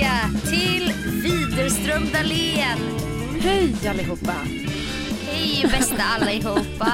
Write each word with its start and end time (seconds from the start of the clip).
tillbaka 0.00 0.50
till 0.50 0.92
Widerström 1.22 2.08
Dahlén. 2.12 2.78
Hej 3.40 3.74
allihopa! 3.88 4.34
Hej 5.26 5.66
bästa 5.70 6.02
allihopa. 6.02 6.92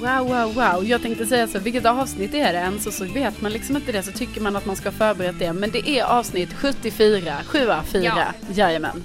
Wow, 0.00 0.28
wow, 0.28 0.54
wow. 0.54 0.84
Jag 0.84 1.02
tänkte 1.02 1.26
säga 1.26 1.46
så, 1.46 1.58
vilket 1.58 1.86
avsnitt 1.86 2.34
är 2.34 2.52
det 2.52 2.58
ens? 2.58 2.86
Och 2.86 2.92
så 2.92 3.04
vet 3.04 3.40
man 3.40 3.52
liksom 3.52 3.76
inte 3.76 3.92
det, 3.92 4.02
så 4.02 4.12
tycker 4.12 4.40
man 4.40 4.56
att 4.56 4.66
man 4.66 4.76
ska 4.76 4.88
ha 4.88 4.96
förberett 4.96 5.38
det. 5.38 5.52
Men 5.52 5.70
det 5.70 5.88
är 5.88 6.04
avsnitt 6.04 6.52
74, 6.54 7.34
74, 7.46 7.82
Ja. 8.02 8.26
jajamän. 8.54 9.04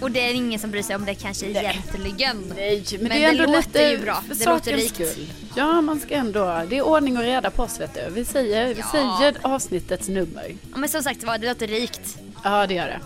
Och 0.00 0.10
det 0.10 0.20
är 0.20 0.34
ingen 0.34 0.60
som 0.60 0.70
bryr 0.70 0.82
sig 0.82 0.96
om 0.96 1.04
det 1.04 1.14
kanske 1.14 1.46
egentligen. 1.46 2.44
Nej, 2.56 2.84
men, 2.92 3.00
Men 3.00 3.08
det 3.08 3.24
är 3.24 3.28
ändå 3.30 3.46
det 3.46 3.52
låter 3.52 3.90
ju 3.90 3.98
bra. 3.98 4.22
Det 4.38 4.46
låter 4.46 4.72
rikt. 4.76 4.94
skull. 4.94 5.26
Ja, 5.56 5.80
man 5.80 6.00
ska 6.00 6.14
ändå, 6.14 6.62
det 6.70 6.78
är 6.78 6.82
ordning 6.82 7.16
och 7.16 7.22
reda 7.22 7.50
på 7.50 7.62
oss 7.62 7.80
vet 7.80 7.94
du. 7.94 8.00
Vi 8.14 8.24
säger, 8.24 8.74
vi 8.74 8.80
Ja. 8.80 9.18
säger 9.20 9.34
avsnittets 9.42 10.08
nummer. 10.08 10.44
Ja, 10.72 10.76
Men 10.78 10.88
som 10.88 11.02
sagt 11.02 11.24
var, 11.24 11.38
det 11.38 11.48
låter 11.48 11.66
rikt. 11.66 12.18
Ja, 12.44 12.66
det 12.66 12.74
gör 12.74 12.86
det. 12.86 13.00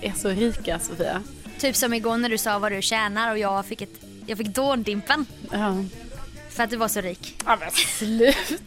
Vi 0.00 0.06
är 0.08 0.12
så 0.16 0.28
rika 0.28 0.78
Sofia. 0.78 1.22
Typ 1.58 1.76
som 1.76 1.94
igår 1.94 2.16
när 2.16 2.28
du 2.28 2.38
sa 2.38 2.58
vad 2.58 2.72
du 2.72 2.82
tjänar 2.82 3.30
och 3.30 3.38
jag 3.38 3.66
fick, 3.66 3.82
ett, 3.82 4.00
jag 4.26 4.38
fick 4.38 4.46
dåndimpen. 4.48 5.26
Ja. 5.52 5.84
För 6.58 6.64
att 6.64 6.70
du 6.70 6.76
var 6.76 6.88
så 6.88 7.00
rik. 7.00 7.34
Ja 7.46 7.56
men 7.60 7.70
slut. 7.70 8.36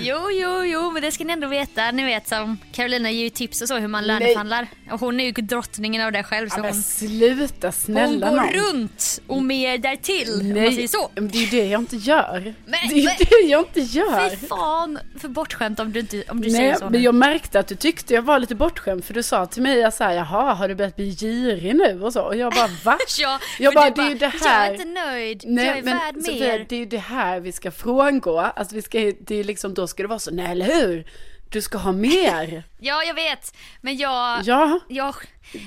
Jo, 0.00 0.16
jo, 0.30 0.64
jo, 0.64 0.90
men 0.90 1.02
det 1.02 1.10
ska 1.12 1.24
ni 1.24 1.32
ändå 1.32 1.46
veta. 1.48 1.90
Ni 1.90 2.04
vet 2.04 2.28
som 2.28 2.58
Carolina 2.72 3.10
ger 3.10 3.24
ju 3.24 3.30
tips 3.30 3.62
och 3.62 3.68
så 3.68 3.76
hur 3.76 3.88
man 3.88 4.06
löneförhandlar. 4.06 4.66
Och 4.90 5.00
hon 5.00 5.20
är 5.20 5.24
ju 5.24 5.32
drottningen 5.32 6.02
av 6.02 6.12
det 6.12 6.22
själv. 6.22 6.48
Så 6.48 6.58
Ja, 6.58 6.62
men 6.62 6.72
hon, 6.72 6.82
sluta 6.82 7.66
hon 7.66 7.72
snälla 7.72 8.30
går 8.30 8.36
nån. 8.36 8.46
runt 8.52 9.20
och 9.26 9.42
mer 9.42 9.78
därtill. 9.78 10.28
Om 10.40 10.48
man 10.62 10.72
säger 10.72 10.88
så. 10.88 11.10
men 11.14 11.28
det 11.28 11.38
är 11.38 11.40
ju 11.42 11.46
det 11.46 11.66
jag 11.66 11.80
inte 11.80 11.96
gör. 11.96 12.54
Men- 12.66 12.88
det 12.88 12.94
är 12.94 12.98
ju 12.98 13.04
men- 13.04 13.14
det 13.18 13.46
jag 13.48 13.60
inte 13.60 13.80
gör. 13.80 14.30
Fy 14.30 14.46
fan 14.46 14.98
för 15.20 15.28
bortskämt 15.28 15.80
om 15.80 15.92
du, 15.92 16.00
inte, 16.00 16.22
om 16.28 16.40
du 16.40 16.50
säger 16.50 16.68
Nej, 16.70 16.78
så. 16.78 16.84
men 16.84 16.92
nu. 16.92 16.98
jag 16.98 17.14
märkte 17.14 17.60
att 17.60 17.68
du 17.68 17.74
tyckte 17.74 18.14
jag 18.14 18.22
var 18.22 18.38
lite 18.38 18.54
bortskämd 18.54 19.04
för 19.04 19.14
du 19.14 19.22
sa 19.22 19.46
till 19.46 19.62
mig 19.62 19.78
jag 19.78 19.92
här, 20.00 20.12
jaha, 20.12 20.54
har 20.54 20.68
du 20.68 20.74
börjat 20.74 20.96
bli 20.96 21.10
girig 21.14 21.74
nu 21.76 22.02
och 22.02 22.12
så? 22.12 22.22
Och 22.22 22.36
jag 22.36 22.52
bara, 22.52 22.70
va? 22.84 22.98
Ja, 23.18 23.38
jag 23.58 23.74
bara, 23.74 23.90
det 23.90 24.02
är 24.02 24.08
ju 24.08 24.14
det 24.14 24.32
Jag 24.40 24.48
här. 24.48 24.68
är 24.68 24.72
inte 24.72 24.84
nöjd. 24.84 25.42
Nej, 25.46 25.66
jag 25.66 25.78
är 25.78 25.82
men 25.82 25.96
värd 25.98 26.14
Sofia, 26.24 26.46
mer. 26.46 26.66
det 26.68 26.76
är 26.76 26.86
det 26.88 26.98
här 26.98 27.40
vi 27.40 27.52
ska 27.52 27.70
frångå. 27.70 28.38
Alltså 28.40 28.74
vi 28.74 28.82
ska, 28.82 28.98
det 29.20 29.34
är 29.34 29.44
liksom, 29.44 29.74
då 29.74 29.86
ska 29.86 30.02
det 30.02 30.08
vara 30.08 30.18
så, 30.18 30.30
nej 30.30 30.46
eller 30.52 30.66
hur? 30.66 31.06
Du 31.50 31.62
ska 31.62 31.78
ha 31.78 31.92
mer. 31.92 32.64
Ja, 32.80 33.02
jag 33.04 33.14
vet. 33.14 33.56
Men 33.80 33.96
jag... 33.96 34.42
Ja, 34.44 34.80
Jag, 34.88 35.14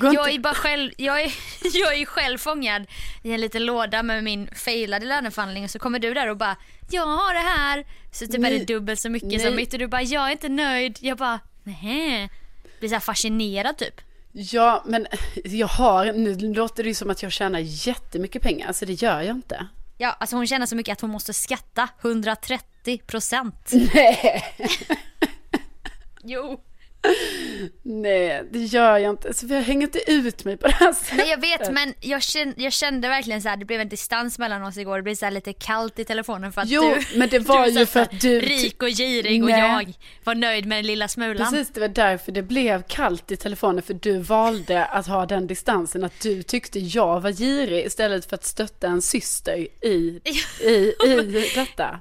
jag 0.02 0.32
är 0.34 0.40
bara 0.40 0.54
själv, 0.54 0.92
jag 0.98 1.22
är, 1.22 1.34
jag 1.74 1.94
är 2.00 2.06
själv 2.06 2.38
fångad 2.38 2.86
i 3.24 3.34
en 3.34 3.42
liten 3.42 3.66
låda 3.66 4.04
med 4.04 4.24
min 4.24 4.50
failade 4.56 5.06
löneförhandling 5.06 5.64
och 5.64 5.70
så 5.70 5.80
kommer 5.80 6.00
du 6.00 6.14
där 6.14 6.28
och 6.30 6.38
bara 6.38 6.56
jag 6.92 7.06
har 7.06 7.34
det 7.34 7.40
här. 7.40 7.86
Så 8.12 8.26
typ 8.26 8.36
är 8.36 8.40
Nej. 8.40 8.60
det 8.60 8.66
dubbelt 8.74 9.00
så 9.00 9.10
mycket 9.10 9.30
Nej. 9.30 9.40
som 9.40 9.56
mitt 9.56 9.74
och 9.74 9.80
du 9.80 9.88
bara 9.88 10.02
jag 10.02 10.28
är 10.28 10.32
inte 10.32 10.50
nöjd. 10.50 10.98
Jag 11.02 11.18
bara 11.18 11.40
nej. 11.64 12.30
Blir 12.80 12.90
så 12.90 12.96
här 12.96 13.00
fascinerad 13.00 13.78
typ. 13.78 14.02
ja, 14.32 14.84
men 14.88 15.08
jag 15.44 15.68
har, 15.68 16.06
nu 16.14 16.54
låter 16.54 16.84
det 16.84 16.90
ju 16.90 16.96
som 16.96 17.10
att 17.10 17.24
jag 17.24 17.32
tjänar 17.32 17.60
jättemycket 17.60 18.42
pengar, 18.42 18.68
alltså 18.68 18.86
det 18.86 18.94
gör 18.94 19.22
jag 19.22 19.36
inte. 19.36 19.68
Ja, 20.02 20.16
alltså 20.20 20.36
hon 20.36 20.48
känner 20.48 20.66
så 20.66 20.76
mycket 20.76 20.94
att 20.94 21.02
hon 21.02 21.10
måste 21.10 21.34
skatta 21.34 21.90
130 22.02 22.98
procent. 23.08 23.72
Nej. 23.94 24.44
Jo. 26.24 26.62
Nej, 27.84 28.44
det 28.52 28.60
gör 28.60 28.98
jag 28.98 29.10
inte. 29.14 29.34
Så 29.34 29.46
jag 29.50 29.62
hänger 29.62 29.88
inte 29.88 30.12
ut 30.12 30.46
mig 30.46 30.58
på 30.58 30.68
det 30.68 30.74
här 30.74 30.94
sättet. 30.94 31.18
Nej 31.18 31.30
jag 31.30 31.42
vet 31.42 31.72
men 31.72 31.94
jag 32.00 32.22
kände, 32.24 32.64
jag 32.64 32.74
kände 32.74 33.08
verkligen 33.08 33.42
så 33.42 33.50
här, 33.50 33.58
det 33.58 33.66
blev 33.66 33.82
en 33.82 33.90
distans 33.90 34.40
mellan 34.40 34.64
oss 34.64 34.78
igår. 34.78 34.98
Det 34.98 35.04
blev 35.04 35.16
så 35.16 35.30
lite 35.30 35.54
kallt 35.54 36.00
i 36.00 36.06
telefonen 36.06 36.52
för 36.52 36.62
att 36.62 36.70
Jo, 36.70 36.82
du, 37.12 37.20
men 37.20 37.30
det 37.30 37.40
var 37.48 37.66
du 37.66 37.72
ju 37.72 37.86
för 37.86 38.00
att 38.00 38.22
du- 38.22 38.40
Rik 38.40 38.84
och 38.84 38.90
girig 38.90 39.44
och 39.44 39.50
Nej. 39.50 39.60
jag 39.60 39.94
var 40.24 40.36
nöjd 40.36 40.66
med 40.66 40.78
den 40.78 40.86
lilla 40.88 41.08
smulan. 41.08 41.52
Precis, 41.52 41.70
det 41.74 41.80
var 41.80 41.88
därför 41.88 42.32
det 42.32 42.42
blev 42.42 42.84
kallt 42.88 43.32
i 43.32 43.38
telefonen, 43.38 43.82
för 43.84 43.94
du 43.94 44.18
valde 44.18 44.86
att 44.86 45.08
ha 45.08 45.26
den 45.26 45.48
distansen, 45.48 46.04
att 46.04 46.20
du 46.22 46.44
tyckte 46.44 46.80
jag 46.80 47.20
var 47.22 47.32
girig 47.32 47.86
istället 47.86 48.26
för 48.30 48.36
att 48.36 48.46
stötta 48.46 48.88
en 48.88 49.02
syster 49.02 49.58
i, 49.86 50.22
i, 50.62 50.94
i 51.06 51.52
detta. 51.56 52.00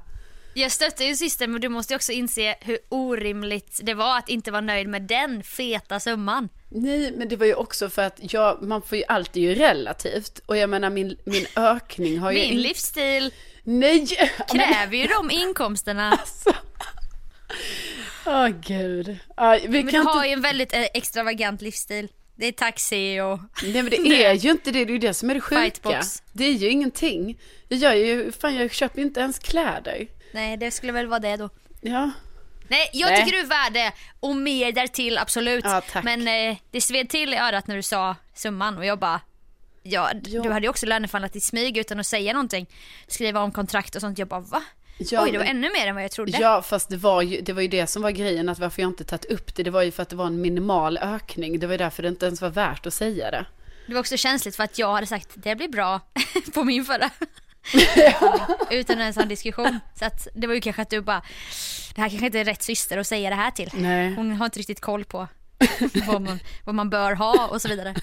Jag 0.55 0.73
stöttar 0.73 1.05
ju 1.05 1.17
systern 1.17 1.53
men 1.53 1.61
du 1.61 1.69
måste 1.69 1.93
ju 1.93 1.97
också 1.97 2.13
inse 2.13 2.55
hur 2.61 2.79
orimligt 2.89 3.81
det 3.83 3.95
var 3.95 4.19
att 4.19 4.29
inte 4.29 4.51
vara 4.51 4.61
nöjd 4.61 4.89
med 4.89 5.03
den 5.03 5.43
feta 5.43 6.01
summan. 6.01 6.49
Nej, 6.69 7.13
men 7.17 7.29
det 7.29 7.37
var 7.37 7.47
ju 7.47 7.55
också 7.55 7.91
för 7.91 8.03
att 8.03 8.33
jag, 8.33 8.63
man 8.63 8.83
får 8.83 8.99
ju 8.99 9.05
alltid 9.09 9.43
ju 9.43 9.55
relativt. 9.55 10.39
Och 10.47 10.57
jag 10.57 10.71
menar 10.71 10.91
min, 10.91 11.17
min 11.25 11.47
ökning 11.57 12.19
har 12.19 12.33
ju... 12.33 12.39
Min 12.39 12.53
in- 12.53 12.63
livsstil 12.63 13.33
Nej! 13.65 14.07
kräver 14.53 14.97
ju 14.97 15.07
de 15.07 15.31
inkomsterna. 15.31 16.19
Åh 18.27 18.49
gud. 18.49 19.19
Ja, 19.37 19.59
vi 19.63 19.69
Men 19.69 19.87
du 19.87 19.93
kan 19.93 20.07
har 20.07 20.15
inte... 20.17 20.29
ju 20.29 20.33
en 20.33 20.41
väldigt 20.41 20.73
eh, 20.73 20.85
extravagant 20.95 21.63
livsstil. 21.63 22.09
Det 22.37 22.47
är 22.47 22.53
taxi 22.53 23.21
och... 23.21 23.39
Nej 23.63 23.83
men 23.83 23.91
det 23.91 23.97
är 24.25 24.35
ju 24.35 24.51
inte 24.51 24.71
det, 24.71 24.85
det 24.85 24.91
är 24.91 24.93
ju 24.93 24.99
det 24.99 25.15
som 25.15 25.31
är 25.31 25.35
det 25.35 25.41
sjuka. 25.41 25.63
Fightbox. 25.63 26.23
Det 26.33 26.45
är 26.45 26.53
ju 26.53 26.69
ingenting. 26.69 27.39
Jag 27.69 27.79
gör 27.79 27.95
ju, 27.95 28.33
fan 28.33 28.55
jag 28.55 28.73
köper 28.73 28.99
ju 28.99 29.05
inte 29.07 29.21
ens 29.21 29.39
kläder. 29.39 30.07
Nej 30.33 30.57
det 30.57 30.71
skulle 30.71 30.93
väl 30.93 31.07
vara 31.07 31.21
det 31.21 31.37
då. 31.37 31.51
Ja. 31.81 32.11
Nej 32.69 32.91
jag 32.93 33.09
Nej. 33.11 33.17
tycker 33.25 33.33
du 33.33 33.41
är 33.43 33.47
värd 33.47 33.73
det 33.73 33.93
och 34.21 34.37
mer 34.37 34.73
därtill 34.73 35.19
absolut. 35.19 35.65
Ja, 35.65 35.83
tack. 35.93 36.05
Men 36.05 36.29
eh, 36.29 36.57
det 36.71 36.81
sved 36.81 37.09
till 37.09 37.35
i 37.35 37.37
örat 37.37 37.67
när 37.67 37.77
du 37.77 37.83
sa 37.83 38.17
summan 38.35 38.79
och 38.79 38.85
jag 38.87 38.99
bara 38.99 39.21
Ja, 39.83 40.11
Ja. 40.25 40.43
du 40.43 40.51
hade 40.51 40.67
ju 40.67 40.71
också 40.71 40.87
löneförhandlat 40.87 41.37
i 41.37 41.41
smyg 41.41 41.77
utan 41.79 42.01
att 42.01 42.07
säga 42.07 42.33
någonting. 42.33 42.67
Skriva 43.07 43.41
om 43.41 43.53
kontrakt 43.53 43.95
och 43.95 44.01
sånt. 44.01 44.19
Jag 44.19 44.29
bara 44.29 44.41
va? 44.41 44.63
Ja, 44.99 45.23
Oj 45.25 45.31
det 45.33 45.39
var 45.39 45.45
men- 45.45 45.57
ännu 45.57 45.71
mer 45.73 45.87
än 45.87 45.95
vad 45.95 46.05
jag 46.05 46.11
trodde. 46.11 46.39
Ja, 46.39 46.63
fast 46.63 46.89
det 46.89 46.97
var, 46.97 47.23
ju, 47.23 47.41
det 47.41 47.53
var 47.53 47.63
ju 47.63 47.69
det 47.69 47.87
som 47.87 48.03
var 48.03 48.11
grejen, 48.11 48.49
att 48.49 48.59
varför 48.59 48.83
jag 48.83 48.91
inte 48.91 49.05
tagit 49.05 49.25
upp 49.25 49.55
det, 49.57 49.63
det 49.63 49.71
var 49.71 49.83
ju 49.83 49.91
för 49.91 50.03
att 50.03 50.09
det 50.09 50.17
var 50.17 50.27
en 50.27 50.41
minimal 50.41 50.99
ökning. 50.99 51.59
Det 51.61 51.67
var 51.67 51.75
ju 51.75 51.79
därför 51.79 52.03
det 52.03 52.09
inte 52.09 52.27
ens 52.27 52.41
var 52.41 52.49
värt 52.51 52.87
att 52.87 52.95
säga 52.95 53.31
det. 53.31 53.47
Det 53.87 53.93
var 53.95 54.01
också 54.01 54.17
känsligt 54.17 54.57
för 54.57 54.65
att 54.65 54.79
jag 54.79 54.93
hade 54.93 55.07
sagt 55.07 55.29
det 55.35 55.55
blir 55.57 55.69
bra 55.69 56.01
på 56.55 56.65
min 56.65 56.85
förra. 56.85 57.11
Utan 58.71 59.01
en 59.01 59.29
diskussion. 59.29 59.81
Så 59.99 60.05
att 60.05 60.29
det 60.35 60.47
var 60.47 60.55
ju 60.55 60.61
kanske 60.61 60.83
att 60.83 60.91
du 60.91 61.01
bara, 61.01 61.23
det 61.95 62.01
här 62.01 62.09
kanske 62.09 62.27
inte 62.27 62.39
är 62.41 62.45
rätt 62.45 62.63
syster 62.63 62.99
att 62.99 63.07
säga 63.07 63.31
det 63.31 63.37
här 63.37 63.51
till. 63.51 63.71
Nej. 63.75 64.15
Hon 64.15 64.33
har 64.33 64.45
inte 64.45 64.59
riktigt 64.59 64.81
koll 64.81 65.05
på 65.05 65.29
vad 66.07 66.23
man, 66.23 66.41
vad 66.65 66.75
man 66.75 66.91
bör 66.91 67.13
ha 67.15 67.47
och 67.47 67.63
så 67.63 67.69
vidare. 67.69 67.95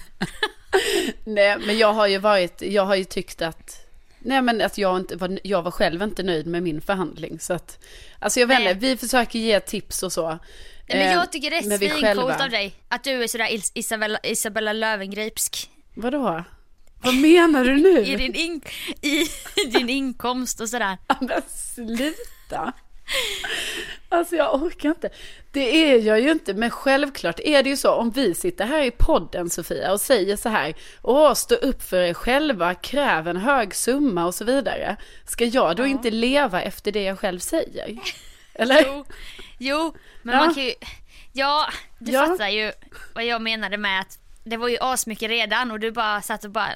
Nej, 1.24 1.56
men 1.66 1.78
jag 1.78 1.92
har 1.92 2.06
ju 2.06 2.18
varit, 2.18 2.62
jag 2.62 2.86
har 2.86 2.94
ju 2.94 3.04
tyckt 3.04 3.42
att, 3.42 3.86
nej 4.18 4.42
men 4.42 4.60
att 4.62 4.78
jag 4.78 4.96
inte 4.96 5.16
var, 5.16 5.38
jag 5.44 5.62
var 5.62 5.70
själv 5.70 6.02
inte 6.02 6.22
nöjd 6.22 6.46
med 6.46 6.62
min 6.62 6.80
förhandling. 6.80 7.40
Så 7.40 7.52
att, 7.52 7.84
alltså 8.18 8.40
jag 8.40 8.46
vet 8.46 8.60
inte, 8.60 8.74
vi 8.74 8.96
försöker 8.96 9.38
ge 9.38 9.60
tips 9.60 10.02
och 10.02 10.12
så. 10.12 10.28
Nej, 10.28 10.38
men 10.88 11.06
Eh, 11.08 11.12
jag 11.12 11.32
tycker 11.32 11.50
det 11.50 11.56
är 11.56 11.78
svincoolt 11.78 12.40
av 12.40 12.50
dig. 12.50 12.74
Att 12.88 13.04
du 13.04 13.22
är 13.22 13.26
sådär 13.26 13.48
Is- 13.48 13.72
Isabella, 13.74 14.18
Isabella 14.22 14.72
Löwengripsk. 14.72 15.70
Vadå? 15.94 16.44
Vad 17.02 17.14
menar 17.14 17.64
du 17.64 17.76
nu? 17.76 18.00
I 18.06 18.16
din, 18.16 18.34
in, 18.34 18.60
I 19.02 19.24
din 19.72 19.88
inkomst 19.88 20.60
och 20.60 20.68
sådär. 20.68 20.98
Ja, 21.08 21.16
Men 21.20 21.42
sluta. 21.48 22.72
Alltså 24.08 24.36
jag 24.36 24.62
orkar 24.62 24.88
inte. 24.88 25.10
Det 25.52 25.90
är 25.92 25.98
jag 25.98 26.20
ju 26.20 26.30
inte, 26.30 26.54
men 26.54 26.70
självklart 26.70 27.40
är 27.40 27.62
det 27.62 27.70
ju 27.70 27.76
så 27.76 27.92
om 27.92 28.10
vi 28.10 28.34
sitter 28.34 28.64
här 28.66 28.82
i 28.82 28.90
podden 28.90 29.50
Sofia 29.50 29.92
och 29.92 30.00
säger 30.00 30.36
så 30.36 30.48
här, 30.48 30.74
åh 31.02 31.34
stå 31.34 31.54
upp 31.54 31.82
för 31.82 31.96
er 32.00 32.14
själva, 32.14 32.74
kräv 32.74 33.28
en 33.28 33.36
hög 33.36 33.74
summa 33.74 34.26
och 34.26 34.34
så 34.34 34.44
vidare. 34.44 34.96
Ska 35.26 35.44
jag 35.44 35.76
då 35.76 35.86
inte 35.86 36.10
leva 36.10 36.62
efter 36.62 36.92
det 36.92 37.02
jag 37.02 37.18
själv 37.18 37.38
säger? 37.38 37.98
Eller? 38.54 38.84
Jo, 38.86 39.04
jo 39.58 39.94
men 40.22 40.34
Ja. 40.36 40.44
man 40.44 40.54
kan 40.54 40.64
ju... 40.64 40.72
Ja, 41.32 41.68
du 41.98 42.12
Ja. 42.12 42.26
fattar 42.26 42.48
ju 42.48 42.72
vad 43.14 43.24
jag 43.24 43.42
menade 43.42 43.76
med 43.76 44.00
att 44.00 44.17
det 44.48 44.56
var 44.56 44.68
ju 44.68 44.78
asmycket 44.80 45.30
redan 45.30 45.70
och 45.70 45.80
du 45.80 45.92
bara 45.92 46.22
satt 46.22 46.44
och 46.44 46.50
bara 46.50 46.68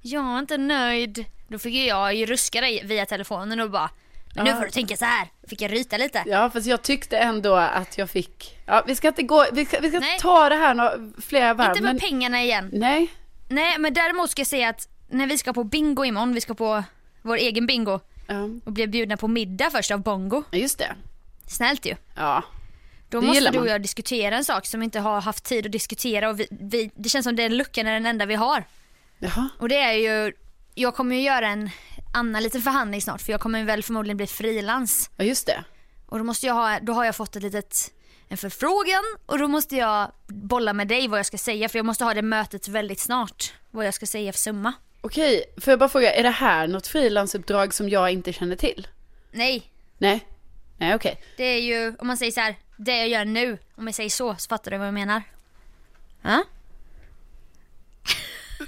Jag 0.00 0.34
är 0.34 0.38
inte 0.38 0.58
nöjd. 0.58 1.24
Då 1.48 1.58
fick 1.58 1.74
ju 1.74 1.84
jag 1.84 2.14
ju 2.14 2.26
ruska 2.26 2.60
dig 2.60 2.82
via 2.84 3.06
telefonen 3.06 3.60
och 3.60 3.70
bara 3.70 3.90
Men 4.34 4.44
nu 4.44 4.52
får 4.54 4.64
du 4.64 4.70
tänka 4.70 4.96
så 4.96 5.04
här. 5.04 5.28
Fick 5.48 5.62
jag 5.62 5.72
ryta 5.72 5.96
lite. 5.96 6.22
Ja, 6.26 6.50
fast 6.50 6.66
jag 6.66 6.82
tyckte 6.82 7.18
ändå 7.18 7.54
att 7.54 7.98
jag 7.98 8.10
fick, 8.10 8.58
ja 8.66 8.84
vi 8.86 8.94
ska 8.94 9.08
inte 9.08 9.22
gå, 9.22 9.46
vi 9.52 9.66
ska, 9.66 9.80
vi 9.80 9.88
ska 9.88 10.00
Nej. 10.00 10.18
ta 10.20 10.48
det 10.48 10.54
här 10.54 10.74
några, 10.74 10.92
flera 11.22 11.54
varv. 11.54 11.68
inte 11.70 11.82
med 11.82 11.94
men, 11.94 12.00
pengarna 12.00 12.42
igen. 12.42 12.70
nej, 12.72 13.08
Nej 13.48 13.78
men 13.78 13.94
däremot 13.94 14.30
ska 14.30 14.40
jag 14.40 14.46
säga 14.46 14.68
att 14.68 14.88
när 15.08 15.26
vi 15.26 15.38
ska 15.38 15.52
på 15.52 15.64
bingo 15.64 16.04
imorgon, 16.04 16.34
vi 16.34 16.40
ska 16.40 16.54
på 16.54 16.84
vår 17.22 17.36
egen 17.36 17.66
bingo 17.66 18.00
ja, 18.26 18.34
och 18.64 18.72
blir 18.72 18.86
bjudna 18.86 19.16
på 19.16 19.28
middag 19.28 19.70
först 19.70 19.90
av 19.90 20.02
Bongo. 20.02 20.42
just 20.52 20.78
det. 20.78 20.94
Snällt 21.46 21.86
ju. 21.86 21.94
Ja, 22.14 22.42
Då 23.10 23.20
Det 23.20 23.26
måste 23.26 23.50
du 23.50 23.58
och 23.58 23.68
jag 23.68 23.82
diskutera 23.82 24.36
en 24.36 24.44
sak 24.44 24.66
som 24.66 24.80
vi 24.80 24.84
inte 24.84 25.00
har 25.00 25.20
haft 25.20 25.44
tid 25.44 25.66
att 25.66 25.72
diskutera 25.72 26.28
och 26.30 26.40
vi, 26.40 26.46
vi, 26.50 26.90
det 26.94 27.08
känns 27.08 27.24
som 27.24 27.36
den 27.36 27.56
luckan 27.56 27.86
är 27.86 27.92
den 27.92 28.06
enda 28.06 28.26
vi 28.26 28.34
har. 28.34 28.64
jaha, 29.18 29.48
Och 29.58 29.68
det 29.68 29.76
är 29.78 29.92
ju, 29.92 30.32
jag 30.74 30.94
kommer 30.94 31.16
ju 31.16 31.22
göra 31.22 31.48
en 31.48 31.70
annan 32.14 32.42
liten 32.42 32.62
förhandling 32.62 33.02
snart 33.02 33.22
för 33.22 33.32
jag 33.32 33.40
kommer 33.40 33.64
väl 33.64 33.82
förmodligen 33.82 34.16
bli 34.16 34.26
frilans. 34.26 35.10
ja 35.16 35.24
just 35.24 35.46
det. 35.46 35.64
Och 36.06 36.18
då 36.18 36.24
måste 36.24 36.46
jag 36.46 36.54
ha, 36.54 36.78
då 36.82 36.92
har 36.92 37.04
jag 37.04 37.16
fått 37.16 37.36
ett 37.36 37.42
litet, 37.42 37.90
en 38.28 38.36
förfrågan 38.36 39.02
och 39.26 39.38
då 39.38 39.48
måste 39.48 39.76
jag 39.76 40.12
bolla 40.26 40.72
med 40.72 40.88
dig 40.88 41.08
vad 41.08 41.18
jag 41.18 41.26
ska 41.26 41.38
säga 41.38 41.68
för 41.68 41.78
jag 41.78 41.86
måste 41.86 42.04
ha 42.04 42.14
det 42.14 42.22
mötet 42.22 42.68
väldigt 42.68 43.00
snart. 43.00 43.52
Vad 43.70 43.86
jag 43.86 43.94
ska 43.94 44.06
säga 44.06 44.32
för 44.32 44.38
summa. 44.38 44.72
Okej, 45.00 45.44
får 45.60 45.70
jag 45.72 45.78
bara 45.78 45.88
fråga, 45.88 46.12
är 46.14 46.22
det 46.22 46.30
här 46.30 46.66
något 46.66 46.86
frilansuppdrag 46.86 47.74
som 47.74 47.88
jag 47.88 48.10
inte 48.10 48.32
känner 48.32 48.56
till? 48.56 48.86
Nej, 49.32 49.70
Nej? 49.98 50.26
Nej, 50.78 50.94
okej. 50.94 51.22
det 51.36 51.44
är 51.44 51.60
ju, 51.60 51.94
om 51.98 52.06
man 52.06 52.16
säger 52.16 52.32
så 52.32 52.40
här, 52.40 52.56
det 52.78 52.96
jag 52.98 53.08
gör 53.08 53.24
nu, 53.24 53.58
om 53.76 53.86
jag 53.86 53.94
säger 53.94 54.10
så, 54.10 54.36
så 54.38 54.48
fattar 54.48 54.70
du 54.70 54.76
vad 54.78 54.86
jag 54.86 54.94
menar. 54.94 55.22
Ja? 56.22 56.44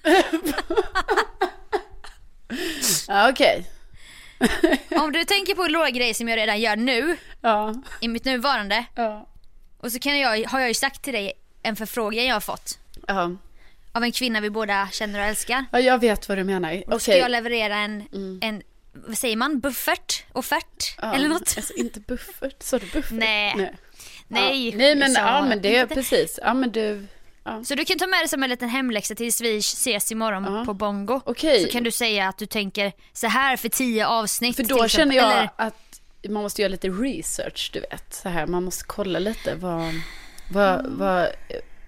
Ja, 3.08 3.30
okej. 3.30 3.70
Om 4.90 5.12
du 5.12 5.24
tänker 5.24 5.54
på 5.54 5.66
några 5.68 5.90
grejer 5.90 6.14
som 6.14 6.28
jag 6.28 6.36
redan 6.36 6.60
gör 6.60 6.76
nu, 6.76 7.16
Ja. 7.40 7.74
i 8.00 8.08
mitt 8.08 8.24
nuvarande, 8.24 8.84
Ja. 8.94 9.26
och 9.78 9.92
så 9.92 9.98
kan 9.98 10.18
jag, 10.18 10.48
har 10.48 10.60
jag 10.60 10.68
ju 10.68 10.74
sagt 10.74 11.02
till 11.02 11.12
dig 11.12 11.32
en 11.62 11.76
förfrågan 11.76 12.24
jag 12.26 12.34
har 12.34 12.40
fått 12.40 12.78
Ja. 13.08 13.30
av 13.92 14.02
en 14.04 14.12
kvinna 14.12 14.40
vi 14.40 14.50
båda 14.50 14.88
känner 14.92 15.20
och 15.20 15.26
älskar. 15.26 15.64
ja, 15.72 15.80
jag 15.80 15.98
vet 16.00 16.28
vad 16.28 16.38
du 16.38 16.44
menar. 16.44 16.82
Då 16.86 16.98
ska 16.98 17.12
Okej. 17.12 17.20
jag 17.20 17.30
leverera 17.30 17.76
en, 17.76 18.04
en, 18.42 18.62
vad 18.92 19.18
säger 19.18 19.36
man, 19.36 19.60
buffert? 19.60 20.24
Offert? 20.32 20.98
Eller 21.02 21.28
något? 21.28 21.54
Alltså 21.56 21.72
inte 21.74 22.00
buffert, 22.00 22.62
sa 22.62 22.78
du 22.78 22.86
buffert? 22.86 23.10
Nej. 23.10 23.54
Nej, 23.56 23.74
Nej, 24.30 24.68
ja. 24.68 24.76
Nej 24.76 24.96
men, 24.96 25.10
så- 25.14 25.20
ja, 25.20 25.42
men 25.48 25.62
det 25.62 25.76
är 25.76 25.86
precis. 25.86 26.38
Ja 26.42 26.54
men 26.54 26.70
du, 26.70 27.06
ja. 27.44 27.64
Så 27.64 27.74
du 27.74 27.84
kan 27.84 27.98
ta 27.98 28.06
med 28.06 28.24
det 28.24 28.28
som 28.28 28.42
en 28.42 28.50
liten 28.50 28.68
hemläxa 28.68 29.14
tills 29.14 29.40
vi 29.40 29.56
ses 29.58 30.12
imorgon 30.12 30.44
Ja. 30.54 30.64
på 30.64 30.74
Bongo. 30.74 31.20
Okej. 31.24 31.62
Så 31.64 31.68
kan 31.72 31.82
du 31.82 31.90
säga 31.90 32.28
att 32.28 32.38
du 32.38 32.46
tänker 32.46 32.92
så 33.12 33.26
här 33.26 33.56
för 33.56 33.68
tio 33.68 34.06
avsnitt. 34.06 34.56
För 34.56 34.62
då 34.62 34.88
känner 34.88 35.16
jag 35.16 35.32
Eller, 35.32 35.50
att 35.56 36.00
man 36.28 36.42
måste 36.42 36.62
göra 36.62 36.70
lite 36.70 36.88
research, 36.88 37.70
du 37.72 37.80
vet. 37.80 38.14
Så 38.14 38.28
här, 38.28 38.46
man 38.46 38.64
måste 38.64 38.84
kolla 38.84 39.18
lite 39.18 39.54
vad, 39.54 39.94
vad, 40.50 40.86
vad 40.86 41.22
eh, 41.24 41.30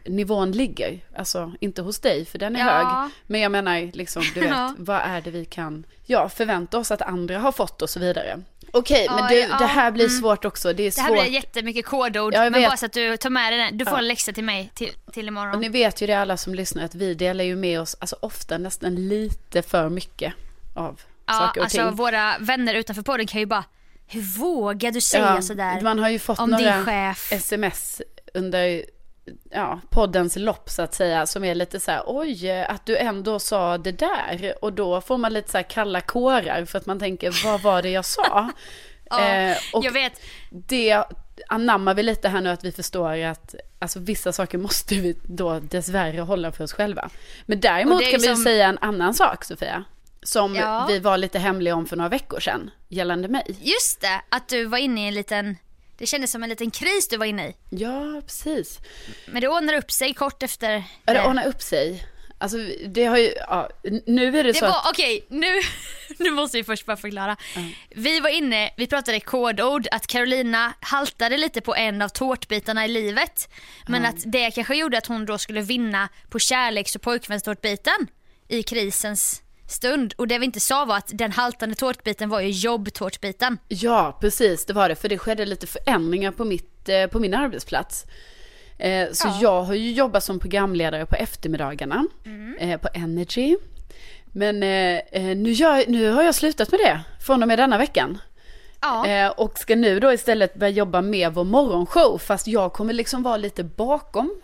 nivån 0.05 0.53
ligger. 0.53 1.01
Alltså 1.17 1.53
inte 1.61 1.83
hos 1.83 1.99
dig, 2.01 2.25
för 2.25 2.39
den 2.39 2.57
är 2.57 2.61
Ja. 2.61 2.73
hög. 2.73 3.11
Men 3.27 3.41
jag 3.41 3.53
menar, 3.53 3.91
liksom, 3.97 4.23
du 4.35 4.41
vet, 4.41 4.51
Ja. 4.51 4.75
vad 4.79 5.01
är 5.01 5.21
det 5.21 5.31
vi 5.31 5.45
kan 5.45 5.85
ja, 6.07 6.29
förvänta 6.29 6.79
oss 6.79 6.91
att 6.91 7.03
andra 7.03 7.39
har 7.39 7.53
fått 7.53 7.83
och 7.83 7.91
så 7.91 8.01
vidare. 8.01 8.41
Okej, 8.75 9.07
men 9.11 9.19
Ja, 9.19 9.29
du, 9.29 9.39
ja, 9.39 9.59
det 9.59 9.67
här 9.67 9.91
blir 9.91 10.05
mm. 10.05 10.19
svårt 10.21 10.45
också. 10.45 10.73
Det 10.73 10.83
är 10.83 10.91
det 10.97 11.01
här 11.01 11.09
svårt. 11.09 11.23
blir 11.23 11.33
jättemycket 11.33 11.87
kodord. 11.87 12.35
Ja, 12.35 12.51
men 12.51 12.63
bara 12.63 12.77
så 12.77 12.87
att 12.87 12.93
du 12.93 13.17
tar 13.17 13.31
med 13.31 13.53
dig 13.53 13.59
den. 13.61 13.79
Du 13.79 13.85
får 13.85 13.95
Ja. 13.95 13.99
en 13.99 14.09
läxa 14.09 14.33
till 14.33 14.45
mig 14.45 14.71
till, 14.75 14.91
till 15.13 15.29
imorgon. 15.29 15.55
Och 15.55 15.61
ni 15.61 15.69
vet 15.69 16.01
ju 16.01 16.07
det 16.07 16.13
alla 16.15 16.37
som 16.37 16.55
lyssnar 16.55 16.85
att 16.85 16.95
vi 16.95 17.15
delar 17.15 17.45
ju 17.45 17.57
med 17.57 17.81
oss, 17.81 17.97
alltså 18.01 18.17
ofta 18.21 18.59
nästan 18.59 18.95
lite 19.09 19.63
för 19.63 19.89
mycket 19.89 20.33
av 20.75 21.01
ja, 21.27 21.33
saker 21.33 21.61
och 21.61 21.65
alltså 21.65 21.79
ting. 21.87 21.95
våra 21.97 22.39
vänner 22.41 22.75
utanför 22.75 23.03
podden 23.03 23.27
kan 23.27 23.41
ju 23.41 23.47
bara, 23.47 23.65
hur 24.07 24.21
vågar 24.23 24.91
du 24.91 25.01
säga 25.01 25.43
sådär 25.43 25.81
Man 25.81 25.99
har 25.99 26.09
ju 26.09 26.19
fått 26.19 26.39
om 26.39 26.51
några 26.51 26.77
din 26.77 26.85
chef? 26.85 27.33
sms 27.33 28.03
under 28.35 28.85
ja, 29.51 29.81
poddens 29.91 30.37
lopp 30.37 30.71
så 30.71 30.83
att 30.83 30.95
säga 30.95 31.27
som 31.27 31.45
är 31.45 31.55
lite 31.55 31.81
så 31.81 31.91
här 31.91 32.03
oj 32.07 32.51
att 32.63 32.87
du 32.87 32.97
ändå 32.97 33.39
sa 33.39 33.79
det 33.79 33.93
där 33.93 34.55
och 34.63 34.73
då 34.73 35.01
får 35.01 35.19
man 35.19 35.33
lite 35.33 35.51
så 35.51 35.59
här 35.59 35.63
kalla 35.71 36.01
kårar 36.01 36.65
för 36.65 36.79
att 36.79 36.87
man 36.87 36.99
tänker 36.99 37.45
vad 37.45 37.61
var 37.61 37.83
det 37.83 37.91
jag 37.91 38.05
sa? 38.05 38.51
Ja, 39.11 39.29
Eh, 39.29 39.57
och 39.73 39.85
jag 39.85 39.93
vet. 39.93 40.21
det 40.51 41.05
anammar 41.49 41.95
vi 41.95 42.03
lite 42.03 42.29
här 42.29 42.41
nu 42.41 42.51
att 42.51 42.65
vi 42.65 42.73
förstår 42.73 43.23
att 43.25 43.55
alltså, 43.79 43.99
vissa 43.99 44.33
saker 44.33 44.59
måste 44.59 44.95
vi 44.95 45.17
då 45.23 45.59
dessvärre 45.61 46.21
hålla 46.21 46.53
för 46.53 46.65
oss 46.65 46.73
själva. 46.73 47.11
Men 47.47 47.61
däremot 47.61 48.03
kan 48.11 48.21
vi 48.21 48.27
som- 48.27 48.37
säga 48.37 48.67
en 48.67 48.79
annan 48.81 49.15
sak 49.15 49.45
Sofia. 49.45 49.85
Som 50.23 50.55
Ja. 50.55 50.85
vi 50.89 50.99
var 50.99 51.17
lite 51.19 51.39
hemliga 51.39 51.75
om 51.75 51.87
för 51.87 51.97
några 51.97 52.09
veckor 52.09 52.41
sedan 52.41 52.71
gällande 52.89 53.29
mig. 53.29 53.57
Just 53.61 54.01
det, 54.01 54.21
att 54.29 54.49
du 54.49 54.65
var 54.65 54.79
inne 54.79 55.05
i 55.05 55.09
en 55.09 55.15
liten, 55.15 55.57
det 55.99 56.07
kändes 56.07 56.31
som 56.31 56.43
en 56.43 56.49
liten 56.49 56.71
kris 56.71 57.09
du 57.09 57.17
var 57.17 57.27
inne 57.27 57.49
i. 57.49 57.55
Ja, 57.71 58.23
precis. 58.27 58.79
Men 59.27 59.41
det 59.41 59.49
ordnade 59.49 59.79
upp 59.79 59.91
sig 59.91 60.15
kort 60.15 60.43
efter 60.43 60.85
Ja, 61.05 61.13
det 61.13 61.27
ordnar 61.27 61.47
upp 61.47 61.63
sig. 61.63 62.07
Alltså 62.39 62.59
det 62.87 63.05
har 63.05 63.19
ju, 63.19 63.35
ja, 63.49 63.69
nu 64.07 64.39
är 64.39 64.45
det, 64.45 64.53
Det 64.53 64.59
så 64.59 64.65
var, 64.67 64.73
att, 64.73 64.91
okej, 64.91 65.27
nu, 65.29 65.47
nu 66.19 66.31
måste 66.31 66.57
vi 66.57 66.65
först 66.65 66.87
bara 66.87 66.97
förklara. 66.97 67.37
Vi 67.91 68.21
var 68.21 68.31
inne, 68.31 68.71
vi 68.77 68.87
pratade 68.87 69.21
kodord, 69.21 69.89
att 69.91 70.07
Carolina 70.07 70.73
haltade 70.81 71.37
lite 71.37 71.61
på 71.61 71.75
en 71.75 72.03
av 72.03 72.09
tårtbitarna 72.09 72.85
i 72.85 72.89
livet. 72.89 73.49
Men 73.87 74.05
att 74.05 74.23
det 74.27 74.51
kanske 74.51 74.77
gjorde 74.77 74.99
att 74.99 75.07
hon 75.07 75.27
då 75.27 75.39
skulle 75.39 75.61
vinna 75.61 76.09
på 76.29 76.39
kärleks 76.39 76.97
och 76.97 77.03
pojkvänstårtbiten 77.03 78.07
i 78.49 78.63
krisens 78.63 79.43
stund. 79.73 80.15
Och 80.19 80.29
det 80.29 80.39
vi 80.39 80.45
inte 80.45 80.61
sa 80.61 80.85
var 80.85 80.97
att 80.97 81.11
den 81.15 81.33
haltande 81.33 81.75
tårtbiten 81.75 82.29
var 82.29 82.41
ju 82.41 82.51
jobbtårtbiten. 82.51 83.59
ja 83.69 84.19
precis 84.21 84.67
det 84.67 84.73
var 84.73 84.89
det, 84.89 84.95
för 84.95 85.09
det 85.09 85.19
skedde 85.19 85.45
lite 85.47 85.67
förändringar 85.67 86.31
på, 86.33 86.45
mitt, 86.45 86.89
eh, 86.89 87.07
på 87.07 87.19
min 87.19 87.35
arbetsplats. 87.35 88.05
Eh, 88.79 89.09
så 89.13 89.29
Ja. 89.29 89.39
jag 89.43 89.63
har 89.63 89.75
ju 89.75 89.93
jobbat 89.93 90.25
som 90.25 90.39
programledare 90.39 91.07
på 91.07 91.15
eftermiddagarna 91.17 92.07
Mm. 92.25 92.57
eh, 92.59 92.81
på 92.81 92.89
Energy. 92.95 93.57
Men 94.35 94.61
nu, 95.43 95.53
gör, 95.53 95.85
nu 95.91 96.11
har 96.11 96.23
jag 96.23 96.35
slutat 96.35 96.71
med 96.71 96.81
det 96.81 97.01
från 97.27 97.43
och 97.43 97.49
med 97.49 97.59
denna 97.59 97.79
veckan. 97.79 98.19
Ja, 98.81 99.31
och 99.31 99.59
ska 99.59 99.77
nu 99.77 100.01
då 100.01 100.13
istället 100.13 100.55
börja 100.55 100.71
jobba 100.71 101.01
med 101.03 101.35
vår 101.35 101.45
morgonshow. 101.45 102.19
Fast 102.19 102.47
jag 102.47 102.73
kommer 102.73 102.93
liksom 102.93 103.23
vara 103.23 103.37
lite 103.37 103.65
bakom 103.65 104.41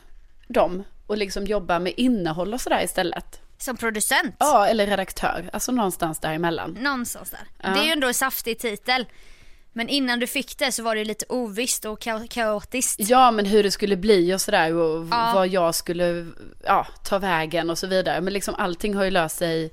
dem. 0.48 0.84
Och 1.06 1.16
liksom 1.18 1.44
jobba 1.44 1.78
med 1.78 1.92
innehåll 1.96 2.54
och 2.54 2.60
sådär 2.60 2.84
istället. 2.84 3.40
Som 3.58 3.76
producent. 3.76 4.34
Ja, 4.38 4.66
eller 4.66 4.86
redaktör. 4.86 5.50
Alltså 5.52 5.72
någonstans 5.72 6.18
däremellan. 6.18 6.70
Någonstans 6.80 7.30
där. 7.30 7.40
Ja. 7.62 7.68
Det 7.68 7.80
är 7.80 7.84
ju 7.84 7.90
ändå 7.90 8.06
en 8.08 8.14
saftig 8.14 8.58
titel. 8.58 9.06
Men 9.72 9.88
innan 9.88 10.18
du 10.18 10.26
fick 10.26 10.58
det 10.58 10.72
så 10.72 10.82
var 10.82 10.94
det 10.94 11.04
lite 11.04 11.24
ovisst 11.28 11.84
och 11.84 12.02
ka- 12.02 12.26
kaotiskt. 12.28 13.00
Ja, 13.00 13.30
men 13.30 13.46
hur 13.46 13.62
det 13.62 13.70
skulle 13.70 13.96
bli 13.96 14.34
och 14.34 14.40
sådär. 14.40 14.74
Och 14.74 15.06
Ja. 15.10 15.32
vad 15.34 15.48
jag 15.48 15.74
skulle 15.74 16.26
ja, 16.64 16.86
ta 17.04 17.18
vägen 17.18 17.70
och 17.70 17.78
så 17.78 17.86
vidare. 17.86 18.20
Men 18.20 18.32
liksom 18.32 18.54
allting 18.54 18.94
har 18.94 19.04
ju 19.04 19.10
löst 19.10 19.36
sig 19.36 19.70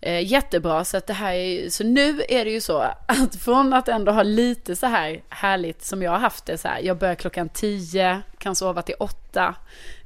eh, 0.00 0.26
jättebra. 0.32 0.84
Så, 0.84 0.96
att 0.96 1.06
det 1.06 1.12
här 1.12 1.32
är, 1.32 1.70
så 1.70 1.84
nu 1.84 2.22
är 2.28 2.44
det 2.44 2.50
ju 2.50 2.60
så 2.60 2.78
att 3.06 3.36
från 3.36 3.72
att 3.72 3.88
ändå 3.88 4.12
ha 4.12 4.22
lite 4.22 4.76
så 4.76 4.86
här 4.86 5.22
härligt 5.28 5.84
som 5.84 6.02
jag 6.02 6.10
har 6.10 6.18
haft 6.18 6.46
det 6.46 6.58
så 6.58 6.68
här. 6.68 6.80
Jag 6.80 6.98
börjar 6.98 7.14
klockan 7.14 7.48
tio, 7.48 8.20
kan 8.38 8.54
sova 8.56 8.82
till 8.82 8.94
åtta. 9.00 9.54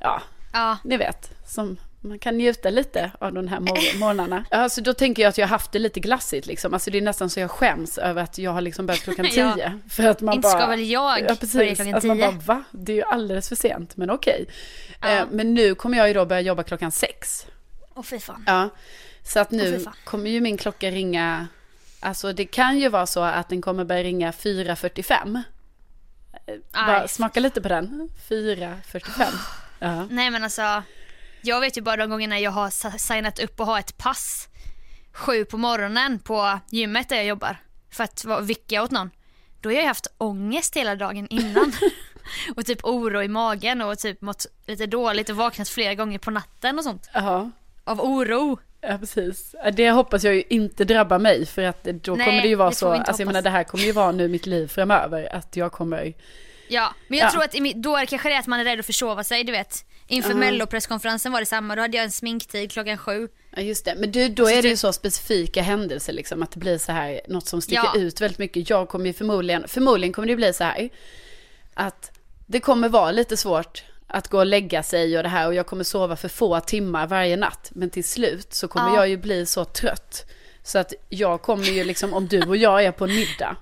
Ja, 0.00 0.22
Ja, 0.52 0.78
ni 0.84 0.96
vet. 0.96 1.30
Som 1.46 1.76
man 2.04 2.18
kan 2.18 2.36
njuta 2.38 2.70
lite 2.70 3.10
av 3.18 3.32
de 3.32 3.48
här 3.48 3.60
mor- 3.60 3.98
morgnarna. 3.98 4.44
Alltså 4.50 4.80
då 4.80 4.94
tänker 4.94 5.22
jag 5.22 5.28
att 5.30 5.38
jag 5.38 5.46
har 5.46 5.50
haft 5.50 5.72
det 5.72 5.78
lite 5.78 6.00
glassigt 6.00 6.46
liksom. 6.46 6.74
Alltså 6.74 6.90
det 6.90 6.98
är 6.98 7.02
nästan 7.02 7.30
så 7.30 7.40
jag 7.40 7.50
skäms 7.50 7.98
över 7.98 8.22
att 8.22 8.38
jag 8.38 8.50
har 8.50 8.60
liksom 8.60 8.86
börjat 8.86 9.02
klockan 9.02 9.26
Ja. 9.32 9.54
tio. 9.54 9.78
För 9.90 10.02
att 10.06 10.20
man 10.20 10.34
inte 10.34 10.42
bara... 10.48 10.58
ska 10.58 10.66
väl 10.66 10.90
jag 10.90 11.18
Ja, 11.20 11.24
börja 11.24 11.36
precis. 11.36 11.76
klockan 11.76 11.94
Att 11.94 12.04
man 12.04 12.16
tio. 12.16 12.26
bara, 12.26 12.38
va? 12.56 12.64
Det 12.70 12.92
är 12.92 12.96
ju 12.96 13.02
alldeles 13.02 13.48
för 13.48 13.56
sent, 13.56 13.96
men 13.96 14.10
okej. 14.10 14.46
Ja. 15.00 15.08
Eh, 15.08 15.24
men 15.30 15.54
nu 15.54 15.74
kommer 15.74 15.98
jag 15.98 16.08
ju 16.08 16.14
då 16.14 16.24
börja 16.26 16.40
jobba 16.40 16.62
klockan 16.62 16.92
sex. 16.92 17.46
Åh 17.94 18.02
fy 18.02 18.18
fan. 18.18 18.44
Ja. 18.46 18.68
Så 19.24 19.40
att 19.40 19.50
nu 19.50 19.84
kommer 20.04 20.30
ju 20.30 20.40
min 20.40 20.56
klocka 20.56 20.90
ringa, 20.90 21.46
alltså 22.00 22.32
det 22.32 22.44
kan 22.44 22.78
ju 22.78 22.88
vara 22.88 23.06
så 23.06 23.20
att 23.22 23.48
den 23.48 23.62
kommer 23.62 23.84
börja 23.84 24.02
ringa 24.02 24.30
4.45. 24.30 25.42
Eh, 26.46 26.54
Bara 26.86 27.08
smaka 27.08 27.40
lite 27.40 27.60
på 27.60 27.68
den. 27.68 28.08
4.45. 28.28 29.24
Ja. 29.78 30.06
Nej 30.10 30.30
men 30.30 30.44
alltså, 30.44 30.82
jag 31.42 31.60
vet 31.60 31.76
ju 31.76 31.80
bara 31.82 31.96
de 31.96 32.10
gångerna 32.10 32.40
jag 32.40 32.50
har 32.50 32.98
signat 32.98 33.38
upp 33.38 33.60
och 33.60 33.66
har 33.66 33.78
ett 33.78 33.98
pass 33.98 34.48
sju 35.12 35.44
på 35.44 35.56
morgonen 35.58 36.18
på 36.18 36.58
gymmet 36.70 37.08
där 37.08 37.16
jag 37.16 37.24
jobbar 37.24 37.56
för 37.90 38.04
att 38.04 38.24
vicka 38.42 38.82
åt 38.82 38.90
någon. 38.90 39.10
Då 39.60 39.68
har 39.68 39.74
jag 39.74 39.86
haft 39.86 40.06
ångest 40.18 40.76
hela 40.76 40.96
dagen 40.96 41.26
innan. 41.28 41.72
och 42.56 42.66
typ 42.66 42.84
oro 42.84 43.22
i 43.22 43.28
magen 43.28 43.82
och 43.82 43.98
typ 43.98 44.20
mått 44.20 44.46
lite 44.66 44.86
dåligt 44.86 45.30
och 45.30 45.36
vaknat 45.36 45.68
flera 45.68 45.94
gånger 45.94 46.18
på 46.18 46.30
natten 46.30 46.78
och 46.78 46.84
sånt. 46.84 47.10
Ja. 47.14 47.50
Av 47.84 48.00
oro. 48.00 48.58
Ja, 48.80 48.98
precis. 48.98 49.54
Det 49.72 49.90
hoppas 49.90 50.24
jag 50.24 50.34
ju 50.34 50.42
inte 50.48 50.84
drabbar 50.84 51.18
mig, 51.18 51.46
för 51.46 51.62
att 51.62 51.84
då 51.84 52.14
Nej, 52.14 52.26
kommer 52.26 52.42
det 52.42 52.48
ju 52.48 52.54
vara 52.54 52.70
det 52.70 52.76
så, 52.76 52.92
alltså 52.92 53.22
jag 53.22 53.26
menar 53.26 53.42
det 53.42 53.50
här 53.50 53.64
kommer 53.64 53.84
ju 53.84 53.92
vara 53.92 54.12
nu 54.12 54.28
mitt 54.28 54.46
liv 54.46 54.66
framöver, 54.68 55.34
att 55.34 55.56
jag 55.56 55.72
kommer, 55.72 56.14
Ja, 56.68 56.94
men 57.08 57.18
jag 57.18 57.26
Ja. 57.26 57.30
tror 57.30 57.42
att 57.44 57.74
då 57.82 57.96
är 57.96 58.00
det 58.00 58.06
kanske 58.06 58.28
det 58.28 58.38
att 58.38 58.46
man 58.46 58.60
är 58.60 58.64
rädd 58.64 58.80
att 58.80 58.86
försova 58.86 59.24
sig, 59.24 59.44
du 59.44 59.52
vet. 59.52 59.84
Inför 60.12 60.30
Ja. 60.30 60.36
mellopresskonferensen 60.36 61.32
var 61.32 61.40
det 61.40 61.46
samma, 61.46 61.76
då 61.76 61.82
hade 61.82 61.96
jag 61.96 62.04
en 62.04 62.10
sminktid 62.10 62.72
klockan 62.72 62.98
sju. 62.98 63.28
ja 63.56 63.62
just 63.62 63.84
det, 63.84 63.94
men 63.98 64.12
du, 64.12 64.28
då 64.28 64.48
är 64.50 64.62
det 64.62 64.68
ju 64.68 64.76
så 64.76 64.92
specifika 64.92 65.62
händelser 65.62 66.12
liksom, 66.12 66.42
att 66.42 66.50
det 66.50 66.58
blir 66.58 66.78
så 66.78 66.92
här, 66.92 67.20
något 67.28 67.46
som 67.48 67.62
sticker 67.62 67.82
Ja. 67.94 68.00
ut 68.00 68.20
väldigt 68.20 68.38
mycket. 68.38 68.70
Jag 68.70 68.88
kommer 68.88 69.06
ju 69.06 69.12
förmodligen, 69.12 69.68
förmodligen 69.68 70.12
kommer 70.12 70.28
det 70.28 70.36
bli 70.36 70.52
så 70.52 70.64
här, 70.64 70.88
att 71.74 72.10
det 72.46 72.60
kommer 72.60 72.88
vara 72.88 73.10
lite 73.10 73.36
svårt 73.36 73.84
att 74.06 74.28
gå 74.28 74.38
och 74.38 74.46
lägga 74.46 74.82
sig 74.82 75.16
och 75.16 75.22
det 75.22 75.28
här 75.28 75.46
och 75.46 75.54
jag 75.54 75.66
kommer 75.66 75.84
sova 75.84 76.16
för 76.16 76.28
få 76.28 76.60
timmar 76.60 77.06
varje 77.06 77.36
natt. 77.36 77.70
Men 77.74 77.90
till 77.90 78.04
slut 78.04 78.54
så 78.54 78.68
kommer 78.68 78.88
Ja. 78.88 78.96
jag 78.96 79.08
ju 79.08 79.16
bli 79.16 79.46
så 79.46 79.64
trött. 79.64 80.24
Så 80.62 80.78
att 80.78 80.92
jag 81.08 81.42
kommer 81.42 81.64
ju 81.64 81.84
liksom, 81.84 82.14
om 82.14 82.26
du 82.28 82.42
och 82.42 82.56
jag 82.56 82.84
är 82.84 82.92
på 82.92 83.04
en 83.04 83.14
middag, 83.14 83.56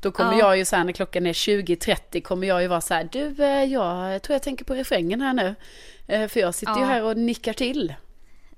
då 0.00 0.10
kommer 0.12 0.32
Ja. 0.32 0.38
jag 0.38 0.58
ju 0.58 0.64
så 0.64 0.76
här 0.76 0.84
när 0.84 0.92
klockan 0.92 1.26
är 1.26 1.32
20.30 1.32 2.20
kommer 2.22 2.46
jag 2.46 2.62
ju 2.62 2.68
vara 2.68 2.80
så 2.80 2.94
här, 2.94 3.08
du 3.12 3.44
eh, 3.44 3.64
jag 3.64 4.22
tror 4.22 4.34
jag 4.34 4.42
tänker 4.42 4.64
på 4.64 4.74
refrängen 4.74 5.20
här 5.20 5.32
nu. 5.34 5.54
Eh, 6.08 6.28
För 6.28 6.40
jag 6.40 6.54
sitter 6.54 6.74
ju 6.74 6.80
Ja. 6.80 6.86
här 6.86 7.02
och 7.02 7.16
nickar 7.16 7.52
till. 7.52 7.94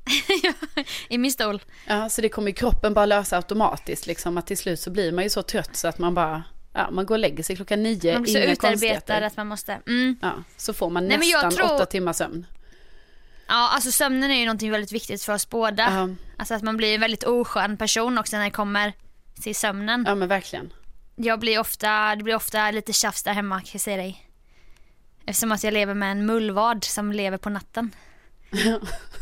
I 1.09 1.19
min 1.19 1.33
stol. 1.33 1.63
Ja, 1.87 2.09
så 2.09 2.21
det 2.23 2.29
kommer 2.29 2.49
ju 2.49 2.55
kroppen 2.55 2.95
bara 2.95 3.07
lösa 3.07 3.37
automatiskt 3.37 4.07
liksom. 4.07 4.39
Att 4.39 4.47
till 4.47 4.59
slut 4.59 4.81
så 4.81 4.91
blir 4.91 5.13
man 5.13 5.25
ju 5.25 5.31
så 5.31 5.43
trött 5.43 5.77
så 5.77 5.89
att 5.89 5.99
man 5.99 6.15
bara, 6.15 6.43
ja 6.73 6.91
man 6.91 7.07
går 7.07 7.15
och 7.15 7.19
lägger 7.19 7.43
sig 7.43 7.57
klockan 7.57 7.83
nio, 7.83 8.13
Man 8.13 8.23
blir 8.23 8.33
så 8.33 8.39
utarbetad 8.39 9.27
att 9.27 9.37
man 9.37 9.47
måste, 9.47 9.79
mm. 9.87 10.17
Ja, 10.23 10.33
så 10.57 10.73
får 10.73 10.91
man 10.91 11.07
Nej, 11.09 11.19
nästan 11.19 11.51
tror- 11.53 11.65
åtta 11.75 11.87
timmars 11.87 12.17
sömn. 12.17 12.47
Ja, 13.49 13.69
alltså 13.75 13.91
sömnen 13.93 14.31
är 14.31 14.35
ju 14.39 14.45
någonting 14.47 14.71
väldigt 14.71 14.93
viktigt 14.93 15.23
för 15.23 15.33
oss 15.33 15.49
båda. 15.51 15.83
Ja. 15.83 16.09
Alltså 16.37 16.55
att 16.55 16.63
man 16.63 16.77
blir 16.77 16.95
en 16.95 17.01
väldigt 17.01 17.25
oskön 17.25 17.77
person 17.77 18.19
också 18.19 18.37
när 18.37 18.45
det 18.45 18.51
kommer 18.51 18.93
till 19.43 19.55
sömnen. 19.55 20.05
Ja 20.09 20.15
men 20.15 20.29
verkligen. 20.29 20.73
Jag 21.17 21.41
blir 21.41 21.59
ofta, 21.61 22.17
det 22.17 22.23
blir 22.25 22.35
ofta 22.35 22.71
lite 22.71 22.93
tjafs 22.93 23.23
där 23.23 23.33
hemma 23.33 23.61
kan 23.61 23.69
jag 23.73 23.81
säga 23.81 23.97
dig. 23.97 24.28
Eftersom 25.29 25.53
att 25.53 25.65
jag 25.65 25.73
lever 25.75 25.95
med 25.95 26.13
en 26.13 26.27
mullvad 26.27 26.85
som 26.85 27.13
lever 27.13 27.39
på 27.39 27.51
natten. 27.51 27.95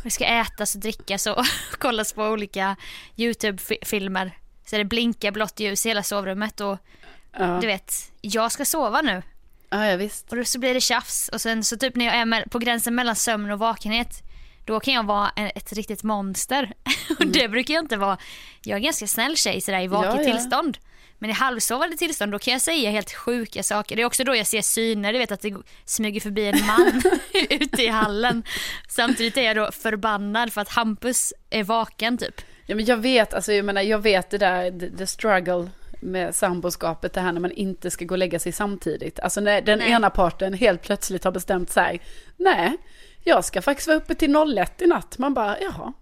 Det 0.03 0.11
ska 0.11 0.25
ätas 0.25 0.75
och 0.75 0.81
drickas 0.81 1.27
och 1.27 1.45
kollas 1.79 2.13
på 2.13 2.25
olika 2.25 2.77
YouTube-filmer. 3.17 4.39
Så 4.67 4.77
det 4.77 4.85
blinkar 4.85 5.31
blått 5.31 5.61
ljus 5.61 5.87
i 5.87 5.89
hela 5.89 6.03
sovrummet 6.03 6.61
och 6.61 6.79
Ja, 7.39 7.59
du 7.61 7.67
vet, 7.67 7.93
jag 8.21 8.53
ska 8.53 8.65
sova 8.65 9.01
nu. 9.03 9.23
ja, 9.71 9.87
ja 9.87 9.97
visst. 9.97 10.31
Och 10.31 10.37
då 10.37 10.45
så 10.45 10.59
blir 10.59 10.75
det 10.75 10.81
tjafs 10.81 11.29
och 11.29 11.41
sen 11.41 11.65
så 11.65 11.77
typ 11.77 11.97
när 11.97 12.05
jag 12.05 12.15
är 12.15 12.49
på 12.49 12.59
gränsen 12.59 12.95
mellan 12.95 13.17
sömn 13.17 13.51
och 13.51 13.59
vakenhet 13.59 14.23
då 14.65 14.81
kan 14.81 14.95
jag 14.95 15.07
vara 15.07 15.31
ett 15.31 15.73
riktigt 15.73 16.03
monster. 16.03 16.73
Och 17.19 17.27
det 17.27 17.49
brukar 17.49 17.75
jag 17.75 17.85
inte 17.85 17.97
vara. 17.97 18.19
Jag 18.63 18.73
är 18.73 18.77
en 18.77 18.83
ganska 18.83 19.07
snäll 19.07 19.37
tjej 19.37 19.61
sådär 19.61 19.81
i 19.81 19.87
vaket 19.87 20.13
Ja, 20.15 20.23
ja. 20.23 20.33
tillstånd. 20.33 20.79
Men 21.19 21.31
i 21.31 21.33
halvsovande 21.33 21.97
tillstånd 21.97 22.33
då 22.33 22.39
kan 22.39 22.53
jag 22.53 22.61
säga 22.61 22.91
helt 22.91 23.13
sjuka 23.13 23.63
saker. 23.63 23.97
Det 23.97 24.03
är 24.03 24.07
också 24.07 24.25
då 24.25 24.37
jag 24.37 24.47
ser 24.47 24.63
syner, 24.63 25.13
du 25.13 25.19
vet 25.19 25.33
att 25.33 25.41
det 25.41 25.55
smyger 25.85 26.21
förbi 26.21 26.47
en 26.47 26.67
man 26.67 27.03
ute 27.51 27.83
i 27.83 27.89
hallen. 27.89 28.43
Samtidigt 28.89 29.37
är 29.37 29.43
jag 29.43 29.57
då 29.57 29.73
förbannad 29.73 30.53
för 30.53 30.61
att 30.61 30.69
Hampus 30.69 31.33
är 31.51 31.65
vaken 31.65 32.19
typ. 32.19 32.41
Ja, 32.67 32.75
men 32.75 32.85
jag 32.85 32.97
vet, 32.97 33.35
alltså 33.35 33.53
jag 33.53 33.65
menar, 33.65 33.83
jag 33.83 33.99
vet 33.99 34.31
det 34.31 34.39
där, 34.39 34.81
the, 34.81 34.91
the 34.91 35.07
struggle 35.07 35.71
med 36.01 36.35
samboskapet, 36.35 37.13
det 37.13 37.21
här 37.21 37.33
när 37.33 37.41
man 37.41 37.51
inte 37.51 37.91
ska 37.91 38.05
gå 38.05 38.15
och 38.15 38.19
lägga 38.19 38.39
sig 38.39 38.53
samtidigt. 38.53 39.21
Alltså 39.21 39.41
när 39.41 39.61
den 39.61 39.79
Nej. 39.79 39.91
ena 39.91 40.11
parten 40.11 40.55
helt 40.55 40.83
plötsligt 40.83 41.25
har 41.25 41.33
bestämt 41.33 41.77
här, 41.77 41.99
nej, 42.37 42.77
jag 43.25 43.45
ska 43.45 43.63
faktiskt 43.63 43.89
vara 43.89 43.99
uppe 43.99 44.15
till 44.15 44.37
01 44.59 44.83
i 44.83 44.87
natt. 44.87 45.19
Man 45.19 45.35
bara, 45.35 45.61
jaha, 45.61 45.93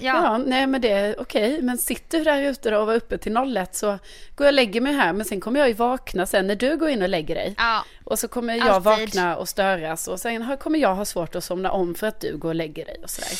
Ja, 0.00 0.22
ja, 0.24 0.38
nej 0.38 0.66
men 0.66 0.80
det 0.80 0.90
är 0.90 1.20
okej, 1.20 1.62
men 1.62 1.78
sitter 1.78 2.18
du 2.18 2.24
där 2.24 2.42
ute 2.42 2.70
då 2.70 2.78
och 2.78 2.86
var 2.86 2.94
uppe 2.94 3.18
till 3.18 3.36
01 3.56 3.74
så 3.74 3.86
går 3.86 3.98
jag 4.36 4.46
och 4.46 4.52
lägger 4.52 4.80
mig 4.80 4.92
här, 4.94 5.12
men 5.12 5.26
sen 5.26 5.40
kommer 5.40 5.60
jag 5.60 5.68
ju 5.68 5.74
vakna 5.74 6.26
sen 6.26 6.46
när 6.46 6.54
du 6.56 6.76
går 6.76 6.88
in 6.88 7.02
och 7.02 7.08
lägger 7.08 7.34
dig. 7.34 7.54
ja. 7.58 7.84
Och 8.04 8.18
så 8.18 8.28
kommer 8.28 8.54
jag 8.54 8.68
Alltid. 8.68 8.84
vakna 8.84 9.36
och 9.36 9.48
störas 9.48 10.08
och 10.08 10.20
sen 10.20 10.56
kommer 10.56 10.78
jag 10.78 10.94
ha 10.94 11.04
svårt 11.04 11.34
att 11.34 11.44
somna 11.44 11.70
om 11.70 11.94
för 11.94 12.06
att 12.06 12.20
du 12.20 12.36
går 12.36 12.48
och 12.48 12.54
lägger 12.54 12.84
dig 12.84 12.96
och 13.02 13.10
sådär. 13.10 13.30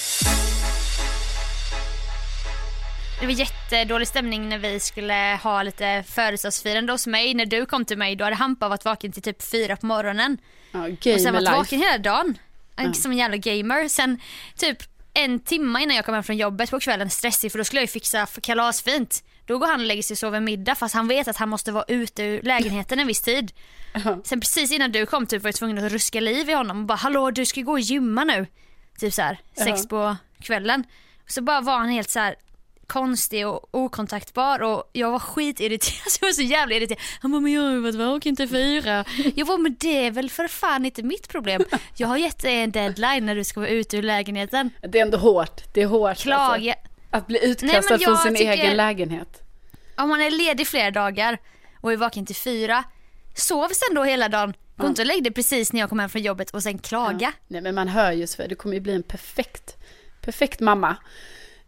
Det 3.21 3.27
var 3.27 3.33
jättedålig 3.35 4.09
stämning 4.09 4.49
när 4.49 4.59
vi 4.59 4.81
skulle 4.81 5.39
ha 5.43 5.63
lite 5.63 6.05
födelsedagsfirande 6.09 6.93
hos 6.93 7.07
mig. 7.07 7.35
När 7.35 7.47
du 7.47 7.67
kom 7.67 7.85
till 7.85 7.99
mig 7.99 8.17
då 8.17 8.25
hade 8.25 8.37
Hampa 8.37 8.69
varit 8.69 8.85
vaken 8.85 9.13
till 9.13 9.23
typ 9.23 9.43
fyra 9.43 9.77
på 9.77 9.87
morgonen. 9.87 10.39
Ja, 10.73 10.79
och 11.15 11.21
sen 11.21 11.33
varit 11.33 11.43
life. 11.43 11.57
vaken 11.57 11.79
hela 11.81 11.99
dagen. 11.99 12.39
Som 12.95 13.13
en 13.13 13.19
jävla 13.19 13.37
gamer. 13.37 13.89
Sen 13.89 14.21
typ 14.57 14.79
en 15.15 15.41
timme 15.41 15.83
innan 15.83 15.97
jag 15.97 16.05
kom 16.05 16.15
hem 16.15 16.23
från 16.23 16.37
jobbet 16.37 16.71
på 16.71 16.81
kvällen 16.81 17.11
stressig 17.11 17.53
för 17.53 17.59
då 17.59 17.65
skulle 17.65 17.81
jag 17.81 17.85
ju 17.85 17.89
fixa 17.93 18.27
kalasfint. 18.27 19.25
Då 19.47 19.59
går 19.59 19.67
han 19.67 19.81
och 19.81 19.87
lägger 19.87 20.03
sig 20.03 20.15
och 20.15 20.19
sover 20.19 20.41
middag 20.41 20.75
fast 20.75 20.95
han 20.95 21.09
vet 21.09 21.29
att 21.29 21.37
han 21.37 21.49
måste 21.49 21.73
vara 21.73 21.85
ute 21.89 22.23
ur 22.23 22.43
lägenheten 22.43 22.99
en 22.99 23.07
viss 23.07 23.21
tid. 23.23 23.53
Sen 24.25 24.41
precis 24.41 24.73
innan 24.73 24.93
du 24.93 25.07
kom 25.07 25.27
typ 25.27 25.43
var 25.43 25.49
jag 25.49 25.55
tvungen 25.55 25.85
att 25.85 25.93
ruska 25.93 26.21
liv 26.21 26.51
i 26.51 26.53
honom 26.53 26.81
och 26.81 26.87
bara 26.87 26.95
hallå 26.95 27.31
du 27.31 27.47
ska 27.47 27.61
gå 27.61 27.73
och 27.73 27.81
gymma 27.81 28.25
nu. 28.25 28.47
Typ 28.99 29.15
så 29.15 29.23
här 29.23 29.39
sex 29.57 29.89
på 29.89 30.17
kvällen. 30.41 30.85
Så 31.27 31.43
bara 31.43 31.61
var 31.61 31.79
han 31.79 31.89
helt 31.89 32.11
så 32.11 32.19
här 32.21 32.35
konstig 32.93 33.47
och 33.47 33.69
okontaktbar 33.71 34.63
och 34.63 34.91
jag 34.93 35.11
var 35.11 35.19
skitirriterad. 35.19 36.13
Jag 36.21 36.29
var 36.29 36.33
så 36.33 36.43
jävla 36.43 36.75
irriterad. 36.75 37.01
Han 37.21 37.31
bara, 37.33 37.41
men 37.41 37.53
jag 37.53 37.63
har 37.63 37.71
ju 37.71 37.81
varit 37.81 37.95
vaken 37.95 38.37
till 38.37 38.49
fyra. 38.49 39.05
Jag 39.35 39.47
var 39.47 39.59
men 39.59 39.77
det 39.81 40.07
är 40.07 40.11
väl 40.11 40.31
för 40.31 40.49
fan 40.49 40.85
inte 40.85 41.03
mitt 41.03 41.29
problem. 41.29 41.65
Jag 41.97 42.09
har 42.09 42.17
gett 42.17 42.39
dig 42.43 42.61
en 42.63 42.71
deadline 42.71 43.27
när 43.27 43.35
du 43.35 43.45
ska 43.45 43.61
vara 43.61 43.71
ute 43.71 43.97
ur 43.97 44.03
lägenheten. 44.03 44.71
Det 44.89 44.99
är 44.99 45.03
ändå 45.03 45.19
hårt, 45.19 45.61
det 45.75 45.83
är 45.83 45.87
hårt. 45.87 46.09
Alltså. 46.09 46.23
Klaga. 46.25 46.75
Att 47.11 47.27
bli 47.27 47.39
Nej, 47.43 47.51
utkastad 47.51 47.91
men 47.91 48.01
från 48.01 48.17
sin 48.17 48.35
tycker- 48.35 48.53
egen 48.53 48.77
lägenhet. 48.77 49.43
Om 49.97 50.09
man 50.09 50.21
är 50.23 50.31
ledig 50.31 50.67
flera 50.67 50.91
dagar 50.91 51.39
och 51.81 51.93
är 51.93 51.97
vaken 51.97 52.27
till 52.27 52.37
fyra, 52.37 52.85
sov 53.35 53.69
sen 53.69 53.95
då 53.95 54.03
hela 54.05 54.29
dagen. 54.29 54.55
Gå 54.77 54.87
inte 54.87 55.03
och 55.03 55.07
lägg 55.07 55.23
dig 55.25 55.33
precis 55.33 55.73
när 55.73 55.81
jag 55.81 55.89
kommer 55.89 56.03
hem 56.03 56.11
från 56.11 56.23
jobbet 56.23 56.51
och 56.51 56.63
sen 56.63 56.79
klaga. 56.79 57.33
Nej 57.49 57.61
men 57.61 57.75
man 57.75 57.89
hör 57.89 58.13
ju 58.13 58.27
så, 58.27 58.43
du 58.49 58.55
kommer 58.55 58.75
ju 58.75 58.81
bli 58.81 58.95
en 58.95 59.03
perfekt, 59.03 59.77
perfekt 60.21 60.61
mamma. 60.61 60.97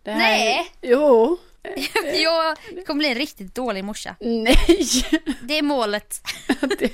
Det 0.04 0.10
här, 0.10 0.18
Nej. 0.20 0.66
Jo. 0.82 1.38
Jag 2.22 2.56
kommer 2.86 2.98
bli 2.98 3.08
en 3.08 3.14
riktigt 3.14 3.54
dålig 3.54 3.84
morsa. 3.84 4.16
Nej. 4.20 4.76
Det 5.42 5.58
är 5.58 5.62
målet. 5.62 6.20
Det- 6.78 6.92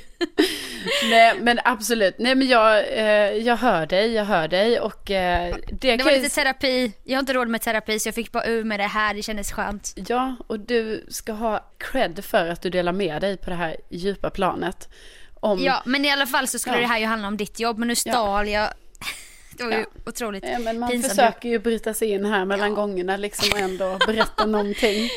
Nej 1.11 1.35
men 1.41 1.61
absolut, 1.65 2.15
nej 2.19 2.35
men 2.35 2.49
jag, 2.49 2.79
eh, 2.99 3.05
jag 3.37 3.57
hör 3.57 3.87
dig, 3.87 4.13
jag 4.13 4.25
hör 4.25 4.49
dig 4.49 4.81
och 4.81 5.11
eh, 5.11 5.57
det, 5.73 5.97
Det 5.97 6.05
var 6.05 6.13
lite 6.13 6.35
terapi. 6.35 6.93
Jag 7.05 7.15
har 7.17 7.21
inte 7.21 7.33
råd 7.33 7.49
med 7.49 7.61
terapi 7.61 7.99
så 7.99 8.09
jag 8.09 8.15
fick 8.15 8.33
bara 8.33 8.47
ur 8.47 8.65
med 8.65 8.81
det 8.81 8.87
här. 8.87 9.15
Det 9.15 9.23
kändes 9.23 9.53
skönt. 9.53 9.93
Ja, 10.09 10.37
och 10.47 10.61
du 10.61 11.07
ska 11.09 11.33
ha 11.33 11.71
cred 11.79 12.25
för 12.25 12.49
att 12.49 12.63
du 12.63 12.71
delar 12.71 12.93
med 12.93 13.21
dig 13.21 13.37
på 13.37 13.51
det 13.51 13.57
här 13.57 13.77
djupa 13.91 14.31
planet. 14.31 14.89
Om, 15.41 15.59
Ja, 15.59 15.83
men 15.87 16.05
i 16.05 16.11
alla 16.11 16.27
fall 16.27 16.49
så 16.49 16.59
skulle 16.59 16.77
Ja. 16.77 16.81
det 16.81 16.87
här 16.89 16.99
ju 16.99 17.07
handla 17.07 17.29
om 17.29 17.37
ditt 17.37 17.61
jobb. 17.61 17.79
Men 17.79 17.89
nu 17.89 17.95
stal 17.97 18.49
jag. 18.49 18.69
Det 19.65 19.71
var 19.71 19.79
ju 19.81 19.85
otroligt 20.07 20.45
Eh, 20.45 20.59
men 20.59 20.79
man 20.79 20.91
pinsamt. 20.91 21.11
försöker 21.13 21.49
ju 21.49 21.59
bryta 21.59 21.95
sig 21.95 22.11
in 22.11 22.25
här 22.25 22.45
mellan 22.45 22.69
Ja. 22.69 22.75
gångerna 22.75 23.17
liksom 23.17 23.49
och 23.53 23.59
ändå 23.59 23.99
berätta 24.07 24.47
någonting. 24.47 25.09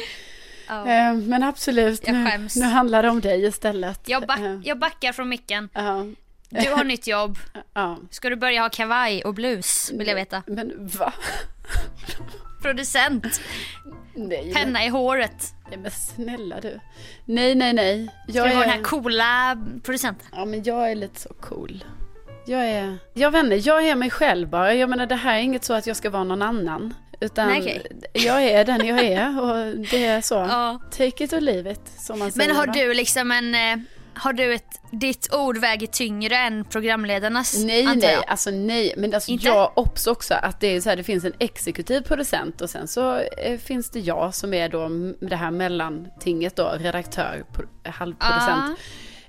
Ja. 0.68 0.88
Eh, 0.88 1.14
Men 1.14 1.44
absolut, 1.44 2.08
nu, 2.08 2.48
nu 2.56 2.66
handlar 2.66 3.04
det 3.04 3.10
om 3.10 3.22
dig 3.22 3.46
istället. 3.46 4.00
Jag, 4.10 4.28
back, 4.28 4.40
Eh, 4.40 4.60
jag 4.64 4.80
backar 4.80 5.12
från 5.14 5.30
micken. 5.30 5.70
Ja, 5.74 6.06
Du 6.50 6.70
har 6.72 6.84
nytt 6.84 7.08
jobb. 7.08 7.38
ja. 7.74 7.98
Ska 8.12 8.30
du 8.30 8.36
börja 8.36 8.62
ha 8.62 8.70
kavaj 8.70 9.24
och 9.24 9.34
blus? 9.34 9.92
Vill 9.94 10.08
jag 10.08 10.16
veta. 10.16 10.44
Men 10.48 10.88
va? 10.88 11.14
Producent. 12.62 13.42
Nej, 14.16 14.44
men, 14.46 14.54
Penna 14.54 14.86
i 14.86 14.88
håret. 14.88 15.54
nej, 15.70 15.78
men 15.80 15.92
snälla 15.92 16.60
du. 16.62 16.80
Nej, 17.26 17.56
nej, 17.56 17.74
nej. 17.74 18.08
Ska 18.30 18.38
Jag 18.38 18.50
du 18.50 18.54
vara 18.56 18.66
är, 18.66 18.68
den 18.70 18.78
här 18.78 18.84
coola 18.84 19.58
producenten? 19.84 20.28
ja, 20.32 20.46
men 20.46 20.64
jag 20.64 20.92
är 20.92 20.96
lite 20.96 21.20
så 21.20 21.30
cool. 21.34 21.84
Jag 22.46 22.66
är, 22.70 22.98
jag 23.14 23.32
vet 23.32 23.44
inte, 23.44 23.56
jag 23.56 23.88
är 23.88 23.96
mig 23.96 24.10
själv 24.10 24.50
bara. 24.50 24.74
Jag 24.74 24.90
menar 24.90 25.06
det 25.06 25.16
här 25.16 25.36
är 25.38 25.40
inget 25.42 25.64
så 25.64 25.74
att 25.74 25.88
jag 25.88 25.96
ska 25.98 26.10
vara 26.10 26.24
någon 26.24 26.42
annan. 26.42 26.94
Utan 27.22 27.48
Nej, 27.48 27.60
okej. 27.62 27.86
jag 28.14 28.44
är 28.44 28.66
den 28.66 28.88
jag 28.88 29.00
är 29.00 29.42
och 29.42 29.78
det 29.92 30.06
är 30.06 30.22
så. 30.22 30.36
Ja. 30.50 30.80
Take 30.92 31.24
it 31.24 31.34
or 31.34 31.40
leave 31.42 31.72
it, 31.72 31.82
som 31.98 32.20
man 32.20 32.32
säger. 32.32 32.48
Men 32.48 32.56
har 32.58 32.68
va? 32.68 32.74
du 32.74 32.94
liksom 32.94 33.32
en... 33.32 33.56
eh, 33.56 33.86
Har 34.14 34.34
du 34.34 34.54
ett... 34.54 34.66
Ditt 34.92 35.34
ord 35.34 35.58
väger 35.58 35.88
tyngre 35.88 36.38
än 36.38 36.66
programledarnas? 36.66 37.64
Nej, 37.66 37.86
nej, 37.96 38.18
alltså 38.28 38.52
nej. 38.52 38.94
Men 38.98 39.14
alltså 39.14 39.32
Inte? 39.32 39.48
jag 39.48 39.72
obs 39.78 40.08
också 40.08 40.34
att 40.34 40.60
det 40.60 40.68
är 40.68 40.82
så 40.82 40.90
här, 40.90 40.96
det 40.96 41.04
finns 41.04 41.26
en 41.26 41.34
exekutiv 41.40 42.02
producent 42.02 42.62
och 42.62 42.70
sen 42.70 42.88
så 42.88 43.18
eh, 43.18 43.58
finns 43.60 43.90
det 43.90 44.00
jag 44.00 44.36
som 44.36 44.54
är 44.54 44.70
då 44.70 44.90
det 45.28 45.36
här 45.36 45.52
mellantinget 45.52 46.56
då, 46.56 46.74
redaktör, 46.80 47.44
pro- 47.54 47.92
halvproducent. 47.92 48.80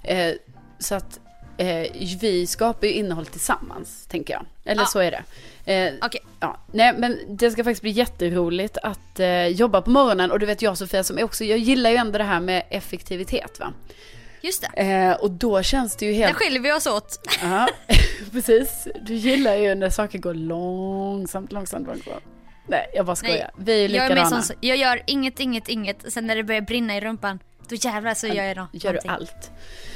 Eh, 0.03 0.35
så 0.79 0.95
att 0.95 1.21
eh, 1.57 1.87
vi 2.21 2.47
skapar 2.47 2.87
ju 2.87 2.93
innehåll 2.93 3.27
tillsammans, 3.27 4.07
tänker 4.07 4.35
jag. 4.35 4.47
Eller 4.65 4.83
Ja. 4.83 4.87
så 4.87 4.99
är 4.99 5.11
det. 5.11 5.25
Eh, 5.73 5.95
Okej. 6.03 6.21
Ja, 6.41 6.59
nej 6.73 6.95
men 6.99 7.19
det 7.29 7.51
ska 7.51 7.65
faktiskt 7.65 7.83
bli 7.83 7.91
jätteroligt 7.91 8.79
att 8.83 9.21
eh, 9.21 9.47
jobba 9.47 9.83
på 9.83 9.91
morgonen 9.91 10.31
och 10.31 10.39
du 10.39 10.47
vet 10.47 10.63
jag 10.63 10.79
Sofia 10.79 11.05
som 11.05 11.19
är 11.19 11.25
också, 11.25 11.45
jag 11.45 11.59
gillar 11.59 11.91
ju 11.91 11.97
ändå 11.97 12.19
det 12.19 12.25
här 12.25 12.41
med 12.41 12.63
effektivitet 12.71 13.61
va. 13.61 13.73
Just 14.41 14.63
det. 14.75 14.81
Eh, 14.83 15.13
och 15.13 15.31
då 15.31 15.63
känns 15.63 15.97
det 15.97 16.07
ju 16.07 16.13
helt... 16.13 16.33
Där 16.39 16.45
skiljer 16.45 16.61
vi 16.61 16.73
oss 16.73 16.87
åt. 16.87 17.19
Ja, 17.43 17.69
precis. 18.33 18.89
Du 19.03 19.15
gillar 19.15 19.55
ju 19.55 19.75
när 19.75 19.91
saker 19.91 20.19
går 20.19 20.35
långsamt, 20.35 21.53
långsamt, 21.53 21.87
långsamt. 21.87 22.25
Nej, 22.67 22.87
jag 22.95 23.07
bara 23.07 23.17
skojar. 23.17 23.37
Nej, 23.37 23.51
Vi 23.57 23.73
är 23.85 23.89
Jag 23.89 24.05
är 24.05 24.09
likadana. 24.09 24.43
sån, 24.43 24.57
jag 24.61 24.77
gör 24.77 25.03
inget, 25.07 25.41
inget, 25.41 25.69
inget. 25.69 26.13
Sen 26.13 26.27
när 26.27 26.37
det 26.37 26.43
börjar 26.45 26.61
brinna 26.61 26.97
i 26.97 27.01
rumpan, 27.01 27.39
då 27.69 27.75
jävlar 27.75 28.15
så 28.15 28.27
gör 28.27 28.45
jag 28.45 28.57
nå- 28.57 28.67
Gör 28.73 28.93
du 28.93 28.99
någonting. 29.09 29.11
allt. 29.11 29.51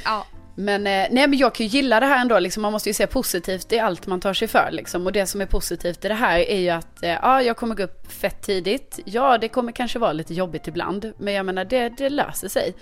Ja. 0.05 0.27
Men, 0.61 0.87
eh, 0.87 1.07
nej, 1.11 1.29
men 1.29 1.39
jag 1.39 1.55
kan 1.55 1.67
ju 1.67 1.71
gilla 1.79 2.01
det 2.01 2.07
här 2.07 2.21
ändå, 2.21 2.39
liksom, 2.39 2.63
man 2.63 2.73
måste 2.73 2.89
ju 2.89 2.95
se 2.95 3.07
positivt 3.07 3.73
i 3.73 3.79
allt 3.79 4.07
man 4.07 4.21
tar 4.21 4.35
sig 4.35 4.49
för. 4.49 4.69
Liksom. 4.71 5.07
Och 5.07 5.13
det 5.13 5.27
som 5.27 5.41
är 5.41 5.47
positivt 5.47 6.05
i 6.05 6.09
det 6.09 6.15
här 6.15 6.39
är 6.39 6.61
ju 6.61 6.69
att 6.69 7.03
eh, 7.03 7.11
ja, 7.11 7.43
jag 7.43 7.57
kommer 7.57 7.75
gå 7.75 7.83
upp 7.83 8.13
fett 8.13 8.43
tidigt. 8.43 8.99
Ja, 9.05 9.39
det 9.39 9.49
kommer 9.49 9.73
kanske 9.73 9.99
vara 9.99 10.13
lite 10.13 10.35
jobbigt 10.35 10.69
ibland, 10.69 11.13
men 11.19 11.35
jag 11.35 11.47
menar 11.47 11.65
det, 11.65 11.89
det 11.89 12.09
löser 12.09 12.49
sig. 12.49 12.75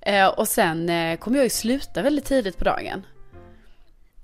Eh, 0.00 0.26
och 0.26 0.48
sen 0.48 0.90
kommer 1.16 1.36
jag 1.36 1.44
ju 1.44 1.50
sluta 1.50 2.02
väldigt 2.02 2.24
tidigt 2.24 2.58
på 2.58 2.64
dagen. 2.64 3.06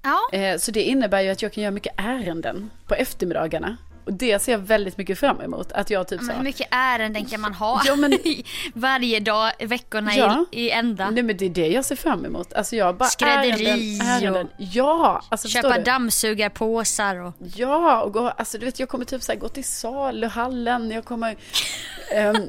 Ja. 0.03 0.59
Så 0.59 0.71
det 0.71 0.83
innebär 0.83 1.21
ju 1.21 1.31
att 1.31 1.43
jag 1.43 1.53
kan 1.53 1.63
göra 1.63 1.71
mycket 1.71 1.95
ärenden 1.97 2.71
på 2.87 2.95
eftermiddagarna. 2.95 3.77
Och 4.05 4.13
det 4.13 4.39
ser 4.43 4.53
jag 4.53 4.59
väldigt 4.59 4.99
mycket 4.99 5.19
fram 5.19 5.41
emot. 5.41 5.73
Att 5.73 5.91
jag 5.91 6.09
typ 6.09 6.21
så 6.21 6.27
Men 6.27 6.37
hur 6.37 6.45
mycket 6.45 6.69
ärenden 6.71 7.25
kan 7.25 7.41
man 7.41 7.55
ha 7.55 7.83
Ja, 7.87 7.97
men- 7.97 8.19
varje 8.75 9.21
dag, 9.21 9.53
veckorna 9.61 10.15
Ja. 10.15 10.45
i, 10.53 10.61
i 10.67 10.71
ända? 10.71 11.11
Nej 11.11 11.23
men 11.23 11.37
det 11.37 11.45
är 11.45 11.51
det 11.51 11.67
jag 11.69 11.85
ser 11.85 11.97
fram 11.97 12.25
emot. 12.25 12.53
Alltså 12.53 12.77
jag 12.77 12.97
bara 12.97 13.09
Skrädderi 13.09 13.67
ärenden, 14.01 14.07
ärenden. 14.09 14.49
Ja, 14.59 15.23
alltså 15.29 15.49
Köpa 15.49 15.79
dammsugarpåsar 15.79 17.17
och... 17.17 17.35
Ja, 17.57 18.03
och 18.03 18.13
gå, 18.13 18.29
alltså 18.29 18.59
du 18.59 18.65
vet 18.67 18.81
jag 18.81 18.89
kommer 18.89 19.05
typ 19.05 19.23
så 19.23 19.33
här 19.33 19.39
gå 19.39 19.49
till 19.49 19.65
saluhallen, 19.65 20.91
jag 20.91 21.05
kommer, 21.05 21.37
ehm, 22.15 22.37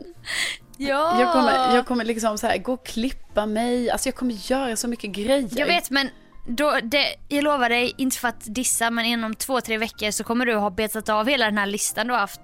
Ja. 0.77 1.21
jag 1.21 1.33
kommer, 1.33 1.75
jag 1.75 1.85
kommer 1.87 2.03
liksom 2.05 2.37
så 2.37 2.47
här 2.47 2.57
gå 2.57 2.73
och 2.73 2.85
klippa 2.85 3.45
mig, 3.45 3.89
alltså 3.89 4.07
jag 4.09 4.15
kommer 4.15 4.33
göra 4.51 4.75
så 4.75 4.87
mycket 4.87 5.09
grejer. 5.09 5.49
Jag 5.51 5.65
vet 5.67 5.89
men 5.89 6.09
då, 6.47 6.79
det, 6.83 7.15
jag 7.29 7.43
lovar 7.43 7.69
dig, 7.69 7.93
inte 7.97 8.17
för 8.17 8.27
att 8.27 8.43
dissa 8.45 8.89
men 8.91 9.05
inom 9.05 9.35
två, 9.35 9.61
tre 9.61 9.77
veckor 9.77 10.11
så 10.11 10.23
kommer 10.23 10.45
du 10.45 10.55
ha 10.55 10.69
betat 10.69 11.09
av 11.09 11.27
hela 11.27 11.45
den 11.45 11.57
här 11.57 11.65
listan 11.65 12.07
du 12.07 12.13
har 12.13 12.19
haft 12.19 12.41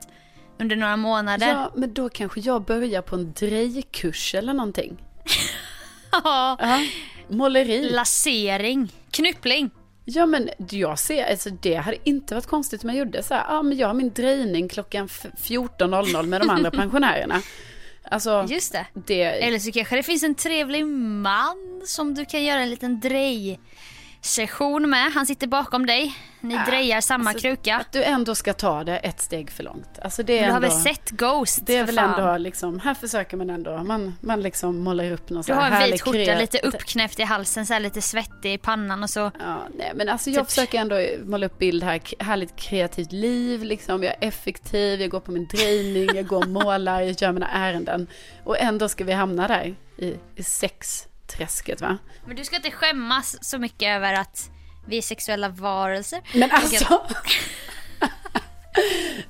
under 0.60 0.76
några 0.76 0.98
månader. 0.98 1.48
Ja, 1.48 1.72
men 1.76 1.94
då 1.94 2.10
kanske 2.10 2.40
jag 2.40 2.64
börjar 2.66 3.02
på 3.02 3.16
en 3.16 3.34
drejkurs 3.34 4.36
eller 4.36 4.54
någonting. 4.54 4.98
Ja. 6.24 6.58
Ja, 6.60 6.84
måleri. 7.28 7.90
Lasering, 7.90 8.92
knyppling. 9.12 9.70
Ja 10.06 10.26
men 10.26 10.50
jag 10.70 11.00
ser, 11.00 11.32
alltså 11.32 11.50
det 11.50 11.76
hade 11.76 11.98
inte 12.10 12.36
varit 12.36 12.46
konstigt 12.46 12.84
om 12.84 12.90
jag 12.90 12.98
gjorde 13.00 13.24
så 13.24 13.34
här, 13.34 13.46
ja 13.50 13.62
men 13.62 13.78
jag 13.78 13.88
har 13.88 13.94
min 13.94 14.14
drejning 14.14 14.70
klockan 14.70 15.06
f- 15.06 15.26
14.00 15.44 16.26
med 16.26 16.42
de 16.42 16.50
andra 16.50 16.72
pensionärerna. 16.82 17.42
Alltså, 18.04 18.46
Just 18.50 18.72
det. 18.72 18.86
det, 18.94 19.24
Eller 19.24 19.60
så 19.60 19.72
kanske 19.72 19.96
det 19.96 20.04
finns 20.04 20.24
en 20.24 20.36
trevlig 20.36 20.86
man 20.86 21.82
som 21.86 22.14
du 22.14 22.26
kan 22.26 22.44
göra 22.44 22.60
en 22.62 22.70
liten 22.70 23.00
drej 23.00 23.60
session 24.22 24.90
med. 24.90 25.12
Han 25.14 25.26
sitter 25.26 25.48
bakom 25.48 25.86
dig. 25.86 26.16
Ni 26.44 26.58
drejar 26.68 27.02
samma 27.02 27.30
alltså, 27.30 27.48
kruka. 27.48 27.78
att 27.78 27.92
du 27.92 28.04
ändå 28.04 28.36
ska 28.36 28.54
ta 28.54 28.84
det 28.84 28.98
ett 28.98 29.22
steg 29.22 29.52
för 29.52 29.64
långt. 29.64 30.00
Alltså 30.02 30.24
det 30.24 30.38
är 30.40 30.46
Du 30.46 30.52
har 30.52 30.56
ändå, 30.56 30.68
väl 30.68 30.78
sett 30.78 31.10
Ghost? 31.10 31.60
det 31.66 31.76
är 31.76 31.86
väl 31.86 31.96
fan. 31.96 32.20
ändå 32.20 32.38
liksom, 32.38 32.80
här 32.80 32.94
försöker 32.94 33.38
man 33.38 33.50
ändå, 33.50 33.84
man, 33.84 34.16
man 34.22 34.42
liksom 34.42 34.80
målar 34.80 35.12
upp 35.12 35.30
någon 35.30 35.44
Du 35.48 35.54
har 35.54 35.72
en 35.72 35.92
vit 35.92 36.02
skjorta, 36.02 36.36
lite 36.40 36.60
uppknäppt 36.60 37.20
i 37.20 37.24
halsen, 37.24 37.66
så 37.66 37.74
här 37.74 37.80
lite 37.80 38.02
svettig 38.02 38.54
i 38.54 38.58
pannan 38.58 39.04
och 39.04 39.10
så. 39.10 39.32
Ja, 39.40 39.68
nej 39.78 39.92
men 39.96 40.10
alltså 40.10 40.30
jag 40.30 40.44
Typ. 40.44 40.50
försöker 40.50 40.80
ändå 40.80 41.06
måla 41.26 41.46
upp 41.46 41.58
bild 41.58 41.84
här, 41.84 42.02
härligt 42.24 42.56
kreativt 42.56 43.12
liv 43.12 43.64
liksom. 43.64 44.04
Jag 44.04 44.14
är 44.14 44.28
effektiv, 44.28 45.02
jag 45.02 45.10
går 45.10 45.20
på 45.20 45.32
min 45.32 45.48
drejning, 45.48 46.10
jag 46.16 46.28
går 46.28 46.38
och 46.38 46.50
målar, 46.50 47.02
jag 47.02 47.22
gör 47.22 47.32
mina 47.32 47.50
ärenden. 47.50 48.08
Och 48.44 48.60
ändå 48.60 48.90
ska 48.90 49.04
vi 49.04 49.14
hamna 49.14 49.48
där 49.48 49.76
i, 49.98 50.18
i 50.36 50.44
sexträsket 51.32 51.82
va? 51.82 51.98
Men 52.26 52.36
du 52.36 52.44
ska 52.46 52.56
inte 52.56 52.72
skämmas 52.72 53.44
så 53.44 53.58
mycket 53.58 53.88
över 53.88 54.14
att 54.14 54.50
vi 54.88 54.98
är 54.98 55.02
sexuella 55.02 55.50
varelser. 55.50 56.22
Men 56.34 56.52
alltså. 56.52 57.02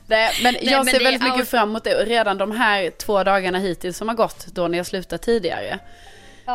Nej, 0.07 0.31
men 0.43 0.55
jag 0.61 0.85
men 0.85 0.93
ser 0.93 1.03
väldigt 1.03 1.23
mycket 1.23 1.39
out- 1.39 1.45
fram 1.49 1.69
emot 1.69 1.83
det. 1.83 2.01
Och 2.01 2.07
redan 2.07 2.37
de 2.37 2.51
här 2.51 2.89
två 2.89 3.23
dagarna 3.23 3.59
hittills 3.59 3.97
som 3.97 4.07
har 4.07 4.15
gått 4.15 4.45
då 4.45 4.67
när 4.67 4.77
jag 4.77 4.85
slutade 4.85 5.23
tidigare. 5.23 5.79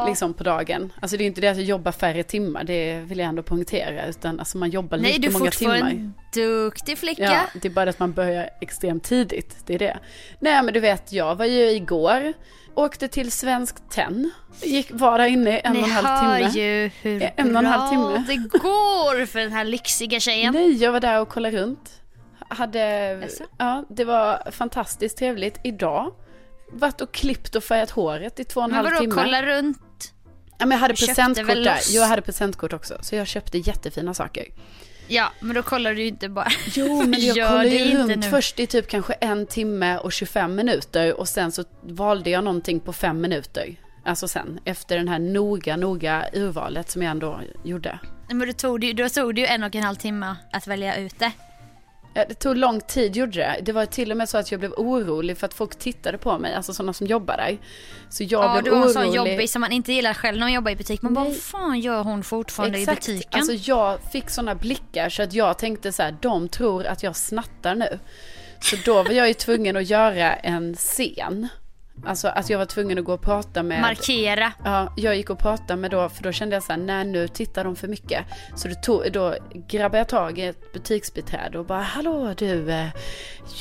Liksom 0.07 0.35
på 0.35 0.45
dagen. 0.45 0.93
Alltså 1.01 1.17
det 1.17 1.25
är 1.25 1.27
inte 1.27 1.41
det 1.41 1.49
att 1.49 1.57
jag 1.57 1.67
jobbar 1.67 1.93
färre 1.93 2.23
timmar, 2.23 2.65
det 2.65 2.99
vill 3.01 3.19
jag 3.19 3.29
ändå 3.29 3.43
poängtera. 3.43 4.07
Utan 4.07 4.39
alltså 4.39 4.59
man 4.59 4.71
jobbar 4.71 4.99
Nej, 4.99 5.13
lika 5.13 5.21
du 5.23 5.29
är 5.29 5.33
många 5.33 5.45
fortfarande 5.51 5.91
timmar. 5.91 5.91
en 5.91 6.15
duktig 6.35 6.99
flicka. 6.99 7.23
Ja, 7.23 7.41
det 7.61 7.69
är 7.69 7.73
bara 7.73 7.85
det 7.85 7.91
att 7.91 7.99
man 7.99 8.13
börjar 8.13 8.51
extremt 8.61 9.05
tidigt. 9.05 9.57
Det 9.67 9.75
är 9.75 9.79
det. 9.79 9.99
Nej, 10.41 10.63
men 10.63 10.75
du 10.75 10.81
vet, 10.81 11.13
jag 11.13 11.37
var 11.37 11.45
ju 11.45 11.71
igår, 11.71 12.33
åkte 12.77 13.09
till 13.09 13.33
Svensk 13.33 13.77
Tenn. 13.91 14.31
Gick, 14.63 14.93
där 15.19 15.27
inne 15.27 15.57
i 15.59 15.61
en 15.65 15.73
Ni 15.73 15.83
och 15.83 15.85
en 15.85 15.91
halv 15.91 16.07
hör 16.07 16.39
timme. 16.39 16.51
ju 16.65 16.91
hur 17.03 17.23
En 17.23 17.31
och 17.37 17.39
en 17.41 17.53
bra 17.53 17.63
halv 17.73 17.91
timme. 17.91 18.25
det 18.29 18.59
går 18.59 19.27
för 19.27 19.39
den 19.39 19.53
här 19.53 19.65
lyxiga 19.65 20.21
tjejen. 20.21 20.53
Nej, 20.55 20.73
jag 20.77 20.93
var 20.93 21.01
där 21.01 21.21
och 21.21 21.29
kollade 21.29 21.57
runt. 21.57 22.01
Hade, 22.49 22.79
Jaså? 23.23 23.45
ja, 23.59 23.85
det 23.89 24.05
var 24.05 24.51
fantastiskt 24.51 25.19
trevligt. 25.19 25.61
Idag, 25.65 26.13
varit 26.73 27.01
och 27.01 27.13
klippt 27.13 27.55
och 27.57 27.65
färgat 27.65 27.91
håret 27.91 28.41
i 28.41 28.45
två 28.45 28.61
och 28.61 28.65
en 28.65 28.71
Men 28.71 28.77
halv 28.77 28.89
vadå, 28.91 29.01
timme. 29.01 29.15
kolla 29.15 29.43
runt? 29.43 30.13
Ja, 30.59 30.67
men 30.67 30.71
jag 30.71 30.79
hade 30.79 30.95
presentkort 30.95 31.47
där. 31.47 31.75
loss? 31.75 31.91
Jag 31.95 32.07
hade 32.07 32.23
presentkort 32.23 32.73
också. 32.73 32.99
Så 33.01 33.17
jag 33.17 33.27
köpte 33.27 33.59
jättefina 33.59 34.15
saker. 34.15 34.45
Ja, 35.09 35.33
men 35.41 35.55
då 35.55 35.63
kollar 35.63 35.95
du 35.95 36.01
ju 36.01 36.09
inte 36.09 36.29
bara. 36.29 36.49
Jo, 36.75 37.03
men 37.07 37.21
jag 37.35 37.61
det 37.63 37.69
ju 37.69 37.99
runt 37.99 38.17
nu. 38.17 38.31
först 38.31 38.61
i 38.61 38.67
typ 38.67 38.89
kanske 38.89 39.13
en 39.13 39.47
timme 39.47 39.99
och 39.99 40.13
25 40.13 40.55
minuter 40.55 41.21
och 41.21 41.29
sen 41.29 41.53
så 41.53 41.65
valde 41.83 42.31
jag 42.31 42.45
någonting 42.45 42.81
på 42.81 42.93
fem 42.93 43.21
minuter. 43.21 43.77
Alltså 44.05 44.29
sen, 44.29 44.61
efter 44.65 44.97
den 44.97 45.09
här 45.09 45.19
noga, 45.19 45.77
noga 45.77 46.25
urvalet 46.33 46.91
som 46.91 47.03
jag 47.03 47.11
ändå 47.11 47.41
gjorde. 47.65 47.99
Men 48.29 48.47
då 48.47 48.53
tog, 48.53 48.81
det, 48.81 48.93
då 48.93 49.09
tog 49.09 49.35
det 49.35 49.41
ju 49.41 49.47
en 49.47 49.63
och 49.63 49.75
en 49.75 49.83
halv 49.83 49.97
timme 49.97 50.37
att 50.53 50.67
välja 50.67 50.97
ut 50.97 51.19
det. 51.19 51.33
Ja, 52.17 52.25
Det 52.29 52.35
tog 52.35 52.57
lång 52.57 52.81
tid 52.81 53.17
gjorde 53.17 53.33
det. 53.39 53.57
Det 53.63 53.73
var 53.73 53.87
till 53.87 54.11
och 54.11 54.17
med 54.17 54.29
så 54.29 54.39
att 54.39 54.51
jag 54.51 54.61
blev 54.61 54.73
orolig 54.73 55.39
för 55.39 55.47
att 55.47 55.55
folk 55.55 55.79
tittade 55.79 56.19
på 56.19 56.39
mig, 56.39 56.55
alltså 56.55 56.75
sådana 56.75 56.93
som 56.93 57.07
jobbar 57.07 57.37
där. 57.37 57.59
Så 58.11 58.23
jag 58.25 58.45
Ja, 58.45 58.53
blev 58.53 58.65
du 58.65 58.71
var 58.71 58.77
en 58.77 58.83
orolig. 58.83 58.95
sån 58.95 59.13
jobbig 59.13 59.51
som 59.51 59.61
man 59.61 59.73
inte 59.73 59.93
gillar 59.93 60.15
själv 60.15 60.39
när 60.39 60.45
man 60.47 60.53
jobbar 60.53 60.71
i 60.71 60.77
butik. 60.77 61.03
Man 61.03 61.15
bara, 61.15 61.25
Nej. 61.25 61.33
vad 61.33 61.43
fan 61.43 61.81
gör 61.81 62.03
hon 62.03 62.23
fortfarande 62.23 62.79
i 62.79 62.87
butiken? 62.87 63.29
Alltså 63.41 63.53
jag 63.53 63.99
fick 64.13 64.31
sådana 64.31 64.55
blickar 64.55 65.09
så 65.09 65.23
att 65.23 65.33
jag 65.33 65.59
tänkte 65.59 65.93
så 65.93 66.03
här, 66.03 66.17
de 66.23 66.49
tror 66.49 66.87
att 66.87 67.03
jag 67.03 67.17
snattar 67.17 67.75
nu. 67.75 67.99
Så 68.61 68.77
då 68.85 69.03
var 69.03 69.11
jag 69.11 69.29
ju 69.29 69.35
tvungen 69.35 69.77
att 69.77 69.91
göra 69.91 70.35
en 70.37 70.75
scen. 70.77 71.49
Alltså 72.05 72.29
att 72.29 72.51
jag 72.51 72.59
var 72.59 72.65
tvungen 72.65 72.99
att 72.99 73.05
gå 73.05 73.15
och 73.15 73.21
prata 73.21 73.63
med... 73.63 73.81
Markera. 73.81 74.53
Ja, 74.65 74.93
jag 74.97 75.17
gick 75.17 75.31
och 75.31 75.39
pratade 75.39 75.77
med 75.77 75.91
då, 75.91 76.09
för 76.09 76.23
då 76.23 76.33
kände 76.33 76.57
jag 76.57 76.63
så 76.63 76.73
här, 76.73 76.79
nej 76.79 77.05
nu 77.05 77.29
tittar 77.29 77.65
de 77.65 77.77
för 77.77 77.89
mycket. 77.89 78.25
Så 78.57 78.69
då, 78.69 78.75
tog, 78.75 79.13
då 79.13 79.35
grabbade 79.69 79.99
jag 79.99 80.09
tag 80.09 80.39
i 80.39 80.43
ett 80.43 80.73
butiksbiträde 80.73 81.59
och 81.59 81.65
bara, 81.67 81.81
hallå 81.81 82.35
du, 82.37 82.71
eh, 82.71 82.89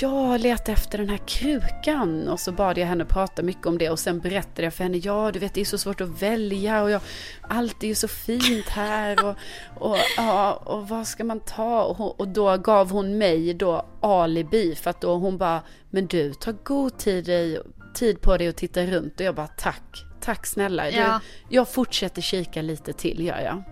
jag 0.02 0.42
letar 0.42 0.74
efter 0.74 0.98
den 0.98 1.10
här 1.10 1.20
krukan. 1.28 2.28
Och 2.28 2.40
så 2.40 2.52
bad 2.52 2.78
jag 2.78 2.88
henne 2.88 3.06
prata 3.06 3.42
mycket 3.42 3.66
om 3.66 3.78
det 3.78 3.90
och 3.90 4.00
sen 4.00 4.20
berättade 4.20 4.64
jag 4.64 4.74
för 4.74 4.84
henne, 4.84 4.98
ja 4.98 5.32
du 5.32 5.40
vet 5.40 5.54
det 5.54 5.62
är 5.62 5.66
så 5.66 5.78
svårt 5.78 6.02
att 6.02 6.22
välja 6.22 6.84
och 6.84 6.92
jag, 6.92 7.02
allt 7.42 7.84
är 7.84 7.88
ju 7.88 7.96
så 7.96 8.08
fint 8.08 8.70
här 8.70 9.26
och, 9.26 9.36
och, 9.76 9.98
ja, 10.18 10.54
och 10.54 10.88
vad 10.88 11.08
ska 11.08 11.24
man 11.24 11.40
ta? 11.40 11.84
Och, 11.84 12.20
och 12.20 12.28
då 12.28 12.58
gav 12.58 12.92
hon 12.92 13.18
mig 13.18 13.54
då 13.54 13.86
alibi 14.02 14.76
för 14.76 14.90
att 14.90 15.02
då 15.02 15.16
hon 15.16 15.38
bara, 15.38 15.62
men 15.90 16.08
du, 16.08 16.34
ta 16.34 16.54
god 16.64 16.98
tid, 16.98 17.30
i, 17.30 17.60
tid 17.96 18.22
på 18.22 18.38
dig 18.38 18.50
och 18.50 18.56
titta 18.56 18.82
runt. 18.86 19.20
Och 19.20 19.26
jag 19.26 19.36
bara, 19.36 19.48
tack, 19.48 20.06
tack 20.22 20.46
snälla. 20.46 20.84
Du, 20.86 20.92
Ja. 20.98 21.20
jag 21.50 21.70
fortsätter 21.74 22.22
kika 22.22 22.62
lite 22.62 22.94
till 22.94 23.26
gör 23.26 23.40
jag. 23.40 23.64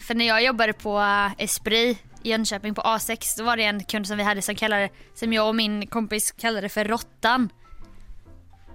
För 0.00 0.14
när 0.14 0.24
jag 0.26 0.44
jobbade 0.44 0.72
på 0.72 1.00
eh, 1.00 1.44
Esprit 1.44 1.98
i 2.22 2.30
Jönköping 2.30 2.74
på 2.74 2.82
A6 2.82 3.38
då 3.38 3.44
var 3.44 3.56
det 3.56 3.64
en 3.64 3.84
kund 3.84 4.06
som 4.06 4.16
vi 4.16 4.22
hade 4.22 4.42
som 4.42 4.54
kallade 4.54 4.88
som 5.14 5.32
jag 5.32 5.48
och 5.48 5.54
min 5.54 5.86
kompis 5.86 6.32
kallade 6.32 6.68
för 6.68 6.84
Råttan. 6.84 7.48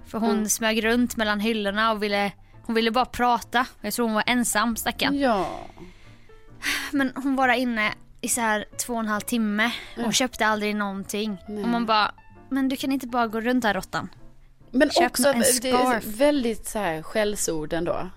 För 0.07 0.17
hon 0.19 0.29
Mm. 0.31 0.49
smög 0.49 0.85
runt 0.85 1.17
mellan 1.17 1.39
hyllorna 1.39 1.91
och 1.91 2.03
ville, 2.03 2.31
hon 2.63 2.75
ville 2.75 2.91
bara 2.91 3.05
prata. 3.05 3.65
Jag 3.81 3.93
tror 3.93 4.05
hon 4.05 4.15
var 4.15 4.23
ensam 4.27 4.75
stackarn. 4.75 5.19
Ja, 5.19 5.49
Men 6.91 7.11
hon 7.15 7.35
var 7.35 7.47
där 7.47 7.55
inne 7.55 7.93
i 8.21 8.27
så 8.27 8.41
här 8.41 8.65
två 8.85 8.93
och 8.93 8.99
en 8.99 9.07
halv 9.07 9.21
timme 9.21 9.71
och 10.05 10.13
köpte 10.13 10.45
aldrig 10.47 10.75
någonting. 10.75 11.37
Nej. 11.47 11.63
Och 11.63 11.69
man 11.69 11.85
bara, 11.85 12.11
men 12.49 12.69
du 12.69 12.75
kan 12.75 12.91
inte 12.91 13.07
bara 13.07 13.27
gå 13.27 13.41
runt 13.41 13.63
här 13.63 13.73
Råttan. 13.73 14.09
Men 14.75 14.89
Köp 14.89 15.05
också 15.11 15.27
en 15.27 15.39
det 15.61 15.69
är 15.69 16.17
väldigt 16.17 16.67
så 16.67 16.79
här 16.79 17.01
skällsord 17.01 17.73
ändå. 17.73 18.09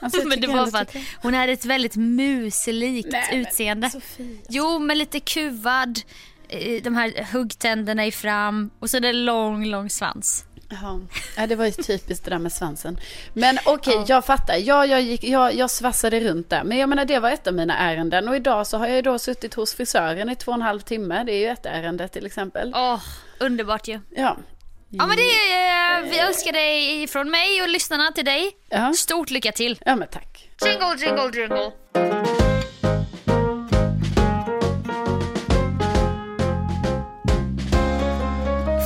Alltså, 0.00 0.22
men 0.28 0.40
det 0.40 0.46
var 0.46 0.66
för 0.66 0.78
att 0.78 0.88
tycker- 0.92 1.16
hon 1.22 1.34
hade 1.34 1.52
ett 1.52 1.64
väldigt 1.64 1.96
muselikt 1.96 3.08
Nej, 3.12 3.28
utseende. 3.32 3.90
Sofia. 3.90 4.36
Jo, 4.48 4.78
men 4.78 4.98
lite 4.98 5.20
kuvad. 5.20 6.00
De 6.82 6.94
här 6.96 7.32
huggtänderna 7.32 8.06
i 8.06 8.12
fram 8.12 8.70
och 8.78 8.90
så 8.90 8.96
är 8.96 9.00
det 9.00 9.12
lång, 9.12 9.64
lång 9.66 9.90
svans. 9.90 10.44
Jaha. 10.70 11.00
Ja, 11.36 11.46
det 11.46 11.56
var 11.56 11.64
ju 11.64 11.70
typiskt 11.72 12.24
det 12.24 12.30
där 12.30 12.38
med 12.38 12.52
svansen. 12.52 12.98
Men 13.34 13.58
okej, 13.66 13.94
Ja. 13.94 14.04
jag 14.08 14.24
fattar. 14.24 14.56
Ja, 14.56 14.86
jag, 14.86 15.02
gick, 15.02 15.24
jag, 15.24 15.54
jag 15.54 15.70
svassade 15.70 16.20
runt 16.20 16.50
där. 16.50 16.64
Men 16.64 16.78
jag 16.78 16.88
menar, 16.88 17.04
det 17.04 17.18
var 17.18 17.30
ett 17.30 17.46
av 17.46 17.54
mina 17.54 17.76
ärenden. 17.78 18.28
Och 18.28 18.36
idag 18.36 18.66
så 18.66 18.78
har 18.78 18.86
jag 18.86 18.96
ju 18.96 19.02
då 19.02 19.18
suttit 19.18 19.54
hos 19.54 19.74
frisören 19.74 20.30
i 20.30 20.36
två 20.36 20.50
och 20.52 20.56
en 20.56 20.62
halv 20.62 20.80
timme. 20.80 21.24
Det 21.24 21.32
är 21.32 21.38
ju 21.38 21.46
ett 21.48 21.66
ärende 21.66 22.08
till 22.08 22.26
exempel. 22.26 22.72
Åh, 22.76 23.00
underbart 23.38 23.88
ju. 23.88 24.00
Ja. 24.16 24.36
Ja 24.90 25.06
men 25.06 25.16
det 25.16 25.22
är, 25.22 26.02
eh, 26.04 26.10
vi 26.10 26.18
önskar 26.20 26.52
dig 26.52 27.06
från 27.06 27.30
mig 27.30 27.62
och 27.62 27.68
lyssnarna 27.68 28.12
till 28.12 28.24
dig. 28.24 28.50
Ja, 28.68 28.92
Stort 28.96 29.30
lycka 29.30 29.52
till. 29.52 29.78
ja 29.84 29.96
men 29.96 30.08
tack. 30.08 30.50
Jingle, 30.64 30.96
jingle, 31.06 31.40
jingle. 31.40 31.72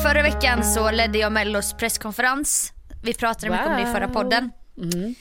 Förra 0.02 0.22
veckan 0.22 0.64
så 0.64 0.90
ledde 0.90 1.18
jag 1.18 1.32
Mellos 1.32 1.72
presskonferens. 1.72 2.72
Vi 3.02 3.14
pratade 3.14 3.50
mycket 3.52 3.66
om 3.66 3.76
det 3.76 3.82
i 3.82 3.86
förra 3.92 4.06
Wow. 4.06 4.14
podden. 4.14 4.50
Mm. 4.78 5.14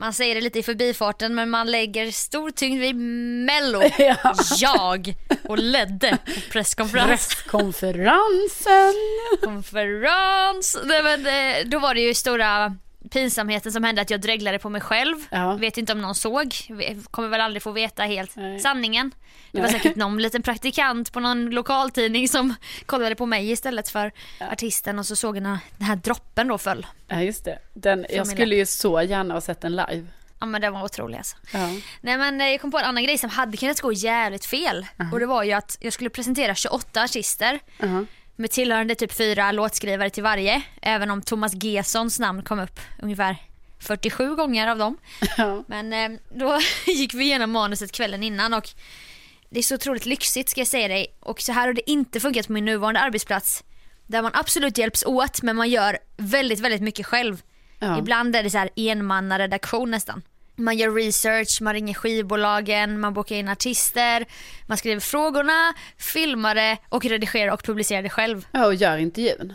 Man 0.00 0.12
säger 0.12 0.34
det 0.34 0.40
lite 0.40 0.58
i 0.58 0.62
förbifarten 0.62 1.34
men 1.34 1.50
man 1.50 1.70
lägger 1.70 2.10
stor 2.10 2.50
tyngd 2.50 2.80
vid 2.80 2.96
Mello. 2.96 3.82
Ja. 3.98 4.34
Jag 4.58 5.14
och 5.48 5.58
ledde 5.58 6.18
presskonferens. 6.50 7.08
Presskonferensen. 7.08 8.94
Konferens. 9.42 10.78
Nej, 10.84 11.02
men, 11.02 11.26
eh, 11.26 11.66
då 11.66 11.78
var 11.78 11.94
det 11.94 12.00
ju 12.00 12.14
stora 12.14 12.76
pinsamheten 13.10 13.72
som 13.72 13.84
hände 13.84 14.02
att 14.02 14.10
jag 14.10 14.20
dreglade 14.20 14.58
på 14.58 14.68
mig 14.68 14.80
själv. 14.80 15.16
Ja. 15.30 15.54
Vet 15.54 15.78
inte 15.78 15.92
om 15.92 16.00
någon 16.00 16.14
såg. 16.14 16.54
Kommer 17.10 17.28
väl 17.28 17.40
aldrig 17.40 17.62
få 17.62 17.70
veta 17.70 18.02
helt 18.02 18.36
Nej. 18.36 18.60
sanningen. 18.60 19.10
Det 19.52 19.60
var 19.60 19.68
Nej. 19.68 19.80
säkert 19.80 19.96
någon 19.96 20.18
liten 20.22 20.42
praktikant 20.42 21.12
på 21.12 21.20
någon 21.20 21.50
lokaltidning 21.50 22.28
som 22.28 22.54
kollade 22.86 23.14
på 23.14 23.26
mig 23.26 23.50
istället 23.50 23.88
för 23.88 24.12
artisten 24.40 24.98
och 24.98 25.06
så 25.06 25.16
såg 25.16 25.36
jag 25.36 25.42
när 25.42 25.58
den 25.76 25.86
här 25.86 25.96
droppen 25.96 26.48
då 26.48 26.58
föll. 26.58 26.86
Ja, 27.08 27.22
just 27.22 27.44
det. 27.44 27.58
Den, 27.74 28.06
jag 28.10 28.26
skulle 28.26 28.56
ju 28.56 28.66
så 28.66 29.02
gärna 29.02 29.34
ha 29.34 29.40
sett 29.40 29.60
den 29.60 29.76
live. 29.76 30.06
Ja 30.40 30.46
men 30.46 30.60
den 30.60 30.72
var 30.72 30.84
otrolig 30.84 31.18
alltså. 31.18 31.36
Ja. 31.52 31.70
Nej 32.00 32.18
men 32.18 32.40
eh, 32.40 32.46
jag 32.48 32.60
kom 32.60 32.70
på 32.70 32.78
en 32.78 32.84
annan 32.84 33.04
grej 33.04 33.18
som 33.18 33.30
hade 33.30 33.56
kunnat 33.56 33.80
gå 33.80 33.92
jävligt 33.92 34.44
fel. 34.44 34.86
Och 35.12 35.20
det 35.20 35.26
var 35.26 35.42
ju 35.42 35.52
att 35.52 35.76
jag 35.80 35.92
skulle 35.92 36.10
presentera 36.10 36.54
28 36.54 37.02
artister. 37.02 37.60
Uh-huh. 37.78 38.06
Med 38.40 38.50
tillhörande 38.50 38.94
typ 38.94 39.12
fyra 39.12 39.52
låtskrivare 39.52 40.10
till 40.10 40.22
varje. 40.22 40.62
Även 40.82 41.10
om 41.10 41.22
Thomas 41.22 41.64
Gessons 41.64 42.18
namn 42.18 42.42
kom 42.42 42.60
upp 42.60 42.80
ungefär 43.02 43.36
47 43.78 44.34
gånger 44.34 44.68
av 44.68 44.78
dem. 44.78 44.96
Ja. 45.36 45.64
Men 45.66 45.92
eh, 45.92 46.20
då 46.34 46.58
gick 46.86 47.14
vi 47.14 47.24
igenom 47.24 47.50
manuset 47.50 47.92
kvällen 47.92 48.22
innan 48.22 48.54
och 48.54 48.68
det 49.50 49.58
är 49.58 49.62
så 49.62 49.74
otroligt 49.74 50.06
lyxigt 50.06 50.48
ska 50.48 50.60
jag 50.60 50.68
säga 50.68 50.88
dig. 50.88 51.06
Och 51.20 51.40
så 51.40 51.52
här 51.52 51.66
har 51.66 51.72
det 51.72 51.90
inte 51.90 52.20
funkat 52.20 52.46
på 52.46 52.52
min 52.52 52.64
nuvarande 52.64 53.00
arbetsplats. 53.00 53.64
Där 54.06 54.22
man 54.22 54.32
absolut 54.34 54.78
hjälps 54.78 55.04
åt 55.04 55.42
men 55.42 55.56
man 55.56 55.70
gör 55.70 55.98
väldigt, 56.16 56.60
väldigt 56.60 56.82
mycket 56.82 57.06
själv. 57.06 57.42
Ja. 57.78 57.98
Ibland 57.98 58.36
är 58.36 58.42
det 58.42 58.50
så 58.50 58.58
här 58.58 58.70
enmannaredaktion 58.76 59.90
nästan. 59.90 60.22
Man 60.60 60.76
gör 60.76 60.90
research, 60.90 61.60
man 61.62 61.74
ringer 61.74 61.94
skivbolagen, 61.94 63.00
man 63.00 63.14
bokar 63.14 63.36
in 63.36 63.48
artister, 63.48 64.26
man 64.66 64.78
skriver 64.78 65.00
frågorna, 65.00 65.74
filmar 65.98 66.54
det 66.54 66.78
och 66.88 67.04
redigerar 67.04 67.52
och 67.52 67.62
publicerar 67.62 68.02
det 68.02 68.10
själv. 68.10 68.46
Ja, 68.52 68.66
och 68.66 68.74
gör 68.74 68.98
intervjun. 68.98 69.54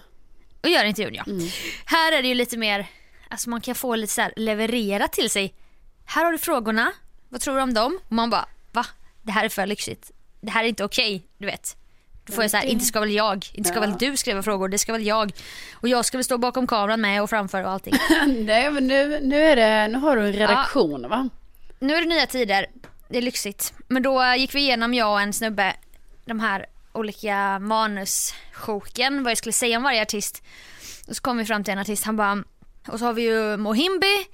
Och 0.64 0.70
gör 0.70 0.86
intervjun 0.86 1.14
ja. 1.14 1.24
Mm. 1.28 1.48
Här 1.86 2.12
är 2.12 2.22
det 2.22 2.28
ju 2.28 2.34
lite 2.34 2.58
mer, 2.58 2.88
alltså 3.30 3.50
man 3.50 3.62
kan 3.62 3.76
få 3.76 3.96
lite 3.96 4.14
så 4.14 4.22
här 4.22 4.34
levererat 4.36 5.14
till 5.14 5.30
sig. 5.30 5.54
Här 6.06 6.26
har 6.26 6.32
du 6.32 6.38
frågorna, 6.38 6.92
vad 7.30 7.42
tror 7.42 7.56
du 7.56 7.62
om 7.62 7.74
dem? 7.74 8.00
Och 8.06 8.12
man 8.12 8.30
bara, 8.30 8.46
va? 8.72 8.86
Det 9.24 9.32
här 9.32 9.46
är 9.46 9.50
för 9.50 9.66
lyxigt. 9.66 10.12
Det 10.42 10.52
här 10.52 10.64
är 10.64 10.68
inte 10.68 10.84
okej, 10.84 11.28
du 11.38 11.46
vet. 11.46 11.78
Då 12.26 12.34
får 12.34 12.44
jag 12.44 12.52
så 12.52 12.58
här, 12.58 12.66
inte 12.66 12.86
ska 12.86 13.00
väl 13.00 13.12
jag, 13.12 13.46
inte 13.54 13.70
ska 13.70 13.78
Ja. 13.78 13.82
väl 13.82 13.98
du 14.00 14.18
skriva 14.18 14.44
frågor, 14.44 14.68
det 14.68 14.78
ska 14.78 14.92
väl 14.92 15.06
jag. 15.06 15.32
Och 15.74 15.88
jag 15.88 16.06
ska 16.06 16.18
väl 16.18 16.24
stå 16.26 16.38
bakom 16.38 16.68
kameran 16.68 17.02
med 17.02 17.24
och 17.24 17.30
framför 17.30 17.64
och 17.64 17.70
allting. 17.70 17.94
Nej, 18.28 18.72
men 18.72 18.88
nu, 18.88 19.20
nu, 19.24 19.42
är 19.44 19.56
det, 19.56 19.88
nu 19.88 19.98
har 19.98 20.16
du 20.18 20.26
en 20.26 20.34
redaktion 20.34 21.10
va? 21.10 21.30
nu 21.80 21.96
är 21.96 22.02
det 22.02 22.08
nya 22.08 22.26
tider, 22.26 22.66
det 23.10 23.18
är 23.18 23.22
lyxigt. 23.22 23.74
Men 23.88 24.04
då 24.04 24.24
gick 24.38 24.56
vi 24.56 24.60
igenom, 24.60 24.94
jag 24.94 25.12
och 25.12 25.22
en 25.22 25.34
snubbe, 25.34 25.74
de 26.26 26.40
här 26.40 26.66
olika 26.94 27.60
manussjoken, 27.60 29.24
vad 29.24 29.32
jag 29.32 29.38
skulle 29.38 29.54
säga 29.54 29.78
om 29.78 29.84
varje 29.84 30.02
artist. 30.02 30.44
Och 31.08 31.16
så 31.16 31.22
kom 31.22 31.38
vi 31.38 31.46
fram 31.46 31.64
till 31.64 31.72
en 31.74 31.80
artist, 31.80 32.06
han 32.06 32.16
bara, 32.18 32.44
och 32.88 33.00
så 33.00 33.06
har 33.06 33.14
vi 33.14 33.22
ju 33.22 33.58
Mohimbi. 33.58 34.26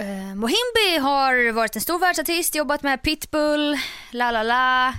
Uh, 0.00 0.34
Mohimbi 0.34 0.98
har 1.00 1.52
varit 1.52 1.76
en 1.76 1.82
stor 1.82 1.98
världsartist, 1.98 2.54
jobbat 2.54 2.82
med 2.82 3.02
Pitbull, 3.02 3.78
la 4.10 4.30
la 4.30 4.42
la. 4.42 4.94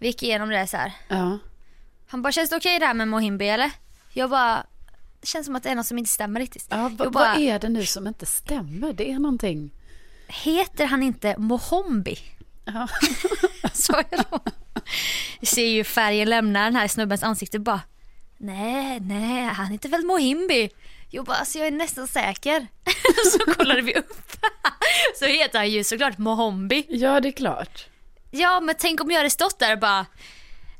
Vi 0.00 0.06
gick 0.06 0.22
igenom 0.22 0.48
det 0.48 0.66
så 0.66 0.76
här. 0.76 0.92
Ja. 1.08 1.38
Han 2.08 2.22
bara, 2.22 2.32
känns 2.32 2.50
det 2.50 2.56
okej 2.56 2.78
det 2.78 2.86
här 2.86 2.94
med 2.94 3.08
Mohimbi 3.08 3.48
eller? 3.48 3.70
Jag 4.12 4.30
bara, 4.30 4.66
det 5.20 5.26
känns 5.26 5.46
som 5.46 5.56
att 5.56 5.62
det 5.62 5.68
är 5.68 5.74
något 5.74 5.86
som 5.86 5.98
inte 5.98 6.10
stämmer 6.10 6.40
riktigt. 6.40 6.66
ja 6.70 6.76
jag 6.98 7.12
bara, 7.12 7.28
Vad 7.34 7.38
är 7.40 7.58
det 7.58 7.68
nu 7.68 7.86
som 7.86 8.06
inte 8.06 8.26
stämmer? 8.26 8.92
Det 8.92 9.10
är 9.10 9.18
någonting. 9.18 9.70
heter 10.28 10.86
han 10.86 11.02
inte 11.02 11.34
Mohombi? 11.38 12.18
Ja. 12.64 12.88
sa 13.72 14.02
jag 14.10 14.24
då. 14.30 14.40
Jag 15.40 15.48
ser 15.48 15.66
ju 15.66 15.84
färgen 15.84 16.28
lämna 16.30 16.64
den 16.64 16.76
här 16.76 16.88
snubbens 16.88 17.22
ansikte 17.22 17.58
bara 17.58 17.80
Nej, 18.38 19.00
nej, 19.00 19.44
han 19.44 19.66
heter 19.66 19.88
väl 19.88 20.04
Mohimbi? 20.04 20.70
Jag 21.10 21.24
bara, 21.24 21.36
alltså 21.36 21.58
jag 21.58 21.66
är 21.66 21.70
nästan 21.72 22.06
säker. 22.08 22.66
Så 23.32 23.38
kollade 23.54 23.82
vi 23.82 23.94
upp. 23.94 24.12
Så 25.18 25.24
heter 25.24 25.58
han 25.58 25.70
ju 25.70 25.84
såklart 25.84 26.18
Mohombi. 26.18 26.86
ja, 26.88 27.20
det 27.20 27.28
är 27.28 27.32
klart. 27.32 27.86
Ja, 28.30 28.60
men 28.60 28.74
tänk 28.78 29.00
om 29.00 29.10
jag 29.10 29.16
hade 29.18 29.30
stått 29.30 29.58
där 29.58 29.72
och 29.72 29.78
bara 29.78 30.06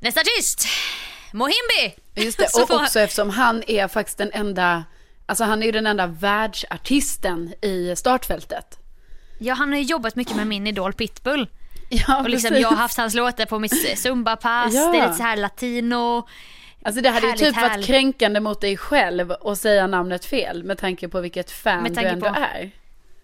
Nästa 0.01 0.21
artist! 0.21 0.67
Mohimbi! 1.33 1.95
Just 2.15 2.39
det, 2.39 2.55
och 2.63 2.71
också 2.83 3.01
eftersom 3.01 3.31
han 3.31 3.63
är 3.67 3.89
faktiskt 3.89 4.19
den 4.19 4.31
enda, 4.33 4.85
alltså 5.27 5.45
han 5.45 5.63
är 5.63 5.67
ju 5.67 5.73
den 5.73 5.87
enda 5.87 6.07
världsartisten 6.07 7.55
i 7.63 7.95
startfältet. 7.97 8.79
Ja, 9.39 9.55
han 9.55 9.69
har 9.73 9.77
ju 9.79 9.85
jobbat 9.85 10.17
mycket 10.17 10.37
med 10.37 10.47
min 10.47 10.67
idol 10.67 10.93
Pitbull. 10.93 11.49
Ja, 11.93 12.21
Och 12.21 12.31
liksom, 12.31 12.49
precis. 12.49 12.63
jag 12.63 12.69
har 12.69 12.77
haft 12.77 12.97
hans 12.97 13.15
låtar 13.15 13.47
på 13.47 13.59
mitt 13.59 13.99
zumba-pass. 13.99 14.75
Ja. 14.75 14.93
Det 14.93 14.99
är 14.99 15.03
lite 15.03 15.15
så 15.17 15.23
här 15.23 15.37
latino. 15.37 16.29
Alltså 16.85 17.01
det 17.03 17.09
hade 17.11 17.27
Härligt, 17.27 17.43
ju 17.43 17.47
typ 17.47 17.57
varit 17.57 17.71
härligt. 17.71 17.87
kränkande 17.87 18.41
mot 18.41 18.61
dig 18.61 18.77
själv 18.77 19.33
att 19.33 19.59
säga 19.59 19.87
namnet 19.87 20.25
fel 20.25 20.65
med 20.65 20.79
tanke 20.79 21.09
på 21.09 21.21
vilket 21.21 21.51
fan 21.51 21.93
du 21.95 22.01
ändå 22.01 22.29
på- 22.29 22.35
är. 22.41 22.71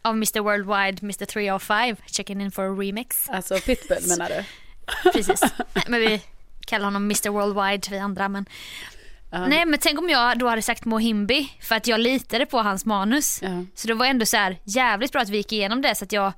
Av 0.06 0.14
Mr 0.14 0.40
Worldwide, 0.40 1.02
Mr 1.02 1.24
305, 1.24 1.96
checking 2.06 2.40
in 2.40 2.50
for 2.50 2.64
a 2.64 2.76
remix. 2.80 3.28
Alltså 3.28 3.58
Pitbull 3.58 3.98
menar 4.08 4.28
du? 4.28 4.44
Precis. 5.10 5.40
Men 5.86 6.00
vi 6.00 6.22
kallar 6.66 6.84
honom 6.84 7.04
Mr 7.04 7.30
Worldwide 7.30 7.88
vi 7.90 7.98
andra 7.98 8.28
men. 8.28 8.46
Ja. 9.30 9.46
Nej 9.46 9.64
men 9.66 9.78
tänk 9.78 9.98
om 9.98 10.08
jag 10.10 10.38
då 10.38 10.48
hade 10.48 10.62
sagt 10.62 10.84
Mohimbi 10.84 11.52
för 11.60 11.74
att 11.74 11.86
jag 11.86 12.00
litade 12.00 12.46
på 12.46 12.58
hans 12.58 12.84
manus. 12.84 13.42
Ja. 13.42 13.64
Så 13.74 13.88
det 13.88 13.94
var 13.94 14.06
ändå 14.06 14.26
så 14.26 14.36
här 14.36 14.56
jävligt 14.64 15.12
bra 15.12 15.22
att 15.22 15.28
vi 15.28 15.36
gick 15.36 15.52
igenom 15.52 15.82
det 15.82 15.94
så 15.94 16.04
att 16.04 16.12
jag 16.12 16.32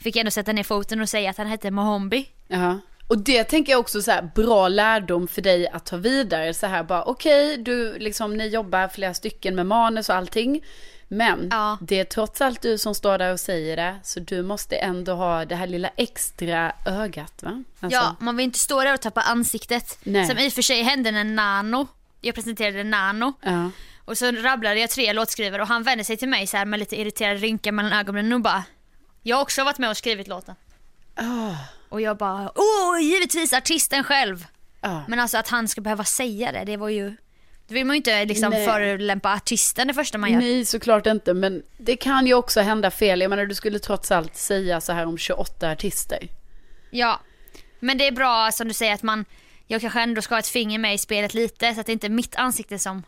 fick 0.00 0.16
ändå 0.16 0.30
sätta 0.30 0.52
ner 0.52 0.62
foten 0.62 1.00
och 1.00 1.08
säga 1.08 1.30
att 1.30 1.38
han 1.38 1.46
hette 1.46 1.70
Mohombi. 1.70 2.28
Ja. 2.48 2.78
Och 3.06 3.18
det 3.18 3.44
tänker 3.44 3.72
jag 3.72 3.80
också 3.80 4.02
så 4.02 4.10
här, 4.10 4.30
bra 4.34 4.68
lärdom 4.68 5.28
för 5.28 5.42
dig 5.42 5.68
att 5.68 5.86
ta 5.86 5.96
vidare. 5.96 6.54
Så 6.54 6.66
här 6.66 6.82
bara, 6.82 7.02
okej, 7.04 7.56
du 7.58 7.98
liksom, 7.98 8.36
ni 8.36 8.46
jobbar 8.48 8.88
flera 8.88 9.14
stycken 9.14 9.54
med 9.54 9.66
manus 9.66 10.08
och 10.08 10.14
allting. 10.14 10.64
Men 11.14 11.48
Ja. 11.50 11.78
det 11.80 12.00
är 12.00 12.04
trots 12.04 12.40
allt 12.40 12.62
du 12.62 12.78
som 12.78 12.94
står 12.94 13.18
där 13.18 13.32
och 13.32 13.40
säger 13.40 13.76
det. 13.76 13.96
Så 14.02 14.20
du 14.20 14.42
måste 14.42 14.76
ändå 14.76 15.14
ha 15.14 15.44
det 15.44 15.54
här 15.56 15.66
lilla 15.66 15.88
extra 15.96 16.72
ögat 16.86 17.42
va? 17.42 17.62
Alltså, 17.80 17.98
Ja, 18.00 18.16
man 18.20 18.36
vill 18.36 18.44
inte 18.44 18.58
stå 18.58 18.82
där 18.84 18.94
och 18.94 19.00
tappa 19.00 19.20
ansiktet. 19.20 19.98
Nej. 20.02 20.26
Som 20.26 20.38
i 20.38 20.48
och 20.48 20.52
för 20.52 20.62
sig 20.62 20.82
hände 20.82 21.10
när 21.10 21.24
Nano, 21.24 21.86
jag 22.20 22.34
presenterade 22.34 22.84
Nano. 22.84 23.32
ja. 23.42 23.70
Och 24.04 24.18
så 24.18 24.30
rabblade 24.32 24.80
jag 24.80 24.90
tre 24.90 25.12
låtskrivare 25.12 25.62
och 25.62 25.68
han 25.68 25.82
vände 25.82 26.04
sig 26.04 26.16
till 26.16 26.28
mig 26.28 26.46
så 26.46 26.56
här 26.56 26.64
med 26.64 26.78
lite 26.80 27.00
irriterad 27.00 27.40
rynka 27.40 27.72
mellan 27.72 27.92
ögonen 27.92 28.32
och 28.32 28.40
bara 28.40 28.64
Jag 29.22 29.36
har 29.36 29.42
också 29.42 29.64
varit 29.64 29.78
med 29.78 29.90
och 29.90 29.96
skrivit 29.96 30.28
låten. 30.28 30.54
Ah, 31.14 31.54
Och 31.88 32.00
jag 32.00 32.16
bara, 32.16 32.52
åh 32.54 33.00
givetvis 33.02 33.52
artisten 33.52 34.04
själv. 34.04 34.46
ja. 34.80 35.04
Men 35.08 35.20
alltså 35.20 35.38
att 35.38 35.48
han 35.48 35.68
ska 35.68 35.80
behöva 35.80 36.04
säga 36.04 36.52
det, 36.52 36.64
det 36.64 36.76
var 36.76 36.88
ju 36.88 37.16
Det 37.68 37.74
vill 37.74 37.86
man 37.86 37.94
ju 37.94 37.96
inte 37.96 38.24
liksom 38.24 38.50
Nej. 38.50 38.66
förolämpa 38.66 39.32
artisten 39.34 39.86
det 39.88 39.94
första 39.94 40.18
man 40.18 40.32
gör. 40.32 40.38
Nej, 40.40 40.64
såklart 40.64 41.06
inte. 41.06 41.34
Men 41.34 41.62
det 41.78 41.96
kan 41.96 42.26
ju 42.26 42.34
också 42.34 42.60
hända 42.60 42.90
fel. 42.90 43.20
Jag 43.20 43.30
menar, 43.30 43.46
du 43.46 43.54
skulle 43.54 43.78
trots 43.78 44.10
allt 44.12 44.36
säga 44.36 44.80
så 44.80 44.92
här 44.92 45.06
om 45.06 45.18
28 45.18 45.70
artister. 45.70 46.28
Ja. 46.90 47.20
Men 47.80 47.98
det 47.98 48.06
är 48.06 48.12
bra 48.12 48.50
som 48.52 48.68
du 48.68 48.74
säger 48.74 48.94
att 48.94 49.02
man 49.02 49.24
Jag 49.66 49.80
kanske 49.80 50.00
ändå 50.00 50.22
ska 50.22 50.34
ha 50.34 50.38
ett 50.38 50.46
finger 50.48 50.78
med 50.78 50.94
i 50.94 50.98
spelet 50.98 51.34
lite 51.34 51.74
så 51.74 51.80
att 51.80 51.86
det 51.86 51.92
inte 51.92 52.06
är 52.06 52.10
mitt 52.10 52.36
ansikte 52.36 52.78
som 52.78 53.02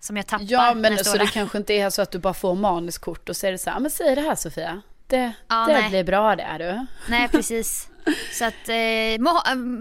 Som 0.00 0.16
jag 0.16 0.26
tappar 0.26 0.44
Ja, 0.48 0.74
men 0.74 1.04
så 1.04 1.16
det 1.18 1.26
kanske 1.26 1.58
inte 1.58 1.72
är 1.74 1.90
så 1.90 2.02
att 2.02 2.10
du 2.10 2.18
bara 2.18 2.34
får 2.34 2.54
manuskort 2.54 3.28
och 3.28 3.36
säger 3.36 3.56
så 3.56 3.70
här, 3.70 3.76
"Ah, 3.76 3.80
men 3.80 3.90
säg 3.90 4.14
det 4.14 4.20
här 4.20 4.34
Sofia. 4.34 4.82
Det, 5.06 5.32
Ja, 5.48 5.66
det 5.68 5.72
nej. 5.80 5.90
blir 5.90 6.04
bra 6.04 6.36
det 6.36 6.56
du. 6.58 6.86
Nej 7.10 7.28
precis. 7.28 7.88
Så 8.32 8.44
att, 8.44 8.68
eh, 8.68 8.76
eh, 8.76 9.18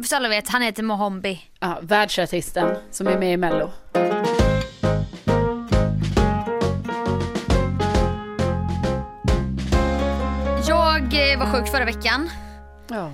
så 0.06 0.16
alla 0.16 0.30
vet, 0.30 0.50
han 0.50 0.62
heter 0.62 0.84
Mohombi. 0.84 1.42
Ja, 1.60 1.80
världsartisten 1.82 2.78
som 2.92 3.08
är 3.08 3.18
med 3.18 3.34
i 3.34 3.38
Mello. 3.38 3.72
Jag 10.68 11.32
eh, 11.32 11.40
var 11.40 11.52
sjuk 11.52 11.68
förra 11.72 11.86
veckan. 11.86 12.30
Ja. 12.90 13.12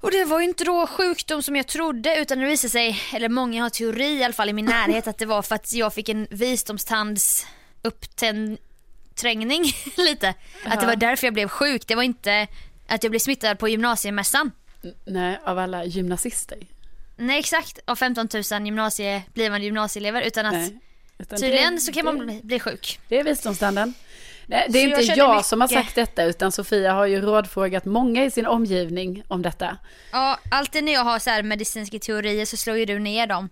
Och 0.00 0.10
det 0.10 0.24
var 0.24 0.40
ju 0.40 0.44
inte 0.44 0.64
då 0.64 0.86
sjukdom 0.86 1.42
som 1.42 1.56
jag 1.56 1.66
trodde 1.66 2.16
utan 2.16 2.38
det 2.38 2.46
visade 2.46 2.70
sig, 2.70 3.00
eller 3.12 3.28
många 3.28 3.62
har 3.62 3.70
teori 3.70 4.18
i 4.18 4.24
alla 4.24 4.34
fall 4.34 4.48
i 4.48 4.52
min 4.52 4.64
närhet 4.64 5.06
att 5.06 5.18
det 5.18 5.26
var 5.26 5.42
för 5.42 5.54
att 5.54 5.72
jag 5.72 5.94
fick 5.94 6.08
en 6.08 6.26
visdomstands 6.30 7.46
uppträngning 7.82 9.64
lite. 9.96 10.34
Att 10.64 10.80
det 10.80 10.86
var 10.86 10.96
därför 10.96 11.26
jag 11.26 11.34
blev 11.34 11.48
sjuk. 11.48 11.86
Det 11.86 11.94
var 11.94 12.02
inte 12.02 12.46
att 12.86 13.02
jag 13.02 13.10
blev 13.10 13.20
smittad 13.20 13.58
på 13.58 13.68
gymnasiemässan. 13.68 14.50
Nej, 15.04 15.40
av 15.44 15.58
alla 15.58 15.84
gymnasister. 15.84 16.58
Nej 17.16 17.38
exakt, 17.38 17.78
av 17.84 17.96
15 17.96 18.28
000 18.50 18.64
gymnasie, 18.66 19.22
blivande 19.34 19.64
gymnasieelever 19.64 20.22
utan 20.22 20.46
att 20.46 20.52
Nej. 20.52 20.80
Utan 21.18 21.38
tydligen 21.38 21.74
det, 21.74 21.80
så 21.80 21.92
kan 21.92 22.06
det, 22.06 22.12
man 22.12 22.26
bli, 22.26 22.40
bli 22.42 22.60
sjuk. 22.60 23.00
Det 23.08 23.18
är 23.18 23.24
visdomsstanden. 23.24 23.94
Nej, 24.46 24.66
det 24.68 24.78
är 24.78 24.94
Så 24.94 25.00
inte 25.00 25.18
jag 25.18 25.36
jag, 25.36 25.44
som 25.44 25.60
har 25.60 25.68
sagt 25.68 25.94
detta 25.94 26.24
utan 26.24 26.52
Sofia 26.52 26.92
har 26.92 27.06
ju 27.06 27.20
rådfrågat 27.20 27.84
många 27.84 28.24
i 28.24 28.30
sin 28.30 28.46
omgivning 28.46 29.22
om 29.28 29.42
detta. 29.42 29.78
Ja, 30.12 30.38
alltid 30.50 30.84
när 30.84 30.92
jag 30.92 31.04
har 31.04 31.18
så 31.18 31.30
här 31.30 31.42
medicinska 31.42 31.98
teorier 31.98 32.44
så 32.44 32.56
slår 32.56 32.76
ju 32.76 32.84
du 32.84 32.98
ner 32.98 33.26
dem. 33.26 33.48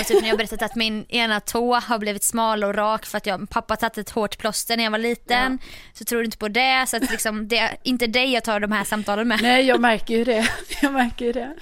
Och 0.00 0.06
typ 0.06 0.22
när 0.22 0.28
jag 0.28 0.38
berättat 0.38 0.62
att 0.62 0.76
min 0.76 1.04
ena 1.08 1.40
tå 1.40 1.74
har 1.74 1.98
blivit 1.98 2.24
smal 2.24 2.64
och 2.64 2.74
rak 2.74 3.06
för 3.06 3.18
att 3.18 3.26
jag, 3.26 3.50
pappa 3.50 3.76
tagit 3.76 3.98
ett 3.98 4.10
hårt 4.10 4.38
plåster 4.38 4.76
när 4.76 4.84
jag 4.84 4.90
var 4.90 4.98
liten. 4.98 5.58
Så 5.92 6.04
tror 6.04 6.18
du 6.18 6.24
inte 6.24 6.38
på 6.38 6.48
det. 6.48 6.84
Så 6.88 6.96
att 6.96 7.10
liksom, 7.10 7.48
det 7.48 7.58
är 7.58 7.76
inte 7.82 8.06
dig 8.06 8.32
jag 8.32 8.44
tar 8.44 8.60
de 8.60 8.72
här 8.72 8.84
samtalen 8.84 9.28
med. 9.28 9.42
Nej, 9.42 9.66
jag 9.66 9.80
märker 9.80 10.14
ju 10.14 10.24
det. 10.24 10.48
Jag 10.82 10.92
märker 10.92 11.24
ju 11.24 11.32
det. 11.32 11.54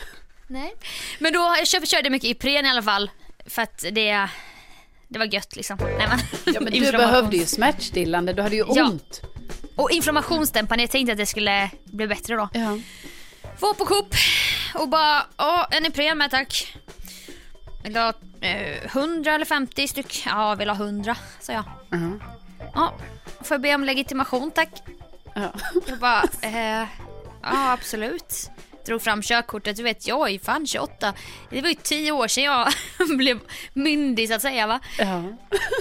Nej. 0.47 0.75
Men 1.19 1.33
då 1.33 1.55
jag 1.73 1.89
körde 1.89 2.11
mycket 2.11 2.31
Ipren 2.31 2.67
i 2.67 2.69
alla 2.69 2.83
fall. 2.83 3.11
För 3.47 3.63
att 3.63 3.85
det, 3.93 4.29
det 5.11 5.19
var 5.19 5.27
gött 5.27 5.57
liksom. 5.57 5.79
Nej, 5.81 6.09
men, 6.09 6.19
Ja, 6.55 6.61
men 6.61 6.73
du 6.73 6.93
behövde 6.93 7.37
ju 7.37 7.47
smärtstillande, 7.47 8.33
du 8.33 8.43
hade 8.43 8.57
ju 8.57 8.65
Ja. 8.75 8.85
ont. 8.89 9.21
Och 9.77 9.91
inflammationsdämpande, 9.91 10.83
jag 10.83 10.91
tänkte 10.91 11.13
att 11.13 11.19
det 11.19 11.27
skulle 11.27 11.71
bli 11.85 12.07
bättre 12.07 12.35
då. 12.37 12.49
Ja. 12.53 12.79
Var 13.61 13.75
på 13.75 13.85
Coop 13.85 14.15
och 14.75 14.89
bara, 14.89 15.23
ja 15.37 15.69
en 15.71 15.87
Ipren 15.87 16.19
med 16.19 16.31
tack. 16.31 16.77
Vill 17.85 17.93
du 17.93 18.01
ha 18.01 18.13
eh, 18.41 18.85
100 18.85 19.33
eller 19.35 19.45
50 19.45 19.89
styck? 19.89 20.23
Ja, 20.27 20.55
vill 20.55 20.69
ha 20.69 20.77
100, 20.77 21.17
sa 21.41 21.53
jag. 21.53 21.65
Ja. 21.91 21.99
Ja, 22.75 22.95
får 23.43 23.55
jag 23.55 23.61
be 23.61 23.75
om 23.75 23.85
legitimation 23.85 24.51
tack? 24.51 24.83
Ja. 25.35 25.53
Jag 25.87 25.99
bara, 25.99 26.23
eh, 26.43 26.87
ja 27.43 27.73
absolut. 27.73 28.51
Drog 28.87 29.03
fram 29.03 29.23
körkortet, 29.23 29.77
du 29.77 29.83
vet 29.83 30.07
jag 30.07 30.29
är 30.29 30.33
ju 30.33 30.39
fan 30.39 30.67
28. 30.67 31.15
Det 31.51 31.61
var 31.61 31.69
ju 31.69 31.75
10 31.75 32.13
år 32.13 32.29
sedan 32.29 32.45
jag 32.45 32.69
blev 33.19 33.41
myndig 33.73 34.29
så 34.29 34.35
att 34.35 34.43
säga 34.43 34.67
va. 34.67 34.81
Ja. 34.99 35.23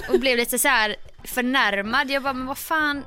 Och 0.08 0.20
blev 0.20 0.36
lite 0.36 0.58
så 0.58 0.68
här 0.68 0.96
förnärmad. 1.24 2.10
Jag 2.10 2.22
bara, 2.22 2.32
men 2.32 2.46
vad 2.46 2.58
fan. 2.58 3.04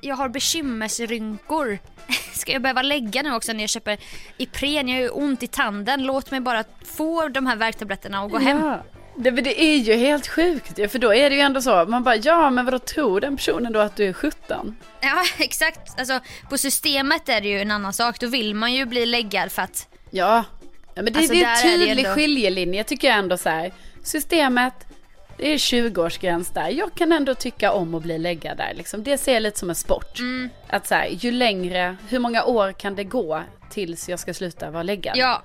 Jag 0.00 0.16
har 0.16 0.28
bekymmersrynkor. 0.28 1.78
Ska 2.34 2.52
jag 2.52 2.62
behöva 2.62 2.82
lägga 2.82 3.22
nu 3.22 3.34
också 3.34 3.52
när 3.52 3.60
jag 3.60 3.70
köper 3.70 3.98
Ipren? 4.36 4.88
Jag 4.88 4.96
har 4.96 5.02
ju 5.02 5.08
ont 5.08 5.42
i 5.42 5.46
tanden. 5.46 6.02
Låt 6.02 6.30
mig 6.30 6.40
bara 6.40 6.64
få 6.96 7.28
de 7.28 7.46
här 7.46 7.56
värktabletterna 7.56 8.22
och 8.22 8.30
gå 8.30 8.38
hem. 8.38 8.78
Det, 9.16 9.30
det 9.30 9.62
är 9.62 9.76
ju 9.76 9.94
helt 9.94 10.28
sjukt 10.28 10.78
ju, 10.78 10.88
för 10.88 10.98
då 10.98 11.14
är 11.14 11.30
det 11.30 11.36
ju 11.36 11.42
ändå 11.42 11.62
så. 11.62 11.84
Man 11.88 12.02
bara, 12.04 12.16
ja 12.16 12.50
men 12.50 12.64
vadå 12.64 12.78
tror 12.78 13.20
den 13.20 13.36
personen 13.36 13.72
då 13.72 13.80
att 13.80 13.96
du 13.96 14.04
är 14.08 14.12
17? 14.12 14.76
Ja 15.00 15.24
exakt, 15.38 15.98
alltså 16.00 16.20
på 16.50 16.58
systemet 16.58 17.28
är 17.28 17.40
det 17.40 17.48
ju 17.48 17.60
en 17.60 17.70
annan 17.70 17.92
sak. 17.92 18.20
Då 18.20 18.26
vill 18.26 18.54
man 18.54 18.72
ju 18.72 18.84
bli 18.86 19.06
läggad 19.06 19.52
för 19.52 19.62
att 19.62 19.88
Ja, 20.10 20.44
ja 20.94 21.02
men 21.02 21.12
det, 21.12 21.18
Alltså, 21.18 21.32
det 21.34 21.42
är 21.42 21.44
en 21.44 21.56
är 21.56 21.62
tydlig 21.62 22.04
ändå- 22.04 22.14
skiljelinje 22.14 22.84
tycker 22.84 23.08
jag 23.08 23.18
ändå 23.18 23.36
så 23.36 23.48
här. 23.48 23.72
Systemet, 24.02 24.74
det 25.36 25.52
är 25.52 25.56
20-årsgräns 25.58 26.54
där. 26.54 26.68
Jag 26.68 26.94
kan 26.94 27.12
ändå 27.12 27.34
tycka 27.34 27.72
om 27.72 27.94
att 27.94 28.02
bli 28.02 28.18
läggad 28.18 28.56
där 28.56 28.72
liksom. 28.74 29.02
Det 29.04 29.18
ser 29.18 29.34
jag 29.34 29.42
lite 29.42 29.58
som 29.58 29.68
en 29.68 29.74
sport. 29.74 30.18
Mm. 30.18 30.48
Att 30.68 30.86
så 30.86 30.94
här, 30.94 31.08
ju 31.08 31.30
längre, 31.30 31.96
hur 32.08 32.18
många 32.18 32.44
år 32.44 32.72
kan 32.72 32.94
det 32.94 33.04
gå 33.04 33.42
tills 33.70 34.08
jag 34.08 34.18
ska 34.20 34.34
sluta 34.34 34.70
vara 34.70 34.82
läggad? 34.82 35.16
ja, 35.16 35.42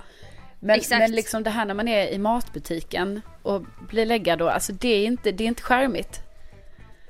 men, 0.60 0.76
exakt. 0.76 1.00
men 1.00 1.12
liksom 1.12 1.44
det 1.44 1.50
här 1.50 1.66
när 1.66 1.74
man 1.74 1.88
är 1.88 2.08
i 2.08 2.18
matbutiken 2.18 3.22
och 3.44 3.62
blir 3.90 4.06
läggad 4.06 4.40
då, 4.40 4.50
alltså 4.50 4.74
det 4.74 4.88
är 4.90 5.06
inte, 5.06 5.32
det 5.32 5.44
är 5.44 5.48
inte 5.48 5.62
charmigt. 5.64 6.20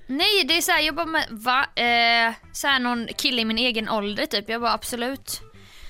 nej 0.08 0.44
det 0.48 0.58
är 0.58 0.62
såhär, 0.62 0.80
jag 0.82 0.96
bara 0.96 1.06
med, 1.06 1.26
va? 1.30 1.66
Eh, 1.76 2.34
såhär 2.54 2.80
någon 2.80 3.08
kille 3.18 3.42
i 3.42 3.46
min 3.46 3.58
egen 3.58 3.90
ålder 3.90 4.26
typ. 4.26 4.50
Jag 4.50 4.62
bara 4.62 4.74
absolut. 4.74 5.42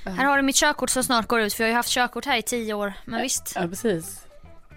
Här 0.05 0.25
har 0.25 0.37
du 0.37 0.43
mitt 0.43 0.55
körkort 0.55 0.89
som 0.89 1.03
snart 1.03 1.27
går 1.27 1.41
ut 1.41 1.53
för 1.53 1.63
jag 1.63 1.67
har 1.67 1.71
ju 1.71 1.75
haft 1.75 1.89
körkort 1.89 2.25
här 2.25 2.37
i 2.37 2.41
tio 2.41 2.73
år. 2.73 2.93
Men 3.05 3.21
visst, 3.21 3.51
Ja, 3.55 3.61
precis. 3.67 4.21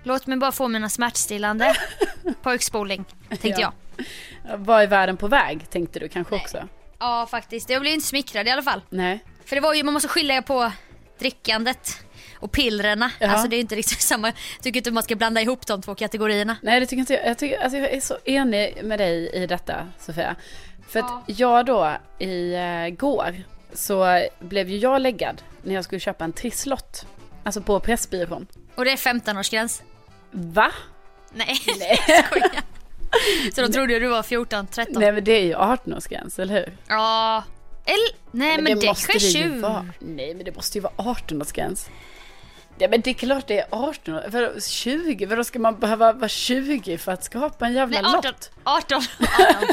låt 0.02 0.26
mig 0.26 0.38
bara 0.38 0.52
få 0.52 0.68
mina 0.68 0.88
smärtstillande. 0.88 1.74
Pojkspoling, 2.42 3.04
tänkte 3.28 3.48
Ja. 3.48 3.72
jag. 4.46 4.56
Vad 4.58 4.82
är 4.82 4.86
världen 4.86 5.16
på 5.16 5.28
väg, 5.28 5.70
tänkte 5.70 5.98
du 5.98 6.08
kanske 6.08 6.34
också? 6.34 6.68
Ja 6.98 7.26
faktiskt, 7.30 7.70
jag 7.70 7.80
blev 7.80 7.94
inte 7.94 8.06
smickrad 8.06 8.46
i 8.48 8.50
alla 8.50 8.62
fall. 8.62 8.80
Nej. 8.88 9.24
För 9.44 9.56
det 9.56 9.62
var 9.62 9.74
ju, 9.74 9.82
man 9.82 9.94
måste 9.94 10.08
skilja 10.08 10.42
på 10.42 10.72
drickandet 11.18 12.04
och 12.42 12.52
pillrena. 12.52 13.10
Ja. 13.18 13.28
Alltså 13.28 13.48
det 13.48 13.56
är 13.56 13.60
inte 13.60 13.74
riktigt 13.74 14.00
samma. 14.12 14.26
Jag 14.28 14.62
tycker 14.62 14.80
inte 14.80 14.90
man 14.90 15.02
ska 15.02 15.16
blanda 15.16 15.40
ihop 15.40 15.66
de 15.66 15.82
två 15.82 15.94
kategorierna. 15.94 16.56
Nej 16.62 16.80
det 16.80 16.86
tycker 16.86 17.00
inte 17.00 17.14
jag. 17.14 17.26
Jag, 17.26 17.38
tycker, 17.38 17.62
alltså, 17.62 17.78
jag 17.78 17.92
är 17.92 18.00
så 18.00 18.18
enig 18.24 18.80
med 18.82 18.98
dig 19.00 19.30
i 19.32 19.46
detta 19.46 19.88
Sofia. 20.00 20.36
För 20.88 21.00
att 21.00 21.06
Ja. 21.08 21.22
jag 21.26 21.66
då 21.66 21.96
i 22.18 22.54
eh, 22.54 22.88
går 22.88 23.42
så 23.72 24.22
blev 24.38 24.68
ju 24.70 24.78
jag 24.78 25.00
läggad 25.02 25.42
när 25.62 25.74
jag 25.74 25.84
skulle 25.84 26.00
köpa 26.00 26.24
en 26.24 26.32
trisslott. 26.32 27.06
Alltså 27.44 27.60
på 27.60 27.80
Pressbyrån. 27.80 28.46
Och 28.74 28.84
det 28.84 28.90
är 28.92 28.96
15-årsgräns. 28.96 29.82
Va? 30.30 30.72
Nej, 31.32 31.58
Nej. 31.78 31.98
jag 32.08 32.24
skojar. 32.24 32.62
Så 33.54 33.60
då 33.62 33.68
trodde 33.68 33.92
jag 33.92 34.02
du 34.02 34.08
var 34.08 34.22
14, 34.22 34.66
13. 34.66 34.94
Nej 35.02 35.12
men 35.12 35.24
det 35.24 35.32
är 35.32 35.44
ju 35.44 35.54
18-årsgräns, 35.54 36.40
eller 36.40 36.54
hur? 36.54 36.76
Ja. 36.88 37.44
Eller, 37.84 38.36
nej 38.36 38.62
men, 38.62 38.64
det, 38.64 38.86
måste 38.86 39.12
kanske 39.12 39.12
det 39.12 39.44
ju 39.44 39.50
20. 39.52 39.58
vara. 39.60 39.86
Nej 39.98 40.34
men 40.34 40.44
det 40.44 40.56
måste 40.56 40.78
ju 40.78 40.82
vara 40.82 40.92
18-årsgräns. 40.96 41.88
Ja 42.78 42.88
men 42.88 43.00
det 43.00 43.10
är 43.10 43.14
klart 43.14 43.46
det 43.46 43.58
är 43.58 43.66
18 43.70 44.14
år. 44.14 44.24
Vadå 44.28 44.60
20? 44.60 45.26
Vadå 45.26 45.44
ska 45.44 45.58
man 45.58 45.78
behöva 45.78 46.12
vara 46.12 46.28
20 46.28 46.98
för 46.98 47.12
att 47.12 47.24
skapa 47.24 47.66
en 47.66 47.72
jävla 47.72 48.00
Nej 48.00 48.10
18. 48.10 48.22
lott? 48.24 48.50
18. 48.64 49.02
18. 49.50 49.68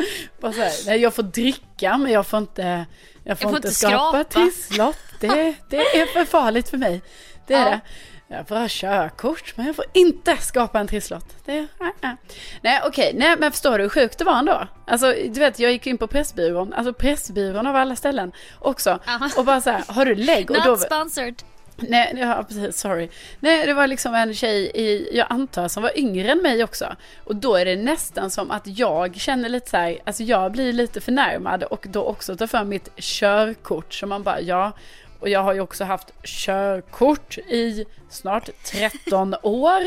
Bara 0.40 0.52
så 0.52 0.60
här, 0.60 0.72
nej 0.86 0.98
jag 1.00 1.14
får 1.14 1.22
dricka 1.22 1.98
men 1.98 2.12
jag 2.12 2.26
får 2.26 2.38
inte, 2.38 2.86
jag 3.24 3.38
får, 3.38 3.48
får 3.48 3.56
inte 3.56 3.70
skapa 3.70 3.94
skrapa. 3.94 4.24
trisslott. 4.24 4.98
Det, 5.20 5.54
det 5.68 5.76
är 6.00 6.06
för 6.06 6.24
farligt 6.24 6.68
för 6.68 6.76
mig. 6.76 7.02
Det 7.46 7.54
är 7.54 7.64
Ja. 7.64 7.70
det. 7.70 7.80
Jag 8.28 8.48
får 8.48 8.56
ha 8.56 8.66
körkort 8.68 9.56
men 9.56 9.66
jag 9.66 9.76
får 9.76 9.84
inte 9.92 10.36
skapa 10.36 10.80
en 10.80 10.86
trisslott. 10.86 11.26
Det, 11.44 11.66
nej, 11.80 11.92
nej. 12.00 12.16
nej 12.62 12.80
okej, 12.86 13.12
nej 13.14 13.36
men 13.38 13.50
förstår 13.52 13.78
du 13.78 13.84
hur 13.84 13.88
sjukt 13.90 14.18
det 14.18 14.24
var 14.24 14.38
ändå? 14.38 14.68
Alltså 14.86 15.12
du 15.12 15.40
vet 15.40 15.58
jag 15.58 15.72
gick 15.72 15.86
in 15.86 15.98
på 15.98 16.06
Pressbyrån, 16.06 16.72
alltså 16.72 16.92
Pressbyrån 16.92 17.66
av 17.66 17.76
alla 17.76 17.96
ställen 17.96 18.32
också. 18.58 18.98
Aha. 19.06 19.30
Och 19.36 19.44
bara 19.44 19.60
så 19.60 19.70
här, 19.70 19.84
har 19.88 20.04
du 20.04 20.14
lägg? 20.14 20.50
Och 20.50 20.56
då, 20.64 20.70
Not 20.70 20.80
sponsored. 20.80 21.42
Nej, 21.76 22.14
ja, 22.18 22.44
precis, 22.48 22.76
sorry. 22.80 23.08
Nej, 23.40 23.66
det 23.66 23.74
var 23.74 23.86
liksom 23.86 24.14
en 24.14 24.34
tjej 24.34 24.70
i, 24.74 25.08
jag 25.16 25.26
antar 25.30 25.68
som 25.68 25.82
var 25.82 25.98
yngre 25.98 26.30
än 26.30 26.38
mig 26.42 26.64
också. 26.64 26.96
Och 27.24 27.36
då 27.36 27.56
är 27.56 27.64
det 27.64 27.76
nästan 27.76 28.30
som 28.30 28.50
att 28.50 28.62
jag 28.66 29.16
känner 29.16 29.48
lite 29.48 29.70
så 29.70 29.76
här, 29.76 29.98
alltså 30.04 30.22
jag 30.22 30.52
blir 30.52 30.72
lite 30.72 31.00
förnärmad 31.00 31.62
och 31.62 31.86
då 31.88 32.04
också 32.04 32.36
tar 32.36 32.46
fram 32.46 32.68
mitt 32.68 32.96
körkort. 32.96 33.94
Så 33.94 34.06
man 34.06 34.22
bara, 34.22 34.40
ja. 34.40 34.72
Och 35.20 35.28
jag 35.28 35.42
har 35.42 35.54
ju 35.54 35.60
också 35.60 35.84
haft 35.84 36.12
körkort 36.24 37.38
i 37.38 37.84
snart 38.10 38.48
13 38.64 39.34
år. 39.42 39.82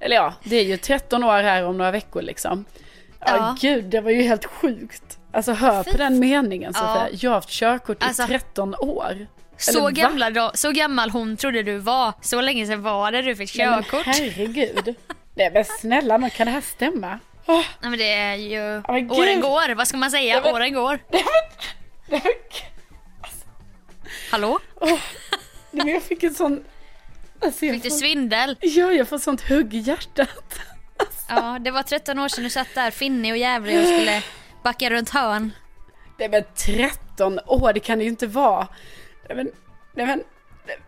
Eller 0.00 0.16
ja, 0.16 0.34
det 0.44 0.56
är 0.56 0.64
ju 0.64 0.76
13 0.76 1.24
år 1.24 1.42
här 1.42 1.64
om 1.66 1.78
några 1.78 1.90
veckor 1.90 2.22
liksom. 2.22 2.64
Ja, 3.20 3.26
Ja. 3.36 3.56
gud, 3.60 3.84
det 3.84 4.00
var 4.00 4.10
ju 4.10 4.22
helt 4.22 4.44
sjukt. 4.44 5.18
Alltså 5.32 5.52
hör 5.52 5.82
på 5.84 5.90
Fy 5.90 5.98
den 5.98 6.18
meningen 6.18 6.74
Sofia. 6.74 7.08
Ja. 7.10 7.18
Jag 7.20 7.30
har 7.30 7.34
haft 7.34 7.48
körkort 7.48 8.02
i 8.02 8.06
Alltså- 8.06 8.26
13 8.26 8.74
år. 8.74 9.26
Så 9.72 9.88
gamla, 9.88 10.30
då, 10.30 10.50
så 10.54 10.70
gammal 10.72 11.10
hon 11.10 11.36
trodde 11.36 11.62
du 11.62 11.78
var. 11.78 12.12
Så 12.20 12.40
länge 12.40 12.66
sedan 12.66 12.82
var 12.82 13.12
det 13.12 13.22
du 13.22 13.36
fick 13.36 13.56
Nej, 13.58 13.66
men 13.66 13.82
körkort. 13.82 14.06
herregud. 14.06 14.94
Nej 15.34 15.50
men 15.54 15.64
snälla 15.64 16.16
nån, 16.16 16.30
kan 16.30 16.46
det 16.46 16.52
här 16.52 16.60
stämma? 16.60 17.18
Åh, 17.46 17.62
Nej 17.80 17.90
men 17.90 17.98
det 17.98 18.12
är 18.12 18.34
ju, 18.34 18.82
gud. 19.00 19.12
åren 19.12 19.40
går, 19.40 19.74
vad 19.74 19.88
ska 19.88 19.96
man 19.96 20.10
säga? 20.10 20.34
Ja, 20.34 20.40
men- 20.44 20.54
Åren 20.54 20.72
går. 20.72 20.98
nej, 21.10 21.24
men- 22.08 22.20
Hallå? 24.30 24.58
åh, 24.80 24.88
nej, 24.90 24.98
men 25.70 25.88
jag 25.88 26.02
fick 26.02 26.22
en 26.22 26.34
sån... 26.34 26.64
Alltså, 27.42 27.58
Fick 27.60 27.82
du 27.82 27.90
får, 27.90 27.96
svindel? 27.96 28.56
ja, 28.60 28.92
jag 28.92 29.08
får 29.08 29.18
sånt 29.18 29.48
hugg 29.48 29.74
i 29.74 29.78
hjärtat. 29.78 30.60
Ja, 31.28 31.58
det 31.60 31.70
var 31.70 31.82
13 31.82 32.18
år 32.18 32.28
sedan 32.28 32.44
du 32.44 32.50
satt 32.50 32.68
där 32.74 32.90
finnig 32.90 33.32
och 33.32 33.38
jävlig 33.38 33.78
och 33.80 33.84
skulle 33.86 34.22
backa 34.62 34.90
runt 34.90 35.10
hörn. 35.10 35.52
Nej 36.18 36.28
men 36.28 36.42
13 36.56 37.40
år, 37.46 37.72
det 37.72 37.80
kan 37.80 37.98
det 37.98 38.04
ju 38.04 38.10
inte 38.10 38.26
vara. 38.26 38.68
Nej 39.28 39.36
men, 39.36 39.50
nej 39.94 40.06
men, 40.06 40.22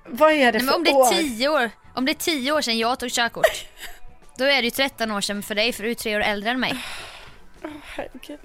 vad 0.07 0.33
är 0.33 0.53
det 0.53 0.59
Nej, 0.59 0.67
för 0.69 0.75
om 0.77 0.85
det 0.85 0.93
år? 0.93 1.07
är 1.15 1.23
10 1.23 1.49
år, 1.49 1.71
om 1.95 2.05
det 2.05 2.13
är 2.13 2.15
10 2.15 2.53
år 2.53 2.61
sedan 2.61 2.79
jag 2.79 2.99
tog 2.99 3.11
körkort. 3.11 3.67
Då 4.39 4.45
är 4.45 4.57
det 4.63 4.65
ju 4.65 4.71
13 4.71 5.11
år 5.11 5.21
sedan 5.21 5.43
för 5.43 5.55
dig 5.55 5.73
för 5.73 5.83
du 5.83 5.91
är 5.91 5.95
tre 5.95 6.17
år 6.17 6.21
äldre 6.21 6.51
än 6.51 6.61
mig. 6.61 6.75
Åh, 7.65 7.71
herregud. 7.83 8.39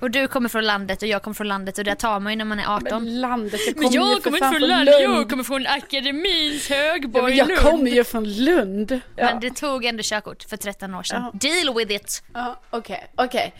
Och 0.00 0.10
du 0.10 0.28
kommer 0.28 0.48
från 0.48 0.64
landet 0.66 1.02
och 1.02 1.08
jag 1.08 1.22
kommer 1.22 1.34
från 1.34 1.48
landet 1.48 1.78
och 1.78 1.84
där 1.84 1.94
tar 1.94 2.20
man 2.20 2.32
ju 2.32 2.36
när 2.36 2.44
man 2.44 2.58
är 2.60 2.74
18. 2.76 3.04
Men 3.04 3.20
landet, 3.20 3.60
jag 3.66 3.74
kommer 3.74 3.82
Men 3.86 3.92
ju 3.92 3.98
jag 3.98 4.14
för 4.14 4.22
kommer 4.22 4.38
inte 4.38 4.58
från 4.58 4.68
landet, 4.68 4.94
jag 5.00 5.10
Lund. 5.10 5.30
kommer 5.30 5.44
från 5.44 5.66
akademins 5.66 6.70
Ja, 6.70 6.76
högborg 6.76 7.24
men 7.24 7.36
jag 7.36 7.48
Lund. 7.48 7.60
kommer 7.60 7.90
ju 7.90 8.04
från 8.04 8.24
Lund. 8.44 8.92
Ja. 9.16 9.24
Men 9.24 9.40
du 9.40 9.50
tog 9.50 9.84
ändå 9.84 10.02
körkort 10.04 10.42
för 10.42 10.56
13 10.56 10.94
år 10.94 11.02
sedan. 11.02 11.30
Deal 11.34 11.74
with 11.76 11.92
it. 11.92 12.22
Ja, 12.34 12.60
okej, 12.70 13.06
okej. 13.16 13.54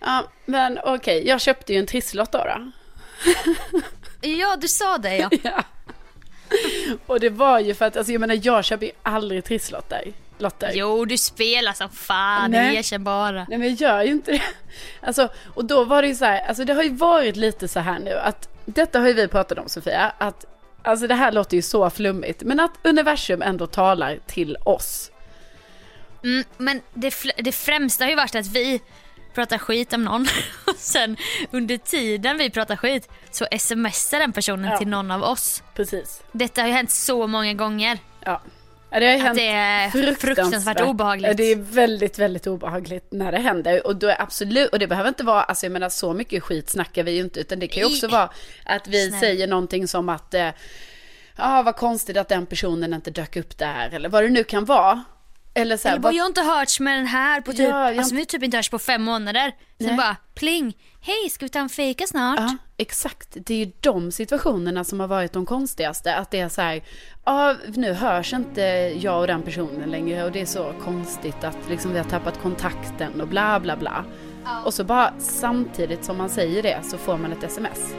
Ja, 0.00 0.24
men 0.44 0.78
okej, 0.84 1.26
jag 1.28 1.40
köpte 1.40 1.72
ju 1.72 1.78
en 1.78 1.86
trisslott 1.86 2.32
då. 2.32 2.38
då. 2.38 2.70
Ja, 4.20 4.56
du 4.60 4.68
sa 4.68 4.98
det 4.98 5.16
ja. 5.16 5.30
Ja. 5.42 5.64
Och 7.06 7.20
det 7.20 7.30
var 7.30 7.60
ju 7.60 7.74
för 7.74 7.84
att, 7.84 7.96
alltså 7.96 8.12
jag 8.12 8.20
menar 8.20 8.40
jag 8.42 8.64
köper 8.64 8.86
ju 8.86 8.92
aldrig 9.02 9.44
trisslotter. 9.44 10.12
Lotter. 10.38 10.70
Jo, 10.74 11.04
du 11.04 11.18
spelar 11.18 11.72
som 11.72 11.90
fan, 11.90 12.50
Nej. 12.50 12.76
erkänn 12.76 13.04
bara. 13.04 13.46
Nej 13.48 13.58
men 13.58 13.68
jag 13.68 13.80
gör 13.80 14.02
ju 14.02 14.10
inte 14.10 14.32
det. 14.32 14.42
Alltså, 15.06 15.28
och 15.54 15.64
då 15.64 15.84
var 15.84 16.02
det 16.02 16.08
ju 16.08 16.14
så 16.14 16.24
här, 16.24 16.40
alltså 16.48 16.64
det 16.64 16.72
har 16.72 16.82
ju 16.82 16.94
varit 16.94 17.36
lite 17.36 17.68
så 17.68 17.80
här 17.80 17.98
nu 17.98 18.12
att, 18.12 18.48
detta 18.64 19.00
har 19.00 19.08
ju 19.08 19.12
vi 19.12 19.28
pratat 19.28 19.58
om 19.58 19.68
Sofia, 19.68 20.12
att 20.18 20.46
alltså 20.82 21.06
det 21.06 21.14
här 21.14 21.32
låter 21.32 21.56
ju 21.56 21.62
så 21.62 21.90
flummigt, 21.90 22.42
men 22.42 22.60
att 22.60 22.72
universum 22.82 23.42
ändå 23.42 23.66
talar 23.66 24.18
till 24.26 24.56
oss. 24.64 25.10
Mm, 26.24 26.44
men 26.56 26.80
det, 26.94 27.14
det 27.38 27.52
främsta 27.52 28.04
har 28.04 28.10
ju 28.10 28.16
varit 28.16 28.34
att 28.34 28.46
vi 28.46 28.80
pratar 29.34 29.58
skit 29.58 29.92
om 29.92 30.04
någon 30.04 30.22
och 30.66 30.76
sen 30.76 31.16
under 31.50 31.76
tiden 31.76 32.38
vi 32.38 32.50
pratar 32.50 32.76
skit 32.76 33.08
så 33.30 33.46
smsar 33.58 34.18
den 34.18 34.32
personen 34.32 34.70
Ja. 34.70 34.78
till 34.78 34.88
någon 34.88 35.10
av 35.10 35.22
oss. 35.22 35.62
Precis. 35.74 36.22
Detta 36.32 36.60
har 36.60 36.68
ju 36.68 36.74
hänt 36.74 36.90
så 36.90 37.26
många 37.26 37.54
gånger. 37.54 37.98
Ja. 38.24 38.40
det 38.90 39.06
har 39.06 39.14
Att 39.14 39.20
hänt 39.20 39.36
det 39.38 39.46
är 39.48 40.14
fruktansvärt 40.14 40.80
obehagligt. 40.80 41.28
Ja, 41.28 41.34
det 41.34 41.44
är 41.52 41.56
väldigt, 41.56 42.18
väldigt 42.18 42.46
obehagligt 42.46 43.06
när 43.12 43.32
det 43.32 43.38
händer. 43.38 43.86
Och 43.86 43.96
då 43.96 44.06
är 44.08 44.22
absolut, 44.22 44.70
och 44.70 44.78
det 44.78 44.86
behöver 44.86 45.08
inte 45.08 45.24
vara, 45.24 45.42
alltså 45.42 45.66
jag 45.66 45.72
menar 45.72 45.88
så 45.88 46.12
mycket 46.12 46.42
skit 46.42 46.70
snackar 46.70 47.02
vi 47.02 47.10
ju 47.12 47.20
inte, 47.20 47.40
utan 47.40 47.58
det 47.58 47.66
kan 47.68 47.80
ju 47.82 47.84
också 47.94 48.08
vara 48.08 48.30
att 48.64 48.88
vi 48.88 49.06
Snälla. 49.08 49.20
säger 49.20 49.46
någonting 49.46 49.88
som 49.88 50.08
att, 50.08 50.34
ja 50.38 50.52
ah, 51.36 51.62
vad 51.62 51.76
konstigt 51.76 52.16
att 52.16 52.28
den 52.28 52.46
personen 52.46 52.94
inte 52.94 53.10
dök 53.10 53.36
upp 53.36 53.58
där, 53.58 53.90
eller 53.92 54.08
vad 54.08 54.22
det 54.24 54.28
nu 54.28 54.44
kan 54.44 54.64
vara. 54.64 55.04
Eller 55.60 55.76
så 55.76 55.88
här, 55.88 55.94
Eller 55.94 56.02
bara, 56.02 56.12
jag 56.12 56.22
har 56.24 56.28
inte 56.28 56.42
hörts 56.42 56.80
med 56.80 56.98
den 56.98 57.06
här 57.06 57.40
på 57.40 57.52
typ, 57.52 57.60
Ja, 57.60 57.88
jag- 57.90 57.98
alltså 57.98 58.14
vi 58.14 58.20
har 58.20 58.26
typ 58.26 58.42
inte 58.42 58.56
hörts 58.56 58.68
på 58.70 58.78
fem 58.78 59.02
månader. 59.02 59.52
Sen 59.78 59.86
Nej. 59.86 59.96
bara 59.96 60.16
pling, 60.34 60.76
hej 61.00 61.30
ska 61.30 61.44
vi 61.44 61.48
ta 61.48 61.58
en 61.58 61.68
fika 61.68 62.06
snart? 62.06 62.38
Ja, 62.40 62.56
exakt. 62.76 63.28
Det 63.34 63.54
är 63.54 63.58
ju 63.66 63.72
de 63.80 64.12
situationerna 64.12 64.84
som 64.84 65.00
har 65.00 65.06
varit 65.08 65.32
de 65.32 65.46
konstigaste. 65.46 66.14
Att 66.16 66.30
det 66.30 66.40
är 66.40 66.48
så 66.48 66.60
här, 66.62 66.82
ja 67.24 67.56
nu 67.74 67.92
hörs 67.92 68.32
inte 68.32 68.60
jag 69.00 69.20
och 69.20 69.26
den 69.26 69.42
personen 69.42 69.90
längre 69.90 70.24
och 70.24 70.32
det 70.32 70.40
är 70.40 70.46
så 70.46 70.72
konstigt 70.84 71.44
att 71.44 71.58
liksom 71.68 71.92
vi 71.92 71.98
har 71.98 72.04
tappat 72.04 72.42
kontakten 72.42 73.20
och 73.20 73.28
bla 73.28 73.60
bla 73.60 73.76
bla. 73.76 74.04
Och 74.64 74.74
så 74.74 74.84
bara 74.84 75.12
samtidigt 75.18 76.04
som 76.04 76.16
man 76.18 76.28
säger 76.28 76.62
det 76.62 76.78
så 76.84 76.98
får 76.98 77.16
man 77.18 77.32
ett 77.32 77.44
sms. 77.44 77.94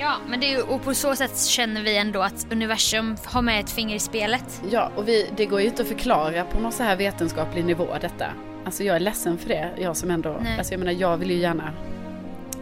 Ja, 0.00 0.16
men 0.28 0.40
det 0.40 0.52
är 0.52 0.70
och 0.70 0.82
på 0.82 0.94
så 0.94 1.16
sätt 1.16 1.46
känner 1.46 1.82
vi 1.82 1.96
ändå 1.96 2.22
att 2.22 2.46
universum 2.50 3.16
har 3.24 3.42
med 3.42 3.60
ett 3.60 3.70
finger 3.70 3.96
i 3.96 3.98
spelet. 3.98 4.62
Ja, 4.70 4.92
och 4.96 5.08
vi, 5.08 5.30
det 5.36 5.46
går 5.46 5.60
ju 5.60 5.66
inte 5.66 5.82
att 5.82 5.88
förklara 5.88 6.44
på 6.44 6.60
någon 6.60 6.72
så 6.72 6.82
här 6.82 6.96
vetenskaplig 6.96 7.64
nivå 7.64 7.86
detta. 8.00 8.26
Alltså 8.64 8.84
jag 8.84 8.96
är 8.96 9.00
ledsen 9.00 9.38
för 9.38 9.48
det, 9.48 9.70
jag 9.78 9.96
som 9.96 10.10
ändå, 10.10 10.38
Nej. 10.42 10.58
alltså 10.58 10.72
jag 10.72 10.78
menar 10.78 10.92
jag 10.92 11.16
vill 11.16 11.30
ju 11.30 11.36
gärna, 11.36 11.72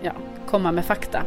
ja, 0.02 0.12
komma 0.46 0.72
med 0.72 0.84
fakta. 0.84 1.22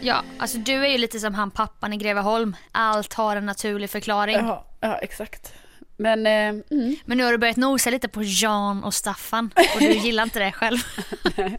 Ja, 0.00 0.22
alltså 0.38 0.58
du 0.58 0.72
är 0.86 0.88
ju 0.88 0.98
lite 0.98 1.18
som 1.18 1.34
han 1.34 1.50
pappan 1.50 1.92
i 1.92 1.96
Greveholm. 1.96 2.56
Allt 2.72 3.14
har 3.14 3.36
en 3.36 3.46
naturlig 3.46 3.90
förklaring. 3.90 4.36
Ja, 4.36 4.66
ja 4.80 4.98
exakt. 4.98 5.52
Men, 5.96 6.26
eh, 6.26 6.32
mm. 6.70 6.96
Men 7.04 7.18
nu 7.18 7.24
har 7.24 7.32
du 7.32 7.38
börjat 7.38 7.56
nosa 7.56 7.90
lite 7.90 8.08
på 8.08 8.22
Jan 8.22 8.84
och 8.84 8.94
Staffan 8.94 9.50
och 9.74 9.80
du 9.80 9.92
gillar 9.92 10.22
inte 10.22 10.38
det 10.38 10.52
själv. 10.52 10.78
att 11.24 11.36
Nej, 11.36 11.52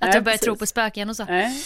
börjar 0.00 0.22
precis. 0.22 0.40
tro 0.40 0.56
på 0.56 0.66
spöken 0.66 1.10
och 1.10 1.16
så. 1.16 1.24
Nej. 1.24 1.62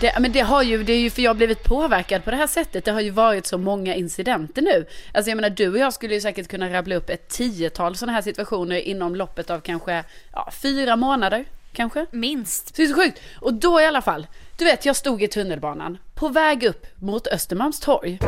Det, 0.00 0.18
men 0.20 0.32
det 0.32 0.40
har 0.40 0.62
ju, 0.62 0.84
det 0.84 0.92
är 0.92 0.98
ju 0.98 1.10
för 1.10 1.22
jag 1.22 1.30
har 1.30 1.34
blivit 1.34 1.64
påverkad 1.64 2.24
på 2.24 2.30
det 2.30 2.36
här 2.36 2.46
sättet. 2.46 2.84
Det 2.84 2.92
har 2.92 3.00
ju 3.00 3.10
varit 3.10 3.46
så 3.46 3.58
många 3.58 3.94
incidenter 3.94 4.62
nu. 4.62 4.86
Alltså 5.12 5.30
jag 5.30 5.36
menar 5.36 5.50
du 5.50 5.68
och 5.68 5.78
jag 5.78 5.92
skulle 5.92 6.14
ju 6.14 6.20
säkert 6.20 6.48
kunna 6.48 6.72
rabbla 6.72 6.94
upp 6.94 7.10
ett 7.10 7.28
tiotal 7.28 7.96
sådana 7.96 8.12
här 8.12 8.22
situationer 8.22 8.76
inom 8.76 9.16
loppet 9.16 9.50
av 9.50 9.60
kanske 9.60 10.04
ja, 10.32 10.50
fyra 10.62 10.96
månader. 10.96 11.44
Kanske. 11.72 12.06
Minst. 12.10 12.68
Så 12.68 12.72
det 12.76 12.82
är 12.82 12.86
så 12.86 12.94
sjukt. 12.94 13.20
Och 13.40 13.54
då 13.54 13.80
i 13.80 13.86
alla 13.86 14.02
fall, 14.02 14.26
du 14.58 14.64
vet 14.64 14.84
jag 14.84 14.96
stod 14.96 15.22
i 15.22 15.28
tunnelbanan 15.28 15.98
på 16.14 16.28
väg 16.28 16.64
upp 16.64 16.86
mot 16.96 17.26
Östermalmstorg. 17.26 18.18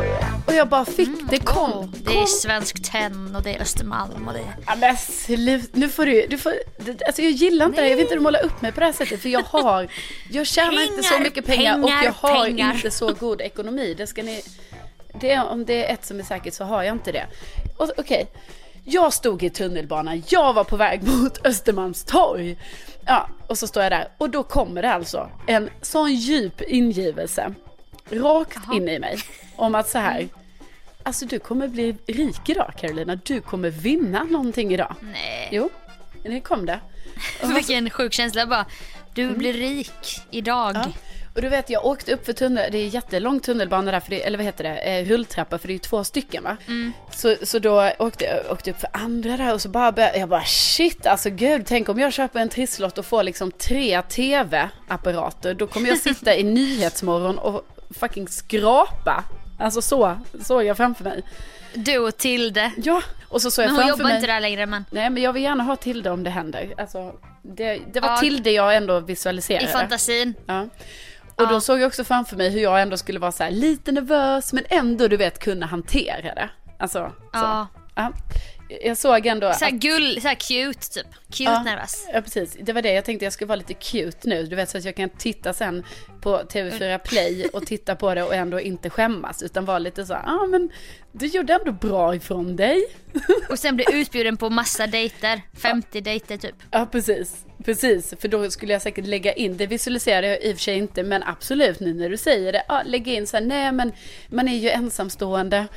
Och 0.47 0.53
jag 0.53 0.67
bara 0.69 0.85
fick, 0.85 1.09
det 1.29 1.39
kom. 1.39 1.71
Oh, 1.71 1.85
det 2.03 2.17
är 2.17 2.25
Svensk 2.25 2.91
Tenn 2.91 3.35
och 3.35 3.41
det 3.41 3.55
är 3.55 3.61
Östermalm 3.61 4.27
och 4.27 4.33
det 4.33 4.39
är... 4.39 4.55
Ja 4.67 4.75
men 4.75 4.97
sluta, 4.97 5.67
nu 5.73 5.89
får 5.89 6.05
du, 6.05 6.27
du 6.27 6.37
får, 6.37 6.53
alltså 7.07 7.21
jag 7.21 7.31
gillar 7.31 7.65
inte 7.65 7.81
det, 7.81 7.89
jag 7.89 7.95
vill 7.97 8.05
inte 8.05 8.19
måla 8.19 8.39
upp 8.39 8.61
mig 8.61 8.71
på 8.71 8.79
det 8.79 8.85
här 8.85 8.93
sättet 8.93 9.21
för 9.21 9.29
jag 9.29 9.43
har, 9.43 9.87
jag 10.31 10.47
tjänar 10.47 10.83
inte 10.83 11.03
så 11.03 11.09
Pengar, 11.09 11.23
mycket 11.23 11.45
pengar, 11.45 11.79
och 11.83 11.87
pengar, 11.89 12.03
jag 12.03 12.11
har 12.29 12.45
pengar. 12.45 12.73
inte 12.75 12.91
så 12.91 13.13
god 13.13 13.41
ekonomi. 13.41 13.93
Det 13.97 14.07
ska 14.07 14.23
ni, 14.23 14.41
det, 15.21 15.39
om 15.39 15.65
det 15.65 15.85
är 15.89 15.93
ett 15.93 16.05
som 16.05 16.19
är 16.19 16.23
säkert 16.23 16.53
så 16.53 16.63
har 16.63 16.83
jag 16.83 16.95
inte 16.95 17.11
det. 17.11 17.25
Och- 17.77 17.91
Okej, 17.97 18.27
jag 18.89 19.13
stod 19.13 19.43
i 19.43 19.49
tunnelbanan, 19.49 20.23
jag 20.27 20.53
var 20.53 20.63
på 20.63 20.77
väg 20.77 21.03
mot 21.07 21.45
Östermalmstorg. 21.45 22.57
Ja, 23.05 23.29
och 23.47 23.57
så 23.57 23.67
står 23.67 23.83
jag 23.83 23.91
där 23.91 24.07
och 24.17 24.29
då 24.29 24.43
kommer 24.43 24.81
det 24.81 24.93
alltså 24.93 25.29
en 25.47 25.69
sån 25.81 26.13
djup 26.13 26.61
ingivelse 26.61 27.53
rakt 28.09 28.57
Jaha. 28.65 28.75
in 28.75 28.89
i 28.89 28.99
mig 28.99 29.17
om 29.55 29.75
att 29.75 29.89
så 29.89 29.97
här, 29.97 30.27
alltså 31.03 31.25
du 31.25 31.39
kommer 31.39 31.67
bli 31.67 31.95
rik 32.07 32.49
idag 32.49 32.73
Carolina, 32.77 33.15
du 33.15 33.41
kommer 33.41 33.69
vinna 33.69 34.23
någonting 34.23 34.73
idag. 34.73 34.95
Nej. 35.01 35.49
Jo, 35.51 35.69
det 36.23 36.39
kom 36.39 36.65
det. 36.65 36.79
Vilken 37.55 37.89
sjuk 37.89 38.13
känsla 38.13 38.45
bara. 38.45 38.65
Du 39.13 39.29
blir 39.29 39.53
rik 39.53 40.21
idag. 40.31 40.75
Mm. 40.75 40.89
Ja. 40.89 40.93
Och 41.37 41.43
du 41.43 41.49
vet, 41.49 41.69
jag 41.69 41.85
åkte 41.85 42.13
upp 42.13 42.25
för 42.25 42.33
tunnel, 42.33 42.71
det 42.71 42.77
är 42.77 42.87
jättelång 42.87 43.39
tunnelbana 43.39 43.91
där, 43.91 43.99
för 43.99 44.09
det, 44.09 44.25
eller 44.25 44.37
vad 44.37 44.45
heter 44.45 44.63
det, 44.63 44.77
eh, 44.77 45.05
rulltrappa, 45.05 45.57
för 45.57 45.67
det 45.67 45.71
är 45.71 45.75
ju 45.75 45.79
två 45.79 46.03
stycken 46.03 46.43
va? 46.43 46.57
Så, 47.11 47.35
så 47.43 47.59
då 47.59 47.91
åkte 47.99 48.25
jag 48.25 48.51
åkte 48.51 48.71
upp 48.71 48.79
för 48.79 48.89
andra 48.93 49.37
där 49.37 49.53
och 49.53 49.61
så 49.61 49.69
bara 49.69 49.91
började, 49.91 50.17
jag 50.19 50.29
bara 50.29 50.43
shit, 50.45 51.05
alltså 51.07 51.29
gud, 51.29 51.65
tänk 51.65 51.89
om 51.89 51.99
jag 51.99 52.13
köper 52.13 52.39
en 52.39 52.49
trisslott 52.49 52.97
och 52.97 53.05
får 53.05 53.23
liksom 53.23 53.51
tre 53.51 54.01
tv-apparater, 54.01 55.53
då 55.53 55.67
kommer 55.67 55.89
jag 55.89 55.97
sitta 55.97 56.35
i 56.35 56.43
Nyhetsmorgon 56.53 57.37
och 57.37 57.65
fucking 57.99 58.27
skrapa. 58.27 59.23
Alltså 59.59 59.81
så, 59.81 60.17
såg 60.43 60.63
jag 60.63 60.77
framför 60.77 61.03
mig. 61.03 61.23
Du 61.73 61.97
och 61.97 62.17
Tilde. 62.17 62.71
Ja, 62.83 63.01
och 63.27 63.41
så 63.41 63.51
såg 63.51 63.65
jag 63.65 63.71
Men 63.71 63.81
hon 63.81 63.89
jobbar 63.89 64.03
mig. 64.05 64.15
inte 64.15 64.27
där 64.27 64.39
längre 64.39 64.65
men. 64.65 64.85
Nej, 64.91 65.09
men 65.09 65.23
jag 65.23 65.33
vill 65.33 65.43
gärna 65.43 65.63
ha 65.63 65.75
till 65.75 66.03
det 66.03 66.09
om 66.11 66.23
det 66.23 66.29
händer. 66.29 66.73
Alltså, 66.77 67.13
det, 67.41 67.79
det 67.93 67.99
var 67.99 68.09
Ja. 68.09 68.17
till 68.17 68.43
det 68.43 68.51
jag 68.51 68.75
ändå 68.75 68.99
visualiserade. 68.99 69.65
I 69.65 69.67
fantasin. 69.67 70.33
Ja. 70.45 70.67
Och 71.37 71.47
då 71.47 71.61
såg 71.61 71.79
jag 71.79 71.87
också 71.87 72.03
framför 72.03 72.35
mig 72.35 72.49
hur 72.49 72.59
jag 72.61 72.81
ändå 72.81 72.97
skulle 72.97 73.19
vara 73.19 73.31
så 73.31 73.43
här 73.43 73.51
lite 73.51 73.91
nervös 73.91 74.53
men 74.53 74.63
ändå 74.69 75.07
du 75.07 75.17
vet 75.17 75.39
kunna 75.39 75.65
hantera 75.65 76.35
det. 76.35 76.49
Alltså, 76.79 77.11
så. 77.33 77.67
Ja. 77.95 78.11
Ja. 78.69 78.77
Jag 78.81 78.97
såg 78.97 79.25
ändå 79.25 79.53
Såhär 79.53 79.71
att, 79.73 79.79
gull, 79.79 80.21
såhär 80.21 80.35
cute 80.35 80.89
typ. 80.93 81.07
Cute 81.31 81.43
Ja. 81.43 81.63
nervös. 81.63 82.07
ja 82.13 82.21
precis, 82.21 82.57
det 82.61 82.73
var 82.73 82.81
det 82.81 82.93
jag 82.93 83.05
tänkte 83.05 83.25
jag 83.25 83.33
skulle 83.33 83.47
vara 83.47 83.55
lite 83.55 83.73
cute 83.73 84.29
nu. 84.29 84.43
Du 84.43 84.55
vet 84.55 84.69
så 84.69 84.77
att 84.77 84.85
jag 84.85 84.95
kan 84.95 85.09
titta 85.09 85.53
sen 85.53 85.83
på 86.21 86.37
TV4 86.41 86.97
Play 86.97 87.47
och 87.53 87.65
titta 87.65 87.95
på 87.95 88.15
det 88.15 88.23
och 88.23 88.35
ändå 88.35 88.59
inte 88.59 88.89
skämmas 88.89 89.43
utan 89.43 89.65
vara 89.65 89.79
lite 89.79 90.05
så 90.05 90.13
ja 90.13 90.21
ah, 90.25 90.45
men 90.45 90.69
du 91.11 91.25
gjorde 91.25 91.53
ändå 91.53 91.71
bra 91.71 92.15
ifrån 92.15 92.55
dig. 92.55 92.85
Och 93.49 93.59
sen 93.59 93.75
bli 93.75 93.85
utbjuden 93.93 94.37
på 94.37 94.49
massa 94.49 94.87
dejter. 94.87 95.41
50 95.61 96.01
dejter 96.01 96.37
typ. 96.37 96.55
Ja 96.71 96.87
precis, 96.91 97.45
precis. 97.65 98.13
För 98.19 98.27
då 98.27 98.51
skulle 98.51 98.73
jag 98.73 98.81
säkert 98.81 99.07
lägga 99.07 99.33
in, 99.33 99.57
det 99.57 99.67
visualiserar 99.67 100.27
jag 100.27 100.43
i 100.43 100.51
och 100.53 100.55
för 100.57 100.63
sig 100.63 100.77
inte, 100.77 101.03
men 101.03 101.23
absolut 101.23 101.79
nu 101.79 101.93
när 101.93 102.09
du 102.09 102.17
säger 102.17 102.53
det, 102.53 102.63
ja, 102.67 102.81
lägga 102.85 103.13
in 103.13 103.27
så 103.27 103.37
här, 103.37 103.43
nej 103.43 103.71
men 103.71 103.91
man 104.29 104.47
är 104.47 104.57
ju 104.57 104.69
ensamstående. 104.69 105.67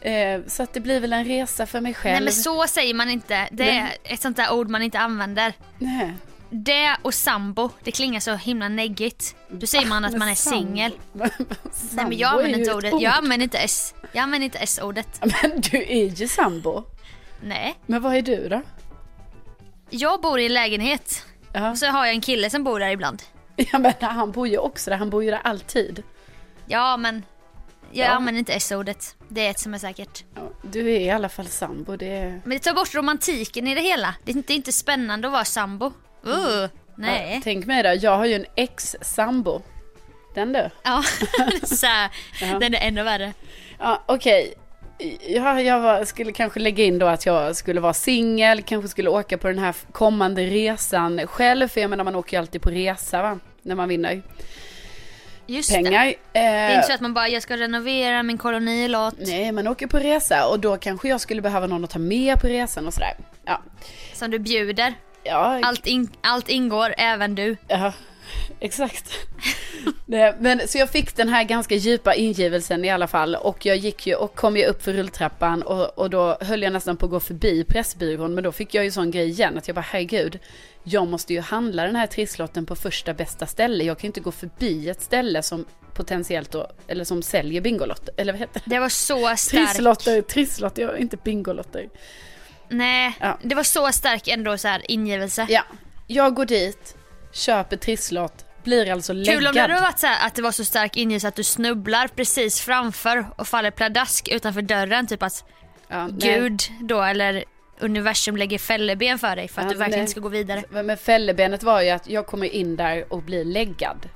Eh, 0.00 0.40
så 0.46 0.62
att 0.62 0.72
det 0.72 0.80
blir 0.80 1.00
väl 1.00 1.12
en 1.12 1.24
resa 1.24 1.66
för 1.66 1.80
mig 1.80 1.94
själv. 1.94 2.12
Nej 2.12 2.22
men 2.24 2.32
så 2.32 2.66
säger 2.66 2.94
man 2.94 3.10
inte. 3.10 3.48
Det 3.52 3.70
är 3.70 3.96
ett 4.04 4.20
sånt 4.20 4.36
där 4.36 4.52
ord 4.52 4.70
man 4.70 4.82
inte 4.82 4.98
använder. 4.98 5.52
Nej. 5.78 6.14
Det 6.50 6.96
och 7.02 7.14
sambo, 7.14 7.70
det 7.84 7.92
klingar 7.92 8.20
så 8.20 8.34
himla 8.34 8.68
neggigt. 8.68 9.36
Då 9.48 9.66
säger 9.66 9.86
man 9.86 10.04
att 10.04 10.10
Men 10.10 10.18
man 10.18 10.28
är 10.28 10.34
singel. 10.34 10.92
Nej 11.12 11.30
men 11.92 12.18
jag 12.18 12.32
använder 12.32 12.58
inte 12.58 12.74
ordet. 12.74 12.92
ord. 12.92 13.02
Jag 13.02 13.14
använder 13.16 13.44
inte 13.44 13.58
S. 13.58 13.94
Jag 14.12 14.22
använder 14.22 14.44
inte 14.44 14.58
S-ordet. 14.58 15.08
Men 15.42 15.60
du 15.60 15.78
är 15.88 16.06
ju 16.06 16.28
sambo. 16.28 16.84
Nej. 17.40 17.74
Men 17.86 18.02
vad 18.02 18.16
är 18.16 18.22
du 18.22 18.48
då? 18.48 18.62
Jag 19.90 20.20
bor 20.20 20.40
i 20.40 20.46
en 20.46 20.54
lägenhet. 20.54 21.26
Ja. 21.52 21.70
Och 21.70 21.78
så 21.78 21.86
har 21.86 22.06
jag 22.06 22.14
en 22.14 22.20
kille 22.20 22.50
som 22.50 22.64
bor 22.64 22.80
där 22.80 22.88
ibland. 22.90 23.22
ja 23.56 23.78
men 23.78 23.92
han 24.00 24.32
bor 24.32 24.48
ju 24.48 24.58
också 24.58 24.90
där, 24.90 24.96
han 24.96 25.10
bor 25.10 25.24
ju 25.24 25.30
där 25.30 25.40
alltid. 25.44 26.02
Ja 26.66 26.96
men 26.96 27.22
jag 27.92 28.06
Ja. 28.06 28.10
använder 28.10 28.38
inte 28.38 28.52
S-ordet. 28.52 29.16
Det 29.28 29.46
är 29.46 29.50
ett 29.50 29.58
som 29.60 29.74
är 29.74 29.78
säkert. 29.78 30.24
Ja, 30.34 30.40
Du 30.62 30.80
är 30.94 31.00
i 31.00 31.10
alla 31.10 31.28
fall 31.28 31.46
sambo, 31.46 31.96
det 31.96 32.06
är... 32.10 32.30
Men 32.44 32.50
det 32.50 32.58
tar 32.58 32.74
bort 32.74 32.94
romantiken 32.94 33.66
i 33.66 33.74
det 33.74 33.80
hela. 33.80 34.14
Det 34.24 34.32
är 34.32 34.36
inte, 34.36 34.46
det 34.46 34.52
är 34.52 34.56
inte 34.56 34.72
spännande 34.72 35.28
att 35.28 35.32
vara 35.32 35.44
sambo. 35.44 35.86
Uh, 36.26 36.66
nej. 36.96 37.32
Ja, 37.34 37.40
tänk 37.44 37.66
mig 37.66 37.82
då, 37.82 37.94
jag 38.00 38.16
har 38.16 38.26
ju 38.26 38.34
en 38.34 38.46
ex-sambo. 38.56 39.62
Den 40.34 40.52
du. 40.52 40.70
Ja, 40.82 41.02
så 41.62 41.86
här, 41.86 42.10
den 42.60 42.74
är 42.74 42.80
ännu 42.88 43.02
värre. 43.02 43.32
Ja, 43.78 44.02
okej. 44.06 44.54
Ja, 45.28 45.60
jag 45.60 45.80
var, 45.80 46.04
skulle 46.04 46.32
kanske 46.32 46.60
lägga 46.60 46.84
in 46.84 46.98
då 46.98 47.06
att 47.06 47.26
jag 47.26 47.56
skulle 47.56 47.80
vara 47.80 47.94
singel, 47.94 48.62
kanske 48.62 48.88
skulle 48.88 49.10
åka 49.10 49.38
på 49.38 49.48
den 49.48 49.58
här 49.58 49.74
kommande 49.92 50.42
resan 50.46 51.26
själv, 51.26 51.68
för 51.68 51.80
jag 51.80 51.90
menar 51.90 52.04
man 52.04 52.14
åker 52.14 52.36
ju 52.36 52.40
alltid 52.40 52.62
på 52.62 52.70
resa 52.70 53.22
va, 53.22 53.38
när 53.62 53.74
man 53.74 53.88
vinner 53.88 54.22
Just 55.48 55.68
det. 55.70 55.74
pengar. 55.74 56.14
Det 56.32 56.38
är 56.38 56.68
Eh, 56.70 56.74
inte 56.76 56.86
så 56.86 56.92
att 56.92 57.00
man 57.00 57.14
bara, 57.14 57.28
jag 57.28 57.42
ska 57.42 57.56
renovera 57.56 58.22
min 58.22 58.38
kolonilott. 58.38 59.14
nej, 59.18 59.52
man 59.52 59.68
åker 59.68 59.86
på 59.86 59.98
resa 59.98 60.46
och 60.48 60.60
då 60.60 60.76
kanske 60.76 61.08
jag 61.08 61.20
skulle 61.20 61.42
behöva 61.42 61.66
någon 61.66 61.84
att 61.84 61.90
ta 61.90 61.98
med 61.98 62.40
på 62.40 62.46
resan 62.46 62.86
och 62.86 62.94
sådär. 62.94 63.16
Ja, 63.44 63.62
Som 64.14 64.30
du 64.30 64.38
bjuder. 64.38 64.94
ja, 65.24 65.60
Allt, 65.62 65.86
in, 65.86 66.08
allt 66.20 66.48
ingår, 66.48 66.94
även 66.98 67.34
du. 67.34 67.56
ja 67.68 67.92
exakt. 68.60 69.12
Nej, 70.06 70.34
men, 70.40 70.68
så 70.68 70.78
jag 70.78 70.90
fick 70.90 71.16
den 71.16 71.28
här 71.28 71.44
ganska 71.44 71.74
djupa 71.74 72.14
ingivelsen 72.14 72.84
i 72.84 72.90
alla 72.90 73.06
fall 73.06 73.34
och 73.34 73.66
jag 73.66 73.76
gick 73.76 74.06
ju 74.06 74.14
och 74.14 74.34
kom 74.34 74.56
ju 74.56 74.64
upp 74.64 74.82
för 74.82 74.92
rulltrappan 74.92 75.62
och, 75.62 75.98
och 75.98 76.10
då 76.10 76.38
höll 76.40 76.62
jag 76.62 76.72
nästan 76.72 76.96
på 76.96 77.06
att 77.06 77.10
gå 77.10 77.20
förbi 77.20 77.64
Pressbyrån 77.64 78.34
men 78.34 78.44
då 78.44 78.52
fick 78.52 78.74
jag 78.74 78.84
ju 78.84 78.90
sån 78.90 79.10
grej 79.10 79.28
igen 79.28 79.58
att 79.58 79.68
jag 79.68 79.74
bara 79.74 79.80
herregud 79.90 80.38
jag 80.90 81.08
måste 81.08 81.34
ju 81.34 81.40
handla 81.40 81.82
den 81.86 81.96
här 81.96 82.06
trisslotten 82.06 82.66
på 82.66 82.76
första 82.76 83.14
bästa 83.14 83.46
ställe. 83.46 83.84
Jag 83.84 83.98
kan 83.98 84.02
ju 84.02 84.08
inte 84.08 84.20
gå 84.20 84.32
förbi 84.32 84.88
ett 84.88 85.02
ställe 85.02 85.42
som 85.42 85.64
potentiellt 85.94 86.50
då, 86.52 86.70
eller 86.88 87.04
som 87.04 87.22
säljer 87.22 87.60
Bingolotter, 87.60 88.14
eller 88.16 88.32
vad 88.32 88.40
heter 88.40 88.62
det? 88.64 88.70
Det 88.74 88.78
var 88.80 88.88
så 88.88 89.16
starkt. 89.36 89.48
Trisslotter, 89.48 90.22
trisslotter, 90.22 90.96
inte 90.96 91.16
Bingolotter. 91.16 91.88
Nej, 92.68 93.16
Ja. 93.20 93.38
det 93.42 93.54
var 93.54 93.62
så 93.62 93.92
stark 93.92 94.28
ändå 94.28 94.58
så 94.58 94.68
här 94.68 94.82
ingivelse. 94.90 95.46
Ja, 95.48 95.62
jag 96.06 96.34
går 96.34 96.44
dit, 96.46 96.96
köper 97.32 97.76
trisslott, 97.76 98.44
blir 98.64 98.92
alltså 98.92 99.12
läggad. 99.12 99.34
Kul 99.38 99.46
om 99.46 99.54
det 99.54 99.60
hade 99.60 99.80
varit 99.80 99.98
så 99.98 100.06
här 100.06 100.26
att 100.26 100.34
det 100.34 100.42
var 100.42 100.52
så 100.52 100.64
stark 100.64 100.96
ingivelse 100.96 101.28
att 101.28 101.36
du 101.36 101.44
snubblar 101.44 102.08
precis 102.08 102.60
framför 102.60 103.26
och 103.36 103.48
faller 103.48 103.70
pladask 103.70 104.28
utanför 104.28 104.62
dörren. 104.62 105.06
Typ 105.06 105.22
att 105.22 105.44
Ja, 105.90 106.06
nej. 106.06 106.18
Gud 106.40 106.60
då 106.80 107.02
eller 107.02 107.44
universum 107.80 108.36
lägger 108.36 108.58
fälleben 108.58 109.18
för 109.18 109.36
dig 109.36 109.48
för 109.48 109.60
att 109.60 109.66
Ja, 109.66 109.72
du 109.72 109.78
verkligen 109.78 110.04
nej. 110.04 110.08
ska 110.08 110.20
gå 110.20 110.28
vidare. 110.28 110.62
Men 110.70 110.96
fällebenet 110.96 111.62
var 111.62 111.82
ju 111.82 111.90
att 111.90 112.08
jag 112.08 112.26
kommer 112.26 112.46
in 112.46 112.76
där 112.76 113.12
och 113.12 113.22
blir 113.22 113.44
läggad. 113.44 114.08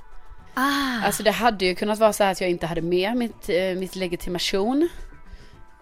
Ah, 0.55 1.07
Alltså 1.07 1.23
det 1.23 1.31
hade 1.31 1.65
ju 1.65 1.75
kunnat 1.75 1.99
vara 1.99 2.13
så 2.13 2.25
här 2.25 2.33
att 2.33 2.41
jag 2.41 2.51
inte 2.51 2.67
hade 2.67 2.81
med 2.83 3.17
mitt, 3.17 3.49
eh, 3.49 3.75
mitt 3.77 3.97
legitimation. 3.97 4.89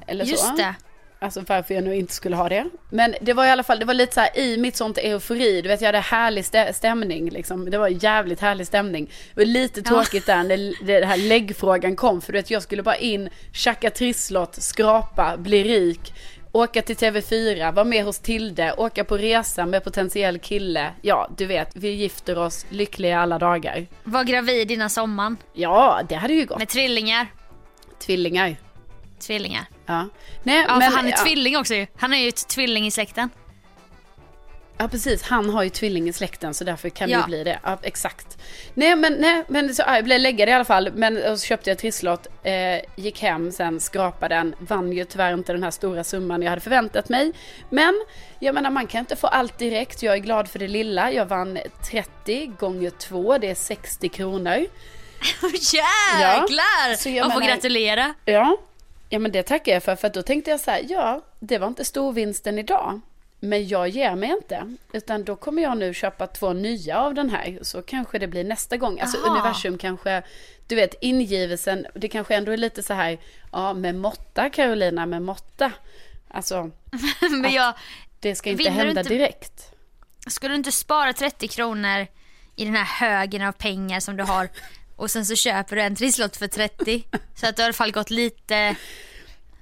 Eller 0.07 0.25
så. 0.25 0.31
just 0.31 0.57
det. 0.57 0.75
Alltså 1.23 1.43
varför 1.49 1.75
jag 1.75 1.85
nu 1.85 1.95
inte 1.97 2.13
skulle 2.15 2.37
ha 2.37 2.49
det. 2.49 2.67
Men 2.91 3.15
det 3.21 3.33
var 3.33 3.47
i 3.47 3.51
alla 3.51 3.63
fall, 3.63 3.79
det 3.79 3.85
var 3.85 3.95
lite 3.95 4.15
så 4.15 4.21
här 4.21 4.39
i 4.39 4.57
mitt 4.57 4.77
sånt 4.77 4.99
eufori, 4.99 5.63
du 5.63 5.69
vet 5.69 5.81
jag 5.81 5.89
hade 5.89 5.99
härlig 5.99 6.43
stä- 6.45 6.73
stämning 6.73 7.31
liksom. 7.31 7.71
Det 7.71 7.79
var 7.79 7.89
jävligt 7.89 8.41
härlig 8.41 8.67
stämning. 8.67 9.11
Det 9.35 9.41
var 9.41 9.45
lite 9.47 9.81
Ja. 9.81 9.85
tråkigt 9.89 10.27
där 10.27 10.43
när 10.45 10.85
det 10.87 11.07
här 11.07 11.17
läggfrågan 11.17 11.97
kom, 11.97 12.21
för 12.21 12.33
du 12.33 12.39
vet 12.39 12.51
jag 12.51 12.63
skulle 12.63 12.83
bara 12.83 12.97
in, 12.97 13.29
tjacka 13.53 13.91
trisslott, 13.91 14.55
skrapa, 14.63 15.37
bli 15.37 15.65
rik. 15.65 16.13
Åka 16.53 16.83
till 16.83 16.97
TV4, 16.97 17.73
vara 17.73 17.85
med 17.85 18.05
hos 18.05 18.19
Tilde, 18.19 18.73
åka 18.73 19.05
på 19.05 19.17
resa 19.19 19.67
med 19.67 19.85
potentiell 19.85 20.39
kille. 20.39 20.93
Ja, 21.03 21.29
du 21.37 21.47
vet, 21.47 21.77
vi 21.77 21.91
gifter 21.91 22.39
oss 22.39 22.67
lyckliga 22.69 23.21
alla 23.21 23.39
dagar. 23.39 23.87
Var 24.05 24.25
gravid 24.25 24.71
innan 24.71 24.91
sommaren 24.91 25.37
Ja, 25.53 26.01
det 26.09 26.15
hade 26.15 26.35
ju 26.35 26.47
gått. 26.47 26.59
med 26.59 26.69
trillingar. 26.69 27.27
Tvillingar. 27.99 28.57
Tvillingar. 29.21 29.65
Ja. 29.87 30.09
Nej, 30.43 30.65
Ja 30.69 30.79
men, 30.79 30.91
för 30.91 30.97
han 30.97 31.07
är 31.07 31.11
ja. 31.11 31.17
tvilling 31.25 31.57
också 31.57 31.75
ju. 31.75 31.87
Han 31.97 32.13
är 32.15 32.19
ju 32.19 32.31
tvilling 32.31 32.87
i 32.87 32.91
släkten. 32.91 33.31
Ja 34.83 34.89
precis, 34.89 35.23
han 35.23 35.51
har 35.51 35.63
ju 35.63 35.71
tvilling 35.71 36.09
i 36.09 36.13
släkten 36.13 36.55
så 36.55 36.65
därför 36.65 36.89
kan 36.89 37.09
det 37.09 37.13
Ja. 37.13 37.21
ju 37.21 37.27
bli 37.27 37.45
det. 37.45 37.59
Ja, 37.63 37.79
exakt. 37.83 38.39
Nej 38.75 38.97
men, 38.97 39.13
nej, 39.13 39.45
men 39.49 39.75
så, 39.75 39.83
ja, 39.87 39.95
jag 39.95 40.05
blev 40.05 40.21
läggare 40.21 40.51
i 40.51 40.53
alla 40.53 40.65
fall. 40.65 40.91
Men 40.95 41.39
så 41.39 41.45
köpte 41.47 41.71
jag 41.71 41.79
trisslott, 41.79 42.27
eh, 42.43 42.81
gick 42.97 43.23
hem 43.23 43.53
sen, 43.53 43.81
skrapade 43.81 44.35
den. 44.35 44.55
Vann 44.59 44.93
ju 44.93 45.05
tyvärr 45.05 45.33
inte 45.35 45.53
den 45.53 45.63
här 45.63 45.71
stora 45.71 46.05
summan 46.05 46.43
jag 46.43 46.51
hade 46.51 46.61
förväntat 46.61 47.09
mig. 47.09 47.33
Men 47.71 47.95
jag 48.39 48.55
menar 48.55 48.71
man 48.71 48.87
kan 48.87 49.01
inte 49.01 49.17
få 49.17 49.27
allt 49.27 49.59
direkt. 49.59 50.03
Jag 50.03 50.15
är 50.15 50.19
glad 50.19 50.49
för 50.49 50.59
det 50.59 50.69
lilla. 50.69 51.13
Jag 51.13 51.27
vann 51.27 51.59
30 51.91 52.47
gånger 52.59 52.91
2, 52.91 53.39
det 53.39 53.51
är 53.51 53.55
60 53.55 54.09
kronor. 54.09 54.57
Jäklar! 55.73 56.97
Så 56.97 57.09
jag 57.09 57.25
Man 57.25 57.33
får 57.33 57.41
menar- 57.41 57.55
gratulera. 57.55 58.15
Ja, 58.25 58.57
ja 59.09 59.19
men 59.19 59.33
det 59.33 59.43
tackar 59.43 59.73
jag 59.73 59.83
för. 59.83 59.97
För 59.97 60.09
då 60.09 60.23
tänkte 60.23 60.51
jag 60.51 60.61
så 60.61 60.71
här, 60.71 60.85
ja, 60.89 61.25
det 61.41 61.59
var 61.59 61.67
inte 61.69 61.85
storvinsten 61.85 62.59
idag. 62.59 63.01
Men 63.41 63.69
jag 63.69 63.89
ger 63.89 64.15
mig 64.15 64.31
inte. 64.31 64.75
Utan 64.93 65.25
då 65.25 65.37
kommer 65.37 65.63
jag 65.63 65.79
nu 65.79 65.95
köpa 65.95 66.27
två 66.27 66.53
nya 66.53 66.99
av 67.01 67.15
den 67.15 67.31
här. 67.31 67.59
Så 67.63 67.83
kanske 67.83 68.19
det 68.19 68.27
blir 68.27 68.45
nästa 68.45 68.77
gång. 68.77 69.01
Alltså 69.01 69.19
Aha. 69.19 69.31
universum 69.35 69.79
kanske, 69.79 70.23
du 70.67 70.75
vet 70.75 70.95
ingivelsen, 71.01 71.87
det 71.95 72.09
kanske 72.09 72.35
ändå 72.35 72.53
är 72.53 72.57
lite 72.57 72.83
så 72.83 72.95
här, 72.95 73.19
ja 73.53 73.73
med 73.75 73.95
måtta 73.95 74.51
Carolina, 74.51 75.07
med 75.07 75.23
måtta. 75.23 75.73
Alltså, 76.29 76.71
Men 77.43 77.53
jag, 77.53 77.75
det 78.21 78.35
ska 78.35 78.51
inte 78.51 78.71
hända 78.71 79.01
inte- 79.01 79.13
direkt. 79.15 79.73
skulle 80.27 80.55
du 80.55 80.57
inte 80.59 80.73
spara 80.73 81.13
30 81.13 81.49
kronor 81.49 82.07
i 82.57 82.65
den 82.65 82.75
här 82.75 83.07
högen 83.09 83.43
av 83.43 83.53
pengar 83.53 84.01
som 84.01 84.17
du 84.17 84.23
har 84.25 84.49
och 84.97 85.11
sen 85.11 85.27
så 85.27 85.35
köper 85.37 85.77
du 85.77 85.83
en 85.83 85.97
trisslott 85.97 86.37
för 86.37 86.47
30 86.47 87.05
så 87.37 87.47
att 87.47 87.57
du 87.57 87.63
har 87.63 87.65
i 87.65 87.69
alla 87.69 87.73
fall 87.73 87.93
gått 87.93 88.11
lite, 88.11 88.77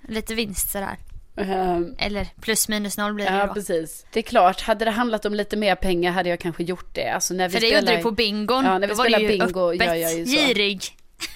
lite 0.08 0.34
vinst 0.34 0.70
sådär. 0.70 0.96
Ehm, 1.38 1.94
Eller 1.98 2.26
plus 2.40 2.68
minus 2.68 2.98
noll 2.98 3.14
blir 3.14 3.24
det 3.24 3.36
Ja, 3.36 3.46
då. 3.46 3.54
precis. 3.54 4.06
Det 4.12 4.18
är 4.20 4.22
klart, 4.22 4.60
hade 4.60 4.84
det 4.84 4.90
handlat 4.90 5.24
om 5.24 5.34
lite 5.34 5.56
mer 5.56 5.74
pengar 5.74 6.12
hade 6.12 6.28
jag 6.28 6.40
kanske 6.40 6.62
gjort 6.62 6.94
det. 6.94 7.08
Alltså 7.08 7.34
när 7.34 7.48
vi 7.48 7.52
För 7.54 7.60
det 7.60 7.66
spelar... 7.66 7.82
gjorde 7.82 7.96
du 7.96 8.02
på 8.02 8.10
bingon. 8.10 8.64
Ja, 8.64 8.78
när 8.78 8.88
vi 8.88 8.94
Då 8.94 9.00
spelar 9.02 9.18
bingo 9.18 9.72
gör 9.72 9.94
jag 9.94 10.14
ju 10.14 10.26
så. 10.26 10.30
girig. 10.32 10.84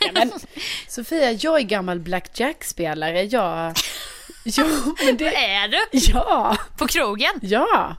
Ja, 0.01 0.09
men, 0.13 0.33
Sofia, 0.89 1.33
jag 1.33 1.59
är 1.59 1.63
gammal 1.63 1.99
blackjack-spelare. 2.01 3.23
Jag... 3.23 3.75
Jo, 4.45 4.65
men 5.07 5.17
det... 5.17 5.37
Är 5.37 5.69
du? 5.69 5.79
Ja, 5.93 6.57
På 6.79 6.87
krogen? 6.87 7.33
ja, 7.43 7.97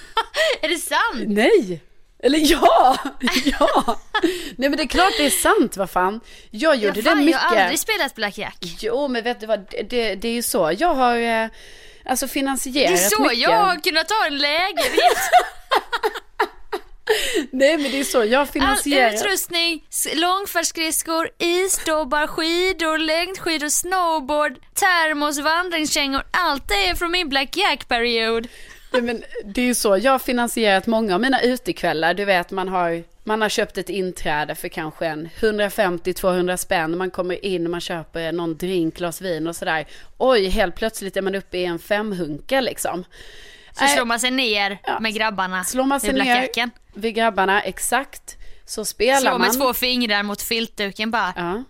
Är 0.62 0.68
det 0.68 0.76
sant? 0.78 1.24
nej. 1.28 1.82
Eller 2.22 2.38
ja, 2.52 2.96
ja. 3.44 3.98
Nej 4.56 4.68
men 4.68 4.76
det 4.76 4.82
är 4.82 4.86
klart 4.88 5.12
det 5.18 5.26
är 5.26 5.30
sant, 5.30 5.76
vad 5.76 5.90
fan. 5.90 6.20
Jag 6.50 6.76
gjorde 6.76 7.00
Ja, 7.00 7.04
fan, 7.04 7.18
det 7.18 7.24
mycket. 7.24 7.40
Jag 7.42 7.48
har 7.48 7.56
aldrig 7.56 7.78
spelat 7.78 8.14
blackjack. 8.14 8.56
Jo, 8.80 9.08
men 9.08 9.24
vet 9.24 9.40
du 9.40 9.46
vad, 9.46 9.66
det, 9.70 9.82
det, 9.82 10.14
det 10.14 10.28
är 10.28 10.32
ju 10.32 10.42
så. 10.42 10.72
Jag 10.78 10.94
har 10.94 11.16
eh, 11.16 11.48
alltså 12.04 12.26
Det 12.26 12.32
finansierat 12.32 12.92
är 12.92 12.96
så 12.96 13.22
mycket. 13.22 13.38
jag 13.38 13.50
har 13.64 13.76
kunnat 13.76 14.08
ta 14.08 14.26
en 14.26 14.38
lägenhet. 14.38 15.18
Nej 17.50 17.78
men 17.78 17.90
det 17.90 18.00
är 18.00 18.04
så, 18.04 18.24
jag 18.24 18.38
har 18.38 18.40
All 18.40 18.46
finansierat. 18.46 19.14
utrustning, 19.14 19.84
s- 19.90 20.08
långfärdsskridskor, 20.14 21.28
isdobbar, 21.38 22.26
skidor, 22.26 22.98
längdskidor, 22.98 23.68
snowboard, 23.68 24.58
termos, 24.74 25.38
vandringskängor. 25.38 26.22
Allt 26.30 26.68
det 26.68 26.88
är 26.88 26.94
från 26.94 27.10
min 27.12 27.28
blackjack-period. 27.28 28.48
Nej, 29.02 29.14
men 29.14 29.22
det 29.44 29.60
är 29.60 29.64
ju 29.66 29.74
så, 29.74 29.96
jag 29.98 30.12
har 30.12 30.18
finansierat 30.18 30.86
många 30.86 31.14
av 31.14 31.20
mina 31.20 31.40
utekvällar. 31.42 32.14
Du 32.14 32.24
vet, 32.24 32.50
man 32.50 32.68
har, 32.68 33.02
man 33.24 33.42
har 33.42 33.48
köpt 33.48 33.78
ett 33.78 33.88
inträde 33.90 34.54
för 34.54 34.68
kanske 34.68 35.06
en 35.06 35.28
150-200 35.40 36.56
spänn. 36.56 36.98
Man 36.98 37.10
kommer 37.10 37.44
in, 37.44 37.70
man 37.70 37.80
köper 37.80 38.32
någon 38.32 38.56
drink, 38.56 38.96
glas 38.96 39.20
vin 39.20 39.46
och 39.46 39.56
sådär. 39.56 39.86
Oj, 40.18 40.48
helt 40.48 40.74
plötsligt 40.74 41.16
är 41.16 41.22
man 41.22 41.34
uppe 41.34 41.58
i 41.58 41.64
en 41.64 41.78
femhunka 41.78 42.60
liksom. 42.60 43.04
Så 43.72 43.84
Nej. 43.84 43.96
slår 43.96 44.04
man 44.04 44.20
sig 44.20 44.30
ner 44.30 44.78
Ja. 44.86 45.00
med 45.00 45.14
grabbarna 45.14 45.64
Slår 45.64 45.84
man 45.84 46.00
sig 46.00 46.10
vid 46.14 46.24
ner 46.24 46.24
blackjacken. 46.24 46.70
vid 46.94 47.14
grabbarna, 47.14 47.62
exakt. 47.62 48.36
Så 48.64 48.84
spelar 48.84 49.20
Slår 49.20 49.30
man. 49.30 49.40
med 49.40 49.52
två 49.52 49.74
fingrar 49.74 50.22
mot 50.22 50.42
filtduken 50.42 51.10
bara. 51.10 51.32
Ja, 51.36 51.62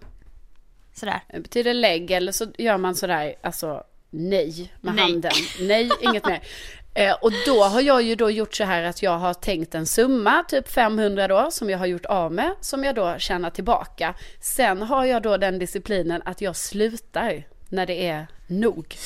Sådär. 0.95 1.21
det 1.33 1.41
betyder 1.41 1.75
lägg 1.75 2.11
eller 2.11 2.33
så 2.33 2.47
gör 2.59 2.77
man 2.77 2.95
sådär, 2.95 3.35
alltså 3.43 3.83
nej 4.11 4.73
med 4.81 4.95
Nej. 4.95 5.05
handen. 5.05 5.33
Nej, 5.61 5.91
inget 6.01 6.27
mer. 6.27 6.41
Eh, 6.97 7.15
och 7.21 7.33
då 7.47 7.63
har 7.65 7.81
jag 7.81 8.03
ju 8.03 8.15
då 8.15 8.31
gjort 8.31 8.55
så 8.55 8.65
här 8.65 8.83
att 8.83 9.03
jag 9.03 9.19
har 9.19 9.35
tänkt 9.35 9.75
en 9.75 9.87
summa, 9.87 10.45
typ 10.49 10.69
500 10.69 11.29
då, 11.29 11.51
som 11.51 11.71
jag 11.71 11.79
har 11.79 11.87
gjort 11.87 12.05
av 12.07 12.33
med, 12.33 12.51
som 12.61 12.85
jag 12.85 12.95
då 12.95 13.15
tjänar 13.19 13.51
tillbaka. 13.51 14.15
Sen 14.41 14.83
har 14.83 15.05
jag 15.05 15.23
då 15.23 15.37
den 15.37 15.59
disciplinen 15.59 16.23
att 16.25 16.41
jag 16.41 16.57
slutar 16.57 17.43
när 17.69 17.87
det 17.87 18.07
är 18.07 18.27
nog. 18.47 18.97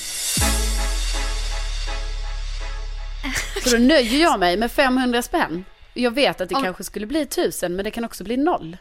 Så 3.64 3.70
då 3.76 3.82
nöjer 3.82 4.22
jag 4.22 4.40
mig 4.40 4.56
med 4.56 4.72
500 4.72 5.22
spänn. 5.22 5.64
Jag 5.94 6.10
vet 6.10 6.40
att 6.40 6.48
det 6.48 6.54
Om- 6.54 6.62
kanske 6.62 6.84
skulle 6.84 7.06
bli 7.06 7.22
1000, 7.22 7.76
men 7.76 7.84
det 7.84 7.90
kan 7.90 8.04
också 8.04 8.24
bli 8.24 8.36
noll. 8.36 8.76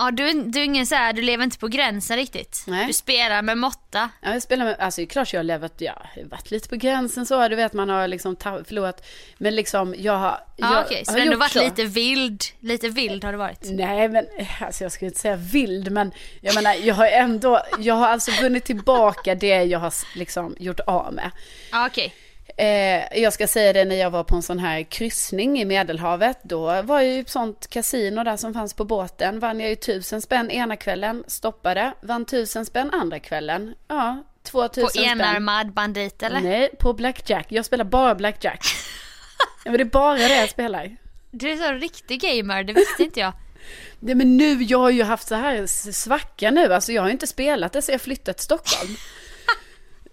Ja, 0.00 0.10
du, 0.10 0.32
du 0.42 0.60
är 0.60 0.64
ingen 0.64 0.86
så 0.86 0.94
här, 0.94 1.12
du 1.12 1.22
lever 1.22 1.44
inte 1.44 1.58
på 1.58 1.68
gränsen 1.68 2.16
riktigt. 2.16 2.64
Nej. 2.66 2.86
Du 2.86 2.92
spelar 2.92 3.42
med 3.42 3.58
måtta. 3.58 4.10
Ja, 4.22 4.32
jag 4.32 4.42
spelar 4.42 4.64
med, 4.64 4.76
alltså 4.78 5.00
det 5.00 5.04
är 5.04 5.06
klart 5.06 5.32
jag 5.32 5.38
har 5.38 5.44
levat, 5.44 5.72
ja, 5.76 6.06
jag 6.14 6.22
har 6.22 6.28
varit 6.30 6.50
lite 6.50 6.68
på 6.68 6.76
gränsen 6.76 7.26
så, 7.26 7.48
du 7.48 7.56
vet 7.56 7.72
man 7.72 7.88
har 7.88 8.08
liksom 8.08 8.36
förlorat, 8.36 9.06
men 9.38 9.54
liksom 9.56 9.94
jag 9.98 10.16
har, 10.16 10.40
Ja, 10.56 10.74
jag 10.74 10.84
okej. 10.84 11.04
Så 11.04 11.12
har 11.12 11.20
du 11.20 11.28
har 11.28 11.36
varit 11.36 11.52
så. 11.52 11.64
lite 11.64 11.84
vild. 11.84 12.44
Lite 12.60 12.88
vild 12.88 13.24
har 13.24 13.32
du 13.32 13.38
varit. 13.38 13.60
Nej 13.62 14.08
men, 14.08 14.26
alltså 14.60 14.84
jag 14.84 14.92
skulle 14.92 15.08
inte 15.08 15.20
säga 15.20 15.36
vild, 15.36 15.92
men 15.92 16.12
jag 16.40 16.54
menar, 16.54 16.74
jag 16.74 16.94
har 16.94 17.06
ändå, 17.06 17.60
jag 17.78 17.94
har 17.94 18.08
alltså 18.08 18.30
vunnit 18.42 18.64
tillbaka 18.64 19.34
det 19.34 19.62
jag 19.62 19.78
har 19.78 19.94
liksom 20.14 20.56
gjort 20.58 20.80
av 20.80 21.12
med. 21.12 21.30
Ja, 21.72 21.86
okej. 21.86 22.14
Eh, 22.58 23.20
jag 23.22 23.32
ska 23.32 23.46
säga 23.46 23.72
det 23.72 23.84
när 23.84 23.96
jag 23.96 24.10
var 24.10 24.24
på 24.24 24.36
en 24.36 24.42
sån 24.42 24.58
här 24.58 24.82
kryssning 24.82 25.60
i 25.60 25.64
Medelhavet. 25.64 26.38
Då 26.42 26.82
var 26.82 27.00
jag 27.00 27.14
ju 27.14 27.20
ett 27.20 27.28
sånt 27.28 27.66
kasino 27.66 28.24
där 28.24 28.36
som 28.36 28.54
fanns 28.54 28.74
på 28.74 28.84
båten. 28.84 29.40
Vann 29.40 29.60
jag 29.60 29.68
ju 29.68 29.76
tusen 29.76 30.22
spänn 30.22 30.50
ena 30.50 30.76
kvällen, 30.76 31.24
stoppade. 31.26 31.92
Vann 32.00 32.24
tusen 32.24 32.66
spänn 32.66 32.90
andra 32.90 33.18
kvällen. 33.18 33.74
Ja, 33.88 34.22
två 34.42 34.62
På 34.62 34.68
tusen 34.68 34.88
spänn. 34.88 35.20
enarmad 35.20 35.72
bandit 35.72 36.22
eller? 36.22 36.40
Nej, 36.40 36.70
på 36.78 36.92
blackjack. 36.92 37.46
Jag 37.48 37.64
spelar 37.64 37.84
bara 37.84 38.14
blackjack. 38.14 38.60
ja, 39.64 39.70
men 39.70 39.78
det 39.78 39.82
är 39.82 39.84
bara 39.84 40.18
det 40.18 40.36
jag 40.40 40.50
spelar. 40.50 40.96
Du 41.30 41.50
är 41.50 41.56
så 41.56 41.72
riktig 41.72 42.20
gamer, 42.20 42.64
det 42.64 42.72
visste 42.72 43.02
inte 43.02 43.20
jag. 43.20 43.32
Nej, 44.00 44.14
men 44.14 44.36
nu, 44.36 44.62
jag 44.62 44.78
har 44.78 44.90
ju 44.90 45.02
haft 45.02 45.28
så 45.28 45.34
här 45.34 45.66
svacka 45.92 46.50
nu. 46.50 46.74
Alltså 46.74 46.92
jag 46.92 47.02
har 47.02 47.08
ju 47.08 47.12
inte 47.12 47.26
spelat 47.26 47.72
det 47.72 47.82
så 47.82 47.92
jag 47.92 48.00
flyttat 48.00 48.36
till 48.36 48.44
Stockholm. 48.44 48.96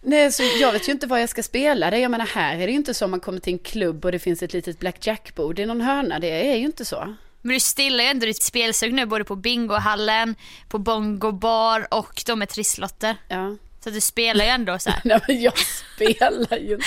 Nej, 0.08 0.32
så 0.32 0.44
jag 0.60 0.72
vet 0.72 0.88
ju 0.88 0.92
inte 0.92 1.08
vad 1.08 1.22
jag 1.22 1.30
ska 1.30 1.44
spela 1.44 1.90
det. 1.92 2.00
Jag 2.00 2.12
menar 2.12 2.26
här 2.26 2.56
är 2.56 2.66
det 2.66 2.72
ju 2.72 2.78
inte 2.78 2.94
så 2.94 3.08
man 3.08 3.20
kommer 3.20 3.40
till 3.40 3.54
en 3.54 3.60
klubb 3.60 4.06
och 4.06 4.12
det 4.12 4.20
finns 4.20 4.44
ett 4.44 4.54
litet 4.54 4.80
blackjackbord 4.80 5.60
i 5.60 5.66
någon 5.66 5.82
hörna. 5.82 6.20
Det 6.20 6.48
är 6.52 6.56
ju 6.56 6.66
inte 6.66 6.86
så. 6.86 7.16
Men 7.42 7.54
du 7.54 7.60
stillar 7.60 8.04
ju 8.04 8.10
ändå 8.10 8.26
ditt 8.26 8.44
spelsug 8.44 8.94
nu 8.94 9.06
både 9.06 9.24
på 9.24 9.36
bingohallen, 9.36 10.36
på 10.70 10.78
bongo 10.78 11.32
bar 11.32 11.88
och 11.92 12.24
de 12.26 12.40
med 12.40 12.50
trisslotter. 12.50 13.16
Ja. 13.28 13.56
Så 13.84 13.90
du 13.90 14.02
spelar 14.02 14.46
ju 14.46 14.52
ändå 14.52 14.80
så 14.80 14.90
här. 14.90 15.02
Nej, 15.06 15.20
men 15.28 15.42
jag 15.42 15.54
spelar 15.58 16.58
ju 16.58 16.74
inte. 16.74 16.86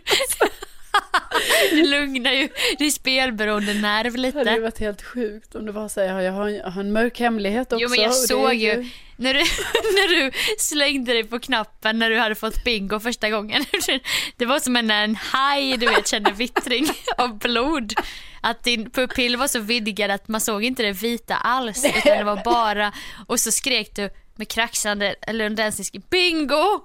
Du, 1.70 1.76
du 1.82 1.88
lugnar 1.88 2.32
ju 2.32 2.49
din 2.78 2.92
spelberoende 2.92 3.74
nerv 3.74 4.12
Det 4.16 4.38
hade 4.38 4.38
ju 4.40 4.44
lite. 4.51 4.61
varit 4.61 4.78
helt 4.78 5.03
sjukt 5.03 5.55
om 5.55 5.66
det 5.66 5.72
var 5.72 5.88
så 5.88 6.01
här, 6.01 6.20
jag 6.20 6.32
har, 6.32 6.49
jag 6.49 6.70
har 6.70 6.80
en 6.80 6.92
mörk 6.92 7.20
hemlighet 7.20 7.72
också. 7.72 7.82
Jo 7.82 7.88
men 7.88 8.01
jag 8.01 8.14
såg 8.14 8.55
ju 8.55 8.88
när 9.18 9.34
du, 9.34 9.40
när 9.94 10.08
du 10.08 10.32
slängde 10.58 11.12
dig 11.12 11.24
på 11.24 11.38
knappen 11.38 11.98
när 11.98 12.10
du 12.10 12.18
hade 12.18 12.34
fått 12.34 12.64
bingo 12.64 13.00
första 13.00 13.30
gången. 13.30 13.64
Det 14.36 14.46
var 14.46 14.60
som 14.60 14.72
när 14.72 15.04
en 15.04 15.16
haj 15.16 15.76
du 15.76 15.86
vet 15.86 16.08
kände 16.08 16.32
vittring 16.32 16.86
av 17.18 17.38
blod. 17.38 17.92
Att 18.40 18.64
din 18.64 18.90
pupill 18.90 19.36
var 19.36 19.48
så 19.48 19.58
vidgad 19.58 20.10
att 20.10 20.28
man 20.28 20.40
såg 20.40 20.64
inte 20.64 20.82
det 20.82 20.92
vita 20.92 21.36
alls 21.36 21.84
utan 21.84 22.18
det 22.18 22.24
var 22.24 22.44
bara 22.44 22.92
och 23.26 23.40
så 23.40 23.50
skrek 23.50 23.96
du 23.96 24.10
med 24.36 24.48
kraxande 24.48 25.14
lundensisk 25.28 25.94
bingo! 26.10 26.80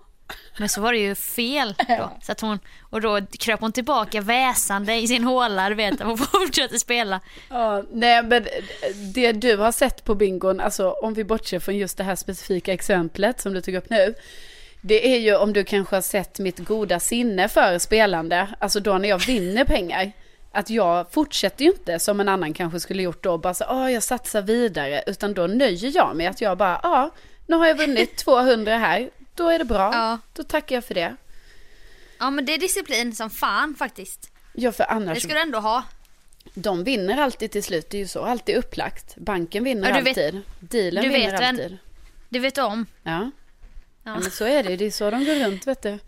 Men 0.58 0.70
så 0.70 0.82
var 0.82 0.94
det 0.94 1.00
ju 1.00 1.16
fel 1.16 1.76
då. 1.88 2.12
Så 2.22 2.32
att 2.32 2.42
hon, 2.42 2.60
och 2.82 3.02
då 3.02 3.20
kröp 3.40 3.60
hon 3.60 3.72
tillbaka 3.72 4.22
väsande 4.22 4.96
i 4.96 5.08
sin 5.08 5.24
håla, 5.24 5.70
du 5.70 5.76
vet, 5.76 6.02
och 6.02 6.20
fortsatte 6.32 6.80
spela. 6.80 7.20
Ja, 7.50 7.84
nej 7.92 8.24
men 8.24 8.48
det 9.14 9.32
du 9.32 9.58
har 9.58 9.72
sett 9.72 10.04
på 10.04 10.16
bingon, 10.16 10.60
alltså 10.60 10.92
om 10.92 11.14
vi 11.14 11.24
bortser 11.24 11.60
från 11.60 11.78
just 11.78 11.98
det 11.98 12.04
här 12.04 12.16
specifika 12.16 12.74
exemplet 12.74 13.42
som 13.42 13.54
du 13.54 13.62
tog 13.62 13.76
upp 13.76 13.90
nu. 13.90 14.14
Det 14.82 15.16
är 15.16 15.20
ju 15.20 15.36
om 15.36 15.54
du 15.54 15.64
kanske 15.64 15.96
har 15.96 16.02
sett 16.02 16.40
mitt 16.40 16.60
goda 16.60 17.00
sinne 17.00 17.50
för 17.50 17.80
spelande, 17.80 18.48
alltså 18.60 18.80
då 18.80 18.98
när 18.98 19.10
jag 19.10 19.26
vinner 19.26 19.66
pengar. 19.66 20.12
Att 20.52 20.70
jag 20.70 21.12
fortsätter 21.12 21.66
ju 21.66 21.72
inte 21.72 22.00
som 22.00 22.20
en 22.20 22.30
annan 22.30 22.54
kanske 22.54 22.80
skulle 22.80 23.04
gjort 23.04 23.24
då, 23.24 23.38
bara 23.38 23.54
så, 23.54 23.66
åh 23.70 23.92
jag 23.92 24.04
satsar 24.04 24.42
vidare, 24.42 25.04
utan 25.08 25.34
då 25.34 25.48
nöjer 25.48 25.92
jag 25.96 26.16
mig 26.16 26.28
att 26.28 26.42
jag 26.42 26.58
bara, 26.58 26.80
ja, 26.84 27.10
nu 27.48 27.56
har 27.56 27.68
jag 27.68 27.78
vunnit 27.78 28.18
200 28.18 28.78
här, 28.78 29.10
då 29.36 29.50
är 29.50 29.60
det 29.60 29.66
bra, 29.66 29.94
Ja. 29.94 30.20
då 30.34 30.44
tackar 30.44 30.76
jag 30.76 30.86
för 30.86 30.94
det. 30.94 31.16
Ja 32.20 32.30
men 32.30 32.46
det 32.46 32.54
är 32.54 32.58
disciplin 32.58 33.16
som 33.16 33.30
fan 33.30 33.76
faktiskt. 33.76 34.32
Ja, 34.54 34.72
för 34.72 34.84
Det 34.84 34.90
annars, 34.90 35.24
ska 35.24 35.34
du 35.34 35.40
ändå 35.42 35.60
ha. 35.60 35.84
de 36.54 36.84
vinner 36.84 37.18
alltid 37.22 37.52
till 37.52 37.64
slut, 37.64 37.90
det 37.90 37.98
är 37.98 38.00
ju 38.00 38.08
så, 38.08 38.22
alltid 38.24 38.56
upplagt. 38.56 39.16
Banken 39.18 39.64
vinner 39.64 39.90
Ja, 39.90 39.96
du 39.98 40.02
vet- 40.02 40.18
alltid, 40.18 40.42
dealen 40.60 41.04
du 41.04 41.10
vinner 41.10 41.32
vet 41.32 41.42
alltid. 41.42 41.78
Det 42.30 42.40
vet 42.40 42.56
du 42.56 42.62
om. 42.62 42.86
Ja. 43.04 43.12
Ja. 43.12 43.32
Ja. 44.04 44.20
men 44.20 44.32
så 44.32 44.46
är 44.46 44.64
det, 44.64 44.76
det 44.78 44.86
är 44.86 44.92
så 44.92 45.12
de 45.12 45.26
går 45.26 45.36
runt 45.46 45.68
vet 45.68 45.82
du. 45.82 46.00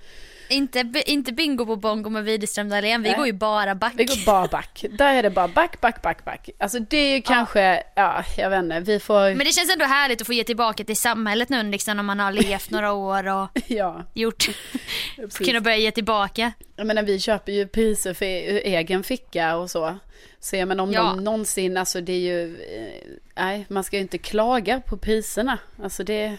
Inte, 0.50 0.92
inte 1.06 1.32
bingo 1.32 1.66
på 1.66 1.76
bongo 1.76 2.10
med 2.10 2.24
Widerström 2.24 2.70
Dahlén, 2.70 3.04
vi 3.04 3.10
Nej. 3.10 3.18
går 3.18 3.26
ju 3.28 3.34
bara 3.34 3.76
back. 3.76 3.94
Vi 3.98 4.06
går 4.06 4.26
bara 4.26 4.48
back. 4.48 4.86
Där 4.90 5.14
är 5.14 5.24
det 5.24 5.30
bara 5.30 5.48
back, 5.48 5.82
back, 5.82 6.02
back, 6.02 6.26
back. 6.26 6.50
Alltså 6.60 6.80
det 6.80 6.98
är 6.98 7.16
ju 7.16 7.22
kanske, 7.22 7.84
ja, 7.96 8.24
jag 8.38 8.50
vet 8.50 8.60
inte, 8.64 8.80
vi 8.80 9.00
får, 9.00 9.20
Men 9.36 9.38
det 9.38 9.52
känns 9.52 9.72
ändå 9.74 9.86
härligt 9.86 10.22
att 10.22 10.28
få 10.28 10.34
ge 10.34 10.44
tillbaka 10.44 10.84
till 10.84 10.98
samhället 10.98 11.50
nu 11.50 11.64
liksom 11.64 11.98
när 11.98 12.04
man 12.04 12.20
har 12.20 12.32
levt 12.32 12.70
några 12.70 12.92
år 12.94 13.28
och 13.28 13.50
ja. 13.68 14.04
gjort, 14.14 14.48
kunna 15.46 15.62
börja 15.62 15.78
ge 15.78 15.92
tillbaka. 15.92 16.52
Jag 16.76 16.88
menar 16.88 17.04
vi 17.04 17.20
köper 17.20 17.52
ju 17.52 17.68
priser 17.68 18.14
för 18.14 18.26
e- 18.26 18.62
egen 18.66 19.04
ficka 19.04 19.56
och 19.56 19.72
så. 19.72 19.98
Så 20.40 20.56
jag 20.56 20.68
menar 20.68 20.84
om 20.84 20.94
Ja. 20.94 21.02
de 21.04 21.24
någonsin, 21.24 21.78
alltså 21.78 22.02
det 22.02 22.14
är 22.14 22.20
ju, 22.20 22.56
eh, 22.56 23.18
nej 23.36 23.66
man 23.70 23.84
ska 23.84 23.96
ju 23.96 24.02
inte 24.02 24.18
klaga 24.18 24.82
på 24.82 24.98
priserna. 24.98 25.58
Alltså 25.84 26.04
det, 26.04 26.38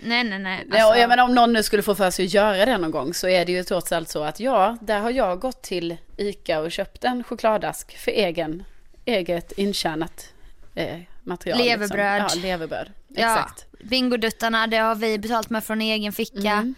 Nej 0.00 0.24
nej 0.24 0.38
nej. 0.38 0.60
Alltså, 0.70 0.98
jag 1.00 1.08
menar 1.08 1.24
om 1.24 1.34
någon 1.34 1.52
nu 1.52 1.62
skulle 1.62 1.82
få 1.82 1.94
för 1.94 2.10
sig 2.10 2.24
att 2.24 2.34
göra 2.34 2.64
det 2.66 2.78
någon 2.78 2.90
gång 2.90 3.14
så 3.14 3.28
är 3.28 3.44
det 3.44 3.52
ju 3.52 3.64
trots 3.64 3.92
allt 3.92 4.08
så 4.08 4.22
att 4.22 4.40
ja, 4.40 4.76
där 4.80 5.00
har 5.00 5.10
jag 5.10 5.40
gått 5.40 5.62
till 5.62 5.96
ICA 6.16 6.60
och 6.60 6.72
köpt 6.72 7.04
en 7.04 7.24
chokladask 7.24 7.98
för 7.98 8.10
egen, 8.10 8.64
eget 9.04 9.52
intjänat 9.52 10.32
eh, 10.74 10.98
material. 11.22 11.58
Leverbröd. 11.58 12.22
Liksom. 12.22 12.40
Ja, 12.40 12.46
leverbröd. 12.46 12.92
ja, 13.08 13.32
Exakt. 13.38 13.66
Bingoduttarna 13.84 14.66
det 14.66 14.76
har 14.76 14.94
vi 14.94 15.18
betalt 15.18 15.50
med 15.50 15.64
från 15.64 15.80
egen 15.80 16.12
ficka. 16.12 16.52
Mm. 16.52 16.74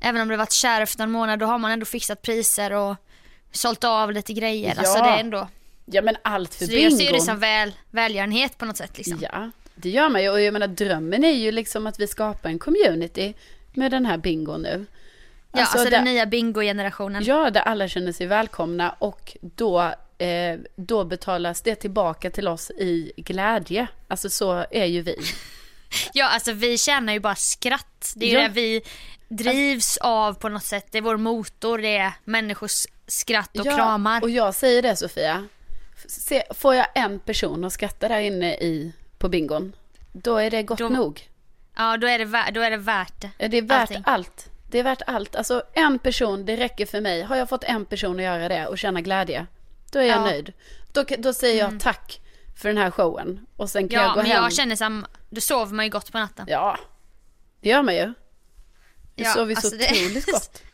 Även 0.00 0.20
om 0.22 0.28
det 0.28 0.36
varit 0.36 0.52
kärvt 0.52 0.98
någon 0.98 1.10
månad 1.10 1.38
då 1.38 1.46
har 1.46 1.58
man 1.58 1.70
ändå 1.70 1.86
fixat 1.86 2.22
priser 2.22 2.72
och 2.72 2.96
sålt 3.52 3.84
av 3.84 4.12
lite 4.12 4.32
grejer. 4.32 4.78
Alltså 4.78 4.98
Ja. 4.98 5.04
det 5.04 5.10
är 5.10 5.20
ändå, 5.20 5.48
Ja 5.86 6.02
men 6.02 6.16
allt 6.22 6.54
för 6.54 6.64
så 6.64 6.72
jag 6.72 6.92
ser 6.92 7.12
det 7.12 7.20
som 7.20 7.38
väl, 7.38 7.72
välgörenhet 7.90 8.58
på 8.58 8.64
något 8.64 8.76
sätt 8.76 8.96
liksom. 8.98 9.18
Ja, 9.22 9.50
det 9.76 9.90
gör 9.90 10.08
man 10.08 10.22
ju. 10.22 10.30
Och 10.30 10.40
jag 10.40 10.52
menar 10.52 10.66
drömmen 10.66 11.24
är 11.24 11.32
ju 11.32 11.52
liksom 11.52 11.86
att 11.86 12.00
vi 12.00 12.06
skapar 12.06 12.48
en 12.50 12.58
community 12.58 13.34
med 13.72 13.90
den 13.90 14.06
här 14.06 14.16
bingon 14.16 14.62
nu. 14.62 14.86
Ja, 15.52 15.60
alltså, 15.60 15.78
där, 15.78 15.90
den 15.90 16.04
nya 16.04 16.26
bingo-generationen. 16.26 17.22
Ja, 17.24 17.50
där 17.50 17.60
alla 17.60 17.88
känner 17.88 18.12
sig 18.12 18.26
välkomna 18.26 18.90
och 18.98 19.36
då, 19.40 19.80
eh, 20.18 20.58
då 20.76 21.04
betalas 21.04 21.62
det 21.62 21.74
tillbaka 21.74 22.30
till 22.30 22.48
oss 22.48 22.70
i 22.70 23.12
glädje. 23.16 23.86
Alltså 24.08 24.30
så 24.30 24.66
är 24.70 24.84
ju 24.84 25.02
vi. 25.02 25.16
Ja, 26.12 26.28
alltså 26.28 26.52
vi 26.52 26.78
tjänar 26.78 27.12
ju 27.12 27.20
bara 27.20 27.34
skratt. 27.34 28.12
Det 28.16 28.34
är 28.34 28.34
Ja. 28.34 28.48
det 28.48 28.54
vi 28.54 28.82
drivs 29.28 29.96
av 29.96 30.34
på 30.34 30.48
något 30.48 30.64
sätt. 30.64 30.86
Det 30.90 30.98
är 30.98 31.02
vår 31.02 31.16
motor, 31.16 31.78
det 31.78 31.96
är 31.96 32.12
människors 32.24 32.86
skratt 33.06 33.58
och 33.58 33.66
ja, 33.66 33.76
kramar. 33.76 34.22
Och 34.22 34.30
jag 34.30 34.54
säger 34.54 34.82
det 34.82 34.96
Sofia. 34.96 35.48
Se, 36.06 36.42
får 36.54 36.74
jag 36.74 36.86
en 36.94 37.18
person 37.18 37.64
att 37.64 37.72
skratta 37.72 38.08
där 38.08 38.20
inne 38.20 38.54
i, 38.54 38.92
på 39.18 39.28
bingon, 39.28 39.72
då 40.12 40.36
är 40.36 40.50
det 40.50 40.62
gott 40.62 40.78
Då- 40.78 40.88
nog. 40.88 41.28
Ja, 41.76 41.96
då 41.96 42.06
är 42.06 42.18
det, 42.18 42.50
då 42.52 42.60
är 42.60 42.70
det 42.70 42.76
värt 42.76 43.20
det. 43.38 43.48
Det 43.48 43.56
är 43.56 43.62
värt 43.62 43.80
Allting. 43.80 44.02
allt. 44.06 44.50
Det 44.70 44.78
är 44.78 44.82
värt 44.82 45.02
allt. 45.06 45.36
Alltså 45.36 45.62
en 45.72 45.98
person, 45.98 46.44
det 46.44 46.56
räcker 46.56 46.86
för 46.86 47.00
mig. 47.00 47.22
Har 47.22 47.36
jag 47.36 47.48
fått 47.48 47.64
en 47.64 47.84
person 47.84 48.16
att 48.16 48.22
göra 48.24 48.48
det 48.48 48.66
och 48.66 48.78
känna 48.78 49.00
glädje, 49.00 49.46
då 49.92 49.98
är 49.98 50.02
jag 50.02 50.10
Ja. 50.16 50.20
Mm. 50.20 50.30
nöjd. 50.30 50.52
Då, 50.92 51.04
då 51.18 51.32
säger 51.32 51.58
jag 51.64 51.80
tack 51.80 52.20
för 52.56 52.68
den 52.68 52.78
här 52.78 52.90
showen. 52.90 53.46
Och 53.56 53.70
sen 53.70 53.88
kan 53.88 54.00
Ja, 54.00 54.06
jag 54.06 54.14
gå 54.14 54.22
men 54.22 54.26
hem. 54.30 54.42
jag 54.42 54.52
känner 54.52 54.76
samma, 54.76 55.06
då 55.30 55.40
sover 55.40 55.74
man 55.74 55.84
ju 55.84 55.90
gott 55.90 56.12
på 56.12 56.18
natten. 56.18 56.46
Ja, 56.48 56.78
det 57.60 57.68
gör 57.68 57.82
man 57.82 57.94
ju. 57.94 58.04
Det 59.14 59.22
Ja, 59.22 59.32
sover 59.34 59.54
så 59.54 59.58
alltså 59.66 59.76
det- 59.76 59.90
otroligt 59.92 60.26
gott. 60.32 60.62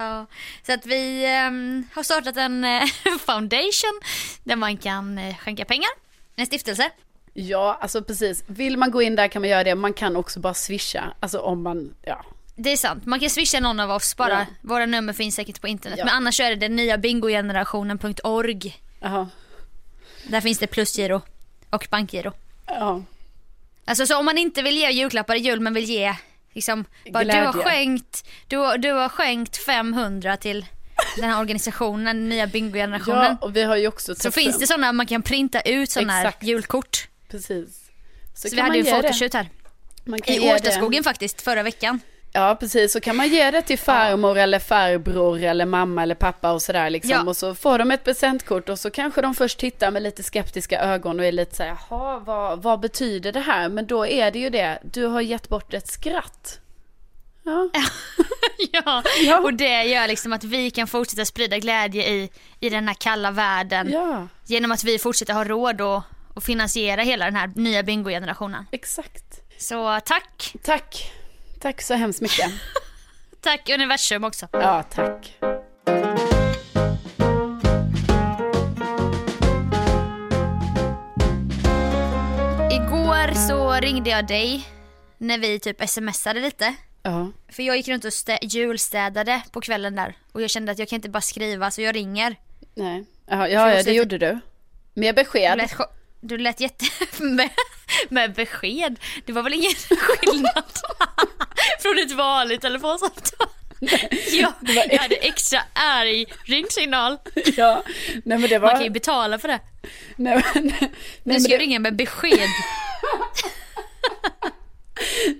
Ja, 0.00 0.26
så 0.66 0.72
att 0.72 0.86
vi 0.86 1.24
ehm, 1.26 1.88
har 1.94 2.02
startat 2.02 2.36
en 2.36 2.64
eh, 2.64 2.82
foundation 3.26 4.00
där 4.44 4.56
man 4.56 4.76
kan 4.76 5.18
eh, 5.18 5.36
skänka 5.36 5.64
pengar. 5.64 5.90
En 6.36 6.46
stiftelse. 6.46 6.90
Ja, 7.40 7.78
alltså 7.80 8.02
precis. 8.02 8.44
Vill 8.46 8.76
man 8.76 8.90
gå 8.90 9.02
in 9.02 9.16
där 9.16 9.28
kan 9.28 9.42
man 9.42 9.48
göra 9.48 9.64
det. 9.64 9.74
Man 9.74 9.92
kan 9.92 10.16
också 10.16 10.40
bara 10.40 10.54
swisha. 10.54 11.14
Alltså 11.20 11.38
om 11.38 11.62
man, 11.62 11.94
ja. 12.02 12.24
Det 12.56 12.70
är 12.70 12.76
sant, 12.76 13.06
man 13.06 13.20
kan 13.20 13.30
swisha 13.30 13.60
någon 13.60 13.80
av 13.80 13.90
oss 13.90 14.16
bara. 14.16 14.32
Ja. 14.32 14.46
Våra 14.60 14.86
nummer 14.86 15.12
finns 15.12 15.34
säkert 15.34 15.60
på 15.60 15.68
internet. 15.68 15.98
Ja. 15.98 16.04
Men 16.04 16.14
annars 16.14 16.40
är 16.40 16.50
det 16.50 16.56
den 16.56 16.76
nya 16.76 16.98
bingogenerationen.org. 16.98 18.76
Jaha. 19.00 19.28
Där 20.28 20.40
finns 20.40 20.58
det 20.58 20.66
plusgiro 20.66 21.22
och 21.70 21.86
bankgiro. 21.90 22.32
Ja. 22.66 23.02
Alltså 23.84 24.06
så 24.06 24.18
om 24.18 24.24
man 24.24 24.38
inte 24.38 24.62
vill 24.62 24.76
ge 24.76 24.90
julklappar 24.90 25.34
i 25.34 25.38
jul 25.38 25.60
men 25.60 25.74
vill 25.74 25.84
ge 25.84 26.14
liksom, 26.52 26.84
bara, 27.12 27.24
du, 27.24 27.32
har 27.32 27.52
skänkt, 27.52 28.28
du, 28.48 28.76
du 28.78 28.92
har 28.92 29.08
skänkt 29.08 29.56
500 29.56 30.36
till 30.36 30.66
den 31.16 31.30
här 31.30 31.40
organisationen, 31.40 32.04
den 32.04 32.28
nya 32.28 32.46
bingogenerationen. 32.46 33.36
ja, 33.40 33.46
och 33.46 33.56
vi 33.56 33.62
har 33.62 33.76
ju 33.76 33.88
också 33.88 34.14
så 34.14 34.30
finns 34.30 34.58
det 34.58 34.66
sådana, 34.66 34.92
man 34.92 35.06
kan 35.06 35.22
printa 35.22 35.60
ut 35.60 35.90
sådana 35.90 36.12
här 36.12 36.32
julkort. 36.40 37.08
Precis. 37.28 37.90
Så, 38.34 38.48
vi 38.48 38.56
kan 38.56 38.64
hade 38.64 38.78
ju 38.78 38.84
fotoshoot 38.84 39.34
här. 39.34 39.48
I. 40.26 40.50
Årstaskogen 40.52 41.04
faktiskt, 41.04 41.42
förra 41.42 41.62
veckan. 41.62 42.00
Ja, 42.32 42.56
precis. 42.60 42.92
Så 42.92 43.00
kan 43.00 43.16
man 43.16 43.28
ge 43.28 43.50
det 43.50 43.62
till 43.62 43.78
farmor 43.78 44.38
eller 44.38 44.58
farbror 44.58 45.42
eller 45.42 45.66
mamma 45.66 46.02
eller 46.02 46.14
pappa 46.14 46.52
och 46.52 46.62
sådär 46.62 46.90
liksom. 46.90 47.10
Ja. 47.10 47.22
Och 47.22 47.36
så 47.36 47.54
får 47.54 47.78
de 47.78 47.90
ett 47.90 48.04
presentkort 48.04 48.68
och 48.68 48.78
så 48.78 48.90
kanske 48.90 49.22
de 49.22 49.34
först 49.34 49.58
tittar 49.58 49.90
med 49.90 50.02
lite 50.02 50.22
skeptiska 50.22 50.80
ögon 50.80 51.20
och 51.20 51.26
är 51.26 51.32
lite 51.32 51.56
så 51.56 51.62
här, 51.62 51.76
jaha, 51.90 52.18
vad, 52.18 52.62
vad 52.62 52.80
betyder 52.80 53.32
det 53.32 53.40
här? 53.40 53.68
Men 53.68 53.86
då 53.86 54.06
är 54.06 54.30
det 54.30 54.38
ju 54.38 54.50
det, 54.50 54.78
du 54.82 55.06
har 55.06 55.20
gett 55.20 55.48
bort 55.48 55.74
ett 55.74 55.88
skratt. 55.88 56.60
Ja, 57.42 57.70
ja. 58.72 59.02
Ja. 59.24 59.38
och 59.40 59.54
det 59.54 59.82
gör 59.82 60.08
liksom 60.08 60.32
att 60.32 60.44
vi 60.44 60.70
kan 60.70 60.86
fortsätta 60.86 61.24
sprida 61.24 61.58
glädje 61.58 62.08
i, 62.08 62.30
i 62.60 62.68
den 62.68 62.88
här 62.88 62.94
kalla 62.94 63.30
världen. 63.30 63.90
ja, 63.92 64.28
Genom 64.46 64.72
att 64.72 64.84
vi 64.84 64.98
fortsätter 64.98 65.34
ha 65.34 65.44
råd 65.44 65.80
och, 65.80 66.02
och 66.38 66.44
finansiera 66.44 67.02
hela 67.02 67.24
den 67.24 67.36
här 67.36 67.50
nya 67.54 67.82
bingogenerationen. 67.82 68.66
exakt. 68.70 69.40
Så 69.58 70.00
tack. 70.04 70.54
Tack. 70.62 71.12
Tack 71.60 71.82
så 71.82 71.94
hemskt 71.94 72.20
mycket. 72.20 72.50
Tack 73.40 73.68
universum 73.74 74.24
också. 74.24 74.48
Ja, 74.52 74.82
tack. 74.82 75.38
Igår 82.70 83.34
så 83.48 83.72
ringde 83.72 84.10
jag 84.10 84.26
dig 84.26 84.66
när 85.18 85.38
vi 85.38 85.58
typ 85.60 85.88
smsade 85.88 86.40
lite. 86.40 86.74
Ja, 87.02 87.30
För 87.48 87.62
jag 87.62 87.76
gick 87.76 87.88
runt 87.88 88.04
och 88.04 88.10
stä- 88.10 88.38
julstädade 88.42 89.42
på 89.52 89.60
kvällen 89.60 89.94
där 89.96 90.16
och 90.32 90.42
jag 90.42 90.50
kände 90.50 90.72
att 90.72 90.78
jag 90.78 90.88
kan 90.88 90.96
inte 90.96 91.08
bara 91.08 91.20
skriva 91.20 91.70
så 91.70 91.82
jag 91.82 91.94
ringer. 91.96 92.36
nej. 92.74 93.04
Ja, 93.30 93.48
ja, 93.48 93.74
ja 93.74 93.82
det 93.82 93.92
gjorde 93.92 94.18
du. 94.18 94.38
Med 94.94 95.14
Du 95.14 95.22
besked. 95.22 95.56
lät, 95.58 95.70
cho- 95.70 95.88
du 96.20 96.38
lät 96.38 96.60
jätte... 96.60 96.84
med, 97.18 97.50
med 98.08 98.34
besked. 98.34 98.98
Det 99.24 99.32
var 99.32 99.42
väl 99.42 99.54
ingen 99.54 99.72
skillnad 99.90 100.64
från 101.82 101.98
ett 101.98 102.12
vanligt 102.12 102.60
telefonsamtal. 102.60 103.48
Ja, 104.30 104.52
jag 104.62 104.98
hade 104.98 105.14
extra 105.14 105.60
arg 105.72 106.26
ringsignal. 106.44 107.16
Ja, 107.56 107.82
nej 108.24 108.38
men 108.38 108.48
det 108.50 108.58
var... 108.58 108.68
Man 108.68 108.76
kan 108.76 108.84
ju 108.84 108.90
betala 108.90 109.38
för 109.38 109.48
det. 109.48 109.60
Nej, 110.16 110.44
men, 110.54 110.64
nej, 110.64 110.92
Nu 111.22 111.40
ska 111.40 111.52
jag 111.52 111.60
det, 111.60 111.64
ringa 111.64 111.78
med 111.78 111.96
besked. 111.96 112.48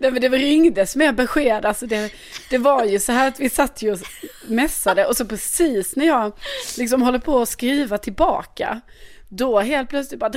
nej 0.00 0.10
men 0.10 0.20
det 0.20 0.28
ringdes 0.28 0.96
med 0.96 1.14
besked. 1.14 1.64
Alltså 1.64 1.86
det, 1.86 2.12
det 2.50 2.58
var 2.58 2.84
ju 2.84 2.98
så 3.00 3.12
här 3.12 3.28
att 3.28 3.40
vi 3.40 3.50
satt 3.50 3.82
ju 3.82 3.92
och 3.92 3.98
mässade 4.46 5.06
och 5.06 5.16
så 5.16 5.24
precis 5.24 5.96
när 5.96 6.06
jag 6.06 6.32
liksom 6.78 7.02
håller 7.02 7.18
på 7.18 7.42
att 7.42 7.48
skriva 7.48 7.98
tillbaka. 7.98 8.80
Då 9.28 9.60
helt 9.60 9.88
plötsligt 9.88 10.20
bara 10.20 10.32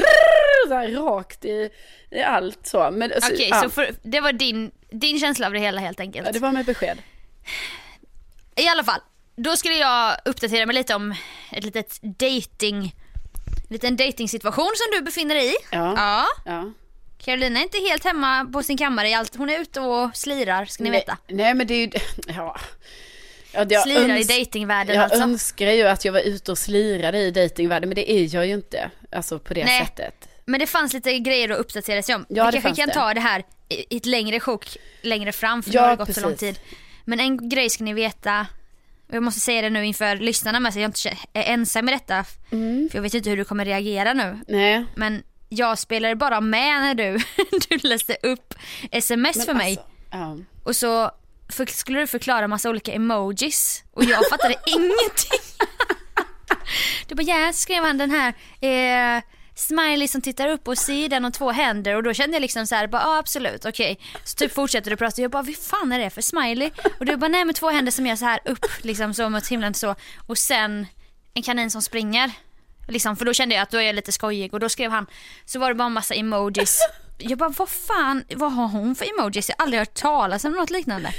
så 0.67 0.73
här, 0.73 0.87
rakt 0.87 1.45
i, 1.45 1.69
i 2.11 2.21
allt 2.21 2.67
så. 2.67 2.91
Men, 2.91 3.11
alltså, 3.13 3.33
Okej, 3.33 3.47
ja, 3.51 3.61
så 3.61 3.69
för, 3.69 3.95
det 4.03 4.21
var 4.21 4.33
din, 4.33 4.71
din 4.89 5.19
känsla 5.19 5.47
av 5.47 5.53
det 5.53 5.59
hela 5.59 5.81
helt 5.81 5.99
enkelt. 5.99 6.25
ja, 6.25 6.31
det 6.31 6.39
var 6.39 6.51
med 6.51 6.65
besked. 6.65 6.97
I 8.55 8.67
alla 8.67 8.83
fall, 8.83 8.99
då 9.35 9.55
skulle 9.55 9.75
jag 9.75 10.17
uppdatera 10.25 10.65
mig 10.65 10.75
lite 10.75 10.95
om 10.95 11.15
ett 11.51 11.63
litet 11.63 12.01
dating, 12.01 12.95
en 13.69 13.73
liten 13.73 13.95
datingsituation 13.97 14.71
som 14.75 14.97
du 14.97 15.01
befinner 15.01 15.35
dig 15.35 15.47
i. 15.47 15.55
Ja. 15.71 15.93
ja. 15.97 16.25
Ja. 16.45 16.71
Carolina 17.17 17.59
är 17.59 17.63
inte 17.63 17.77
helt 17.77 18.03
hemma 18.03 18.45
på 18.53 18.63
sin 18.63 18.77
kammare 18.77 19.09
i 19.09 19.13
allt. 19.13 19.35
Hon 19.35 19.49
är 19.49 19.59
ute 19.59 19.79
och 19.81 20.17
slirar 20.17 20.65
ska 20.65 20.83
ni 20.83 20.89
Nej, 20.89 20.99
veta. 20.99 21.17
nej 21.27 21.53
men 21.53 21.67
det 21.67 21.73
är 21.73 21.79
ju, 21.79 21.91
ja. 22.27 22.57
Ja 23.53 23.65
det- 23.65 23.73
jag 23.73 23.83
Slirar 23.83 24.15
i 24.17 24.23
datingvärlden 24.23 24.95
Jag 24.95 25.03
alltså. 25.03 25.19
önskar 25.21 25.71
ju 25.71 25.83
att 25.87 26.05
jag 26.05 26.13
var 26.13 26.19
ute 26.19 26.51
och 26.51 26.57
slirade 26.57 27.17
i 27.19 27.31
datingvärlden 27.31 27.89
men 27.89 27.95
det 27.95 28.11
är 28.11 28.35
jag 28.35 28.47
ju 28.47 28.53
inte. 28.53 28.91
Alltså 29.11 29.39
på 29.39 29.53
det 29.53 29.65
Nej. 29.65 29.79
sättet. 29.85 30.27
Men 30.45 30.59
det 30.59 30.67
fanns 30.67 30.93
lite 30.93 31.19
grejer 31.19 31.49
att 31.49 31.57
uppdatera 31.59 32.01
sig 32.03 32.15
om. 32.15 32.25
Ja, 32.29 32.45
Vi 32.45 32.51
det 32.51 32.61
kanske 32.61 32.81
kan 32.81 32.87
det. 32.87 32.93
ta 32.93 33.13
det 33.13 33.19
här 33.19 33.43
i 33.69 33.97
ett 33.97 34.05
längre 34.05 34.39
sjok 34.39 34.65
längre 35.01 35.31
fram 35.31 35.63
för 35.63 35.71
Ja, 35.73 35.81
nu 35.81 35.87
har 35.87 35.97
det 35.97 36.05
gått 36.05 36.15
så 36.15 36.21
lång 36.21 36.31
precis. 36.31 36.57
tid. 36.57 36.65
Men 37.05 37.19
en 37.19 37.49
grej 37.49 37.69
ska 37.69 37.83
ni 37.83 37.93
veta, 37.93 38.47
jag 39.11 39.23
måste 39.23 39.39
säga 39.39 39.61
det 39.61 39.69
nu 39.69 39.85
inför 39.85 40.15
lyssnarna 40.15 40.59
med 40.59 40.73
så 40.73 40.79
jag 40.79 40.87
inte 40.87 41.09
är 41.33 41.43
ensam 41.53 41.89
i 41.89 41.91
detta. 41.91 42.25
Mm. 42.51 42.89
För 42.91 42.97
jag 42.97 43.03
vet 43.03 43.13
inte 43.13 43.29
hur 43.29 43.37
du 43.37 43.43
kommer 43.43 43.65
reagera 43.65 44.13
nu. 44.13 44.39
Nej. 44.47 44.85
Men 44.95 45.23
jag 45.49 45.79
spelade 45.79 46.15
bara 46.15 46.41
med 46.41 46.81
när 46.81 46.93
du, 46.95 47.17
du 47.69 47.77
läste 47.89 48.17
upp 48.23 48.53
sms 48.91 49.35
Men 49.37 49.45
för 49.45 49.53
mig. 49.53 49.69
alltså, 49.69 49.85
ja. 50.11 50.37
Och 50.63 50.75
så 50.75 51.11
för, 51.51 51.65
skulle 51.65 51.99
du 51.99 52.07
förklara 52.07 52.47
massa 52.47 52.69
olika 52.69 52.91
emojis 52.91 53.83
och 53.91 54.03
jag 54.03 54.29
fattade 54.29 54.55
ingenting. 54.65 55.39
Du 57.07 57.15
bara 57.15 57.23
ja, 57.23 57.53
så 57.53 57.59
skrev 57.59 57.83
han 57.83 57.97
den 57.97 58.11
här 58.11 58.33
eh, 58.61 59.23
smiley 59.55 60.07
som 60.07 60.21
tittar 60.21 60.47
upp 60.47 60.67
och 60.67 60.77
sidan 60.77 61.25
och 61.25 61.33
två 61.33 61.51
händer 61.51 61.95
och 61.95 62.03
då 62.03 62.13
kände 62.13 62.35
jag 62.35 62.41
liksom 62.41 62.67
så 62.67 62.75
här, 62.75 62.87
bara, 62.87 63.01
ja 63.01 63.17
absolut, 63.17 63.65
okej. 63.65 63.99
Så 64.23 64.35
typ 64.35 64.53
fortsätter 64.53 64.91
du 64.91 64.97
prata 64.97 65.13
och 65.15 65.23
jag 65.23 65.31
bara, 65.31 65.43
vad 65.43 65.55
fan 65.55 65.91
är 65.91 65.99
det 65.99 66.09
för 66.09 66.21
smiley? 66.21 66.71
Och 66.99 67.05
du 67.05 67.15
bara, 67.15 67.27
nej 67.27 67.45
med 67.45 67.55
två 67.55 67.69
händer 67.69 67.91
som 67.91 68.07
gör 68.07 68.15
så 68.15 68.25
här 68.25 68.39
upp 68.45 68.65
liksom 68.81 69.13
så 69.13 69.29
mot 69.29 69.47
himlen 69.47 69.73
så 69.73 69.95
och 70.27 70.37
sen 70.37 70.87
en 71.33 71.43
kanin 71.43 71.71
som 71.71 71.81
springer. 71.81 72.31
Liksom, 72.87 73.15
för 73.15 73.25
då 73.25 73.33
kände 73.33 73.55
jag 73.55 73.61
att 73.61 73.71
då 73.71 73.77
är 73.77 73.81
jag 73.81 73.95
lite 73.95 74.11
skojig 74.11 74.53
och 74.53 74.59
då 74.59 74.69
skrev 74.69 74.91
han, 74.91 75.05
så 75.45 75.59
var 75.59 75.69
det 75.69 75.75
bara 75.75 75.85
en 75.85 75.93
massa 75.93 76.13
emojis. 76.13 76.79
Jag 77.21 77.37
bara, 77.37 77.49
vad 77.49 77.69
fan, 77.69 78.23
vad 78.35 78.51
har 78.51 78.67
hon 78.67 78.95
för 78.95 79.19
emojis? 79.19 79.49
Jag 79.49 79.55
har 79.57 79.63
aldrig 79.63 79.79
hört 79.79 79.93
talas 79.93 80.45
om 80.45 80.51
något 80.53 80.69
liknande. 80.69 81.13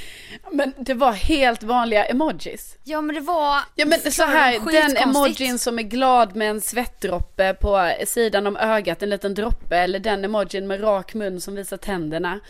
Men 0.52 0.74
det 0.78 0.94
var 0.94 1.12
helt 1.12 1.62
vanliga 1.62 2.04
emojis. 2.04 2.76
Ja 2.84 3.00
men 3.00 3.14
det 3.14 3.20
var... 3.20 3.60
Ja 3.74 3.86
men 3.86 4.12
så 4.12 4.22
här, 4.22 4.72
den 4.72 4.96
emojin 4.96 5.58
som 5.58 5.78
är 5.78 5.82
glad 5.82 6.36
med 6.36 6.50
en 6.50 6.60
svettdroppe 6.60 7.54
på 7.54 7.92
sidan 8.06 8.46
om 8.46 8.56
ögat, 8.56 9.02
en 9.02 9.10
liten 9.10 9.34
droppe. 9.34 9.76
Eller 9.76 9.98
den 9.98 10.24
emojin 10.24 10.66
med 10.66 10.82
rak 10.82 11.14
mun 11.14 11.40
som 11.40 11.54
visar 11.54 11.76
tänderna. 11.76 12.40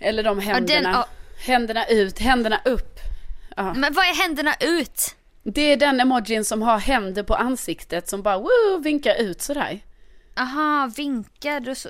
Eller 0.00 0.22
de 0.22 0.38
händerna. 0.38 0.74
Ja, 0.74 0.82
den, 0.82 0.92
ja. 0.92 1.06
Händerna 1.46 1.86
ut, 1.86 2.18
händerna 2.18 2.60
upp. 2.64 2.98
Ja. 3.56 3.74
Men 3.74 3.92
vad 3.92 4.04
är 4.04 4.22
händerna 4.22 4.54
ut? 4.60 5.14
Det 5.42 5.62
är 5.62 5.76
den 5.76 6.00
emojin 6.00 6.44
som 6.44 6.62
har 6.62 6.78
händer 6.78 7.22
på 7.22 7.34
ansiktet 7.34 8.08
som 8.08 8.22
bara 8.22 8.38
woo, 8.38 8.78
vinkar 8.82 9.14
ut 9.14 9.42
sådär. 9.42 9.80
Aha, 10.36 10.90
vinkar 10.96 11.60
du 11.60 11.74
så... 11.74 11.88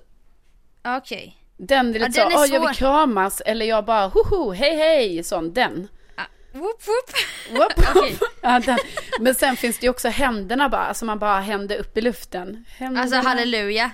Okej. 0.84 1.18
Okay. 1.18 1.66
Den 1.66 1.92
lite 1.92 2.20
ja, 2.20 2.30
så, 2.30 2.38
åh 2.38 2.46
jag 2.46 2.60
vill 2.60 2.76
kramas 2.76 3.42
eller 3.46 3.66
jag 3.66 3.84
bara 3.84 4.08
hoho, 4.08 4.52
hej 4.52 4.76
hej, 4.76 5.24
sån 5.24 5.52
den. 5.52 5.88
Ah, 6.16 6.22
whoop 6.52 6.82
whoop. 6.86 7.10
whoop. 7.50 7.96
okay. 7.96 8.16
ja, 8.42 8.60
den. 8.60 8.78
Men 9.20 9.34
sen 9.34 9.56
finns 9.56 9.78
det 9.78 9.86
ju 9.86 9.90
också 9.90 10.08
händerna 10.08 10.68
bara, 10.68 10.86
alltså 10.86 11.04
man 11.04 11.18
bara 11.18 11.40
händer 11.40 11.76
upp 11.76 11.98
i 11.98 12.00
luften. 12.00 12.64
Händerna. 12.68 13.02
Alltså 13.02 13.28
halleluja. 13.28 13.90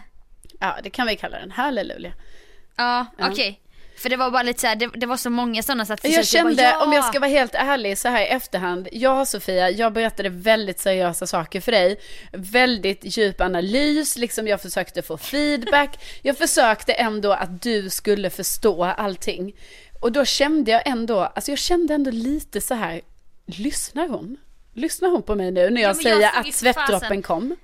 Ja 0.61 0.79
det 0.83 0.91
kan 0.91 1.07
vi 1.07 1.17
kalla 1.17 1.39
den, 1.39 1.51
halleluja. 1.51 2.13
Ja, 2.77 3.07
okej. 3.19 3.31
Okay. 3.31 3.57
För 4.01 4.09
det 4.09 4.17
var 4.17 4.31
bara 4.31 4.43
lite 4.43 4.61
så 4.61 4.67
här, 4.67 4.77
det, 4.77 4.91
det, 4.95 5.07
var 5.07 5.17
så 5.17 5.31
många 5.31 5.63
sådana 5.63 5.87
så 5.87 5.93
att 5.93 6.05
Jag 6.05 6.27
kände, 6.27 6.55
bara, 6.55 6.63
ja. 6.63 6.85
om 6.85 6.93
jag 6.93 7.05
ska 7.05 7.21
vara 7.21 7.31
helt 7.31 7.55
ärlig 7.55 7.99
så 7.99 8.09
här 8.09 8.23
i 8.23 8.27
efterhand, 8.27 8.89
jag 8.93 9.29
Sofia, 9.29 9.71
jag 9.71 9.93
berättade 9.93 10.29
väldigt 10.29 10.81
seriösa 10.81 11.27
saker 11.27 11.61
för 11.61 11.73
dig. 11.73 12.01
Väldigt 12.33 13.17
djup 13.19 13.41
analys, 13.41 14.17
liksom 14.17 14.49
jag 14.49 14.63
försökte 14.63 15.03
få 15.03 15.17
feedback. 15.17 15.99
Jag 16.23 16.39
försökte 16.39 16.93
ändå 16.93 17.33
att 17.33 17.63
du 17.63 17.91
skulle 17.91 18.31
förstå 18.31 18.85
allting. 18.85 19.53
Och 20.01 20.13
då 20.13 20.25
kände 20.25 20.71
jag 20.71 20.87
ändå, 20.87 21.21
alltså 21.21 21.51
jag 21.51 21.59
kände 21.59 21.95
ändå 21.95 22.11
lite 22.11 22.61
så 22.61 22.75
här, 22.75 23.01
lyssnar 23.47 24.09
hon? 24.09 24.37
Lyssnar 24.75 25.09
hon 25.09 25.23
på 25.23 25.35
mig 25.35 25.51
nu 25.51 25.71
när 25.71 25.83
jag 25.83 25.91
ja, 25.97 26.03
säger 26.03 26.21
jag 26.21 26.37
att 26.37 26.55
svettdroppen 26.55 27.23
kom? 27.23 27.57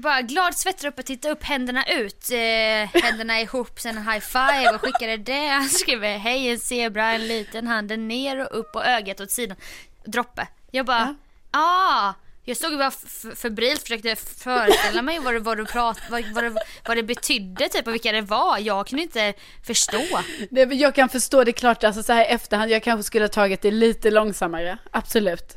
Bara 0.00 0.22
glad 0.22 0.54
svettdroppe, 0.54 1.02
titta 1.02 1.30
upp, 1.30 1.44
händerna 1.44 1.84
ut, 1.86 2.30
eh, 2.30 3.02
händerna 3.02 3.40
ihop, 3.40 3.80
sen 3.80 3.96
en 3.96 4.10
high 4.10 4.20
five 4.20 4.70
och 4.74 4.80
skickade 4.80 5.16
det. 5.16 5.46
Han 5.48 5.68
skriver 5.68 6.18
hej 6.18 6.48
en 6.48 6.58
zebra, 6.58 7.12
en 7.12 7.26
liten 7.28 7.66
handen 7.66 8.08
ner 8.08 8.40
och 8.40 8.58
upp 8.58 8.76
och 8.76 8.86
ögat 8.86 9.20
åt 9.20 9.30
sidan. 9.30 9.56
Droppe. 10.04 10.48
Jag 10.70 10.86
bara, 10.86 11.14
ja. 11.52 11.58
ah. 11.60 12.14
Jag 12.44 12.56
stod 12.56 12.72
och 12.72 12.78
bara 12.78 12.90
febrilt 13.34 13.82
försökte 13.82 14.16
föreställa 14.16 15.02
mig 15.02 15.18
vad, 15.18 15.42
vad, 15.42 15.56
du 15.56 15.64
prat, 15.64 15.98
vad, 16.10 16.24
vad, 16.34 16.44
det, 16.44 16.54
vad 16.86 16.96
det 16.96 17.02
betydde 17.02 17.68
typ 17.68 17.86
och 17.86 17.94
vilka 17.94 18.12
det 18.12 18.20
var. 18.20 18.58
Jag 18.58 18.86
kunde 18.86 19.02
inte 19.02 19.34
förstå. 19.66 20.02
Nej, 20.50 20.74
jag 20.74 20.94
kan 20.94 21.08
förstå 21.08 21.44
det 21.44 21.52
klart, 21.52 21.84
alltså 21.84 22.02
så 22.02 22.12
här 22.12 22.24
efterhand, 22.24 22.70
jag 22.70 22.82
kanske 22.82 23.02
skulle 23.02 23.24
ha 23.24 23.28
tagit 23.28 23.62
det 23.62 23.70
lite 23.70 24.10
långsammare. 24.10 24.78
Absolut. 24.90 25.56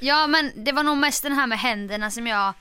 Ja 0.00 0.26
men 0.26 0.52
det 0.54 0.72
var 0.72 0.82
nog 0.82 0.96
mest 0.96 1.22
den 1.22 1.32
här 1.32 1.46
med 1.46 1.58
händerna 1.58 2.10
som 2.10 2.26
jag 2.26 2.54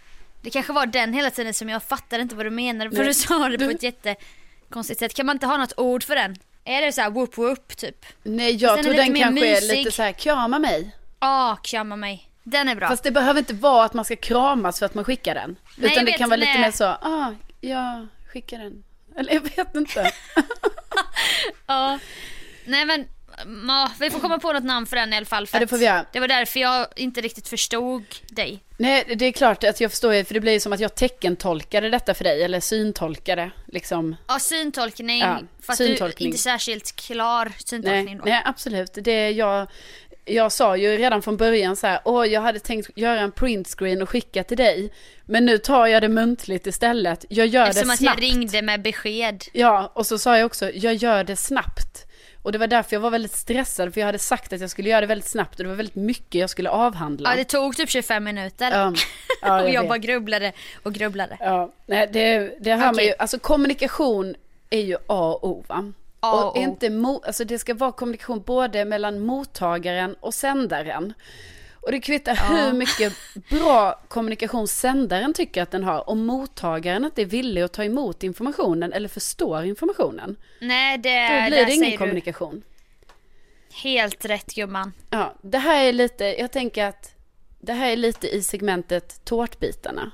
det 0.48 0.52
kanske 0.52 0.74
var 0.74 0.86
den 0.86 1.14
hela 1.14 1.32
tiden 1.32 1.54
som 1.54 1.70
jag 1.70 1.84
fattade 1.84 2.24
inte 2.24 2.36
vad 2.36 2.46
du 2.46 2.50
menade 2.50 2.96
för 2.96 3.04
du 3.04 3.14
sa 3.14 3.50
det 3.50 3.58
på 3.58 3.72
ett 3.72 3.84
jättekonstigt 3.84 5.00
sätt. 5.00 5.14
Kan 5.14 5.26
man 5.26 5.36
inte 5.36 5.46
ha 5.46 5.58
något 5.58 5.74
ord 5.78 6.04
för 6.04 6.16
den? 6.16 6.36
Är 6.64 6.82
det 6.82 6.92
så 6.92 7.02
här 7.02 7.10
whoop 7.10 7.38
whoop 7.38 7.78
typ? 7.78 8.06
Nej 8.24 8.56
jag 8.56 8.84
tror 8.84 8.94
den 8.94 9.16
kanske 9.16 9.30
mysig. 9.30 9.72
är 9.72 9.76
lite 9.76 9.92
så 9.92 10.04
här 10.04 10.12
krama 10.12 10.60
mig. 10.60 10.96
Ja, 11.20 11.52
ah, 11.52 11.56
krama 11.56 11.96
mig. 11.96 12.30
Den 12.44 12.68
är 12.68 12.76
bra. 12.76 12.88
Fast 12.88 13.04
det 13.04 13.12
behöver 13.12 13.40
inte 13.40 13.54
vara 13.54 13.86
att 13.86 13.94
man 13.94 14.06
ska 14.06 14.16
kramas 14.16 14.80
för 14.80 14.86
att 14.86 14.94
man 14.94 15.04
skickar 15.04 15.36
den. 15.36 15.56
Nej, 15.76 15.92
Utan 15.92 16.06
det 16.06 16.12
kan 16.12 16.30
vara 16.30 16.38
lite 16.38 16.60
mer 16.60 16.72
så, 16.72 16.86
ah, 16.86 17.34
jag 17.62 18.08
skickar 18.28 18.60
den. 18.60 18.84
Eller 19.16 19.34
jag 19.34 19.42
vet 19.42 19.76
inte. 19.76 20.12
ja. 21.68 22.00
Nej 22.66 22.86
men 22.86 23.06
Ja, 23.68 23.92
vi 24.00 24.10
får 24.10 24.20
komma 24.20 24.40
på 24.40 24.54
något 24.54 24.64
namn 24.64 24.86
för 24.86 24.96
den 24.96 25.14
i 25.14 25.18
alla 25.18 25.26
fall. 25.26 25.48
För 25.48 25.58
ja, 25.58 25.60
det 25.60 25.68
får 25.68 25.78
vi 25.78 25.86
göra. 25.86 26.06
Det 26.12 26.20
var 26.20 26.28
därför 26.28 26.60
jag 26.60 26.88
inte 26.96 27.22
riktigt 27.22 27.48
förstod 27.48 28.04
dig. 28.30 28.64
Nej, 28.78 29.16
det 29.16 29.26
är 29.26 29.32
klart 29.32 29.64
att 29.64 29.82
jag 29.82 29.92
förstår, 29.92 30.24
för 30.24 30.34
det 30.34 30.40
blir 30.40 30.54
ju 30.54 30.60
som 30.60 30.74
att 30.74 30.80
jag 30.80 30.96
teckentolkade 30.96 31.90
detta 31.90 32.14
för 32.14 32.24
dig, 32.24 32.44
eller 32.44 32.60
syntolkade 32.60 33.52
liksom. 33.66 34.16
Ja, 34.28 34.40
syntolkning. 34.40 35.20
Ja, 35.20 35.40
fast 35.62 35.78
syntolkning. 35.78 36.26
du 36.26 36.26
inte 36.26 36.38
särskilt 36.38 36.96
klar 36.96 37.52
syntolkning 37.66 38.06
nej, 38.06 38.16
då. 38.16 38.24
Nej, 38.26 38.42
absolut. 38.46 38.92
Det 38.94 39.32
jag, 39.32 39.68
jag 40.26 40.52
sa 40.52 40.78
ju 40.78 40.98
redan 40.98 41.22
från 41.22 41.38
början 41.38 41.76
så 41.76 41.88
här, 41.88 42.00
åh, 42.06 42.26
jag 42.26 42.42
hade 42.42 42.60
tänkt 42.60 42.90
göra 42.96 43.20
en 43.20 43.32
printscreen 43.32 44.02
och 44.02 44.10
skicka 44.10 44.44
till 44.44 44.58
dig. 44.58 44.94
Men 45.26 45.46
nu 45.46 45.58
tar 45.58 45.88
jag 45.88 46.04
det 46.04 46.10
muntligt 46.10 46.68
istället. 46.68 47.26
Jag 47.30 47.48
gör 47.48 47.68
Eftersom 47.68 47.90
det 47.90 47.98
snabbt. 47.98 48.02
Eftersom 48.02 48.14
att 48.14 48.24
jag 48.24 48.38
ringde 48.38 48.62
med 48.62 48.82
besked. 48.82 49.44
Ja, 49.54 49.92
och 49.96 50.08
så 50.08 50.20
sa 50.20 50.38
jag 50.38 50.46
också, 50.46 50.72
jag 50.72 50.94
gör 50.94 51.24
det 51.24 51.36
snabbt. 51.36 52.07
Och 52.48 52.54
det 52.54 52.58
var 52.58 52.68
därför 52.68 52.96
jag 52.96 53.02
var 53.02 53.10
väldigt 53.10 53.36
stressad 53.36 53.94
för 53.94 54.02
jag 54.02 54.06
hade 54.06 54.20
sagt 54.20 54.54
att 54.54 54.62
jag 54.62 54.70
skulle 54.70 54.90
göra 54.90 55.02
det 55.02 55.08
väldigt 55.08 55.30
snabbt 55.30 55.60
och 55.60 55.64
det 55.64 55.70
var 55.70 55.76
väldigt 55.76 55.96
mycket 55.96 56.36
jag 56.36 56.50
skulle 56.50 56.70
avhandla. 56.70 57.30
Ja 57.30 57.36
det 57.36 57.44
tog 57.44 57.78
typ 57.78 57.90
25 57.90 58.24
minuter. 58.24 58.72
Ja, 58.72 58.94
ja, 59.42 59.48
jag 59.58 59.64
och 59.64 59.70
jag 59.70 59.82
vet. 59.82 59.90
bara 59.90 59.98
grubblade 59.98 60.52
och 60.84 60.94
grubblade. 60.94 61.38
Ja, 61.40 61.74
nej 61.86 62.10
det, 62.14 62.56
det 62.60 62.72
hör 62.72 62.78
okay. 62.78 62.96
man 62.96 63.06
ju, 63.06 63.14
alltså 63.20 63.40
kommunikation 63.40 64.36
är 64.70 64.82
ju 64.82 64.96
A 65.08 65.40
och 65.42 65.50
O 65.50 65.66
va? 65.68 65.94
A 66.20 66.44
och, 66.44 66.52
och 66.52 66.58
inte 66.58 66.90
mo, 66.90 67.22
alltså 67.26 67.44
det 67.44 67.60
ska 67.60 67.74
vara 67.74 67.92
kommunikation 67.92 68.42
både 68.42 68.86
mellan 68.86 69.20
mottagaren 69.20 70.16
och 70.20 70.34
sändaren. 70.34 71.14
Och 71.82 71.92
det 71.92 72.00
kvittar 72.00 72.36
ja. 72.36 72.56
hur 72.56 72.74
mycket 72.74 73.14
bra 73.50 74.02
kommunikation 74.08 74.68
sändaren 74.68 75.34
tycker 75.34 75.64
att 75.64 75.72
den 75.72 75.84
har 75.84 76.10
och 76.10 76.18
mottagaren 76.18 77.06
inte 77.06 77.22
är 77.22 77.26
villig 77.26 77.62
att 77.62 77.74
ta 77.74 77.84
emot 77.84 78.24
informationen 78.24 78.94
eller 78.94 79.10
förstår 79.10 79.64
informationen. 79.64 80.36
Nej, 80.62 80.98
det 80.98 81.44
Då 81.44 81.50
blir 81.50 81.66
det 81.66 81.74
ingen 81.74 81.98
kommunikation. 81.98 82.56
Du. 82.56 83.08
Helt 83.84 84.26
rätt 84.26 84.56
gumman. 84.56 84.94
Ja, 85.10 85.36
det 85.42 85.58
här 85.58 85.84
är 85.84 85.94
lite, 85.94 86.26
jag 86.26 86.52
tänker 86.52 86.86
att 86.86 87.16
det 87.60 87.74
här 87.74 87.92
är 87.92 87.96
lite 87.96 88.28
i 88.28 88.44
segmentet 88.44 89.26
tårtbitarna. 89.26 90.12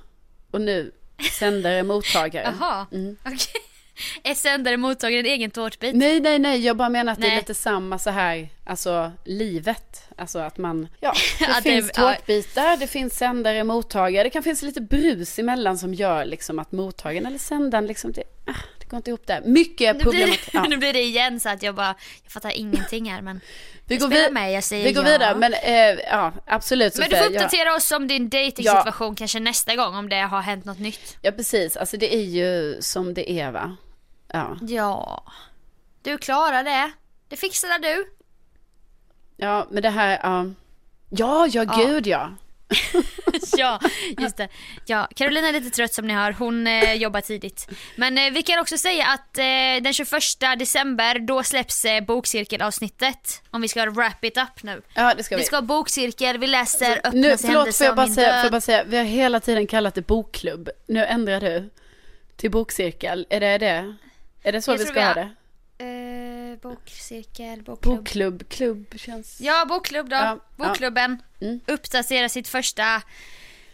Och 0.51 0.61
nu 0.61 0.91
sändare 1.39 1.84
mottagare. 1.84 2.53
Jaha, 2.59 2.88
mm. 2.91 3.18
okej. 3.22 3.36
Okay. 3.36 3.61
Är 4.24 4.34
sändare 4.34 4.78
mottagare 4.78 5.20
en 5.20 5.26
egen 5.26 5.52
tårtbit? 5.52 5.96
Nej, 5.96 6.20
nej, 6.20 6.39
nej. 6.39 6.66
Jag 6.66 6.78
bara 6.78 6.89
menar 6.89 7.14
att 7.14 7.20
nej. 7.20 7.30
det 7.30 7.36
är 7.36 7.38
lite 7.38 7.54
samma 7.54 8.00
så 8.00 8.10
här, 8.10 8.50
alltså 8.64 9.12
livet. 9.26 10.04
Alltså 10.18 10.39
att 10.39 10.58
man, 10.58 10.88
ja, 11.00 11.14
det 11.39 11.46
ja, 11.46 11.54
finns 11.54 11.88
det, 11.88 11.94
tårtbitar, 11.94 12.70
ja. 12.70 12.76
det 12.76 12.88
finns 12.88 13.18
sändare, 13.18 13.64
mottagare. 13.64 14.24
Det 14.24 14.30
kan 14.30 14.44
finnas 14.44 14.62
lite 14.62 14.82
brus 14.82 15.39
emellan 15.39 15.78
som 15.78 15.94
gör 15.94 16.26
liksom 16.26 16.60
att 16.60 16.72
mottagaren 16.72 17.26
eller 17.26 17.38
sändaren 17.38 17.88
liksom, 17.88 18.12
det, 18.12 18.24
ah, 18.46 18.52
det 18.80 18.86
går 18.89 18.98
inte 18.98 19.10
ihop 19.10 19.28
där. 19.28 19.41
Mycket 19.46 20.00
problem. 20.00 20.30
Ja. 20.54 20.64
Nu 20.70 20.78
blir 20.78 20.94
det 20.94 21.02
igen 21.02 21.39
så 21.39 21.50
att 21.50 21.64
jag 21.64 21.76
bara, 21.76 21.96
jag 22.24 22.32
fattar 22.32 22.52
ingenting 22.58 23.12
här 23.12 23.22
men. 23.22 23.39
Vi 23.86 23.98
går, 23.98 24.08
vid- 24.08 24.34
med, 24.34 24.54
jag 24.54 24.64
säger 24.64 24.86
vi 24.86 24.94
går 24.94 25.06
ja. 25.06 25.12
vidare, 25.12 25.36
men 25.36 25.54
eh, 25.54 26.06
ja 26.12 26.34
absolut 26.46 26.98
Men 26.98 27.10
du 27.10 27.16
får 27.16 27.26
uppdatera 27.26 27.70
ja. 27.70 27.76
oss 27.76 27.91
om 27.91 28.08
din 28.08 28.30
dejtingsituation 28.30 29.08
ja. 29.08 29.16
kanske 29.18 29.39
nästa 29.39 29.76
gång 29.76 29.96
om 29.96 30.10
det 30.10 30.20
har 30.20 30.41
hänt 30.41 30.66
något 30.66 30.80
nytt. 30.80 31.18
Ja 31.22 31.32
precis, 31.32 31.78
alltså 31.78 31.98
det 31.98 32.16
är 32.16 32.24
ju 32.24 32.78
som 32.82 33.14
det 33.14 33.32
är 33.32 33.52
va. 33.52 33.78
Ja. 34.34 34.58
Ja. 34.62 35.24
Du 36.02 36.18
klarar 36.18 36.64
det. 36.64 36.92
Det 37.28 37.38
fixar 37.38 37.80
du. 37.80 38.06
Ja, 39.38 39.68
men 39.72 39.84
det 39.84 39.90
här, 39.90 40.20
ja. 40.24 40.46
Ja, 41.10 41.48
ja, 41.48 41.64
gud 41.64 42.08
ja. 42.08 42.32
ja, 43.58 43.80
just 44.20 44.38
det. 44.38 44.48
Ja, 44.86 45.08
Carolina 45.16 45.48
är 45.48 45.54
lite 45.54 45.70
trött 45.70 45.94
som 45.94 46.08
ni 46.08 46.14
hör. 46.14 46.32
Hon 46.32 46.68
eh, 46.68 46.94
jobbar 46.94 47.22
tidigt. 47.22 47.68
Men 47.96 48.18
eh, 48.18 48.32
vi 48.32 48.44
kan 48.44 48.60
också 48.60 48.78
säga 48.78 49.06
att 49.08 49.38
eh, 49.38 49.84
den 49.84 49.94
21 49.94 50.10
december 50.60 51.20
då 51.20 51.44
släpps 51.44 51.86
eh, 51.86 52.04
bokcirkelavsnittet. 52.04 53.42
Om 53.52 53.62
vi 53.62 53.68
ska 53.68 53.86
wrap 53.86 54.24
it 54.24 54.38
up 54.38 54.64
nu. 54.64 54.82
Ja, 54.94 55.14
det 55.18 55.24
ska 55.24 55.36
vi. 55.36 55.42
Vi 55.42 55.46
ska 55.46 55.56
ha 55.56 55.62
bokcirkel, 55.62 56.38
vi 56.38 56.48
läser 56.48 56.86
alltså, 56.86 57.08
Öppnas 57.08 57.14
nu, 57.14 57.38
förlåt, 57.38 57.76
får 57.76 57.86
jag, 57.86 57.96
bara 57.96 58.08
säga, 58.08 58.30
får 58.34 58.44
jag 58.44 58.52
bara 58.52 58.62
säga, 58.62 58.84
vi 58.84 58.98
har 58.98 59.04
hela 59.04 59.40
tiden 59.40 59.68
kallat 59.68 59.96
det 59.96 60.08
bokklubb. 60.08 60.70
Nu 60.88 61.06
ändrar 61.06 61.40
du 61.40 61.70
till 62.36 62.52
bokcirkel. 62.52 63.28
Är 63.30 63.40
det 63.40 63.58
det? 63.58 63.96
Är 64.44 64.52
det 64.52 64.62
så 64.62 64.72
jag 64.72 64.78
vi 64.78 64.86
ska 64.86 64.94
vi 64.94 65.02
ha 65.02 65.14
det? 65.14 65.30
Eh, 65.78 66.60
bokcirkel, 66.70 67.64
bokklubb. 67.64 67.98
Bokklubb, 67.98 68.50
klubb 68.50 68.94
känns... 68.96 69.41
Ja, 69.41 69.66
bokklubb 69.70 70.10
då. 70.10 70.16
Ja, 70.16 70.39
Bokklubben. 70.56 71.22
Ja. 71.39 71.48
Mm. 71.48 71.60
Uppdatera 71.68 72.30
sitt 72.30 72.48
första 72.48 73.02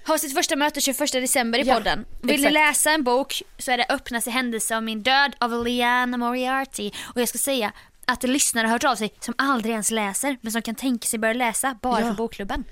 har 0.03 0.17
sitt 0.17 0.33
första 0.33 0.55
möte 0.55 0.81
21 0.81 1.11
december 1.11 1.59
i 1.59 1.67
ja, 1.67 1.75
podden. 1.75 2.05
Vill 2.21 2.31
exakt. 2.31 2.45
ni 2.45 2.51
läsa 2.51 2.91
en 2.91 3.03
bok 3.03 3.41
så 3.57 3.71
är 3.71 3.77
det 3.77 3.85
Öppnas 3.89 4.27
i 4.27 4.29
händelse 4.29 4.77
av 4.77 4.83
min 4.83 5.03
död 5.03 5.35
av 5.39 5.65
Liana 5.65 6.17
Moriarty. 6.17 6.91
Och 7.15 7.21
jag 7.21 7.29
ska 7.29 7.37
säga 7.37 7.71
att 8.05 8.23
lyssnare 8.23 8.67
har 8.67 8.71
hört 8.71 8.83
av 8.83 8.95
sig 8.95 9.13
som 9.19 9.33
aldrig 9.37 9.71
ens 9.71 9.91
läser 9.91 10.37
men 10.41 10.51
som 10.51 10.61
kan 10.61 10.75
tänka 10.75 11.07
sig 11.07 11.19
börja 11.19 11.33
läsa 11.33 11.77
bara 11.81 12.01
ja. 12.01 12.07
för 12.07 12.13
bokklubben. 12.13 12.63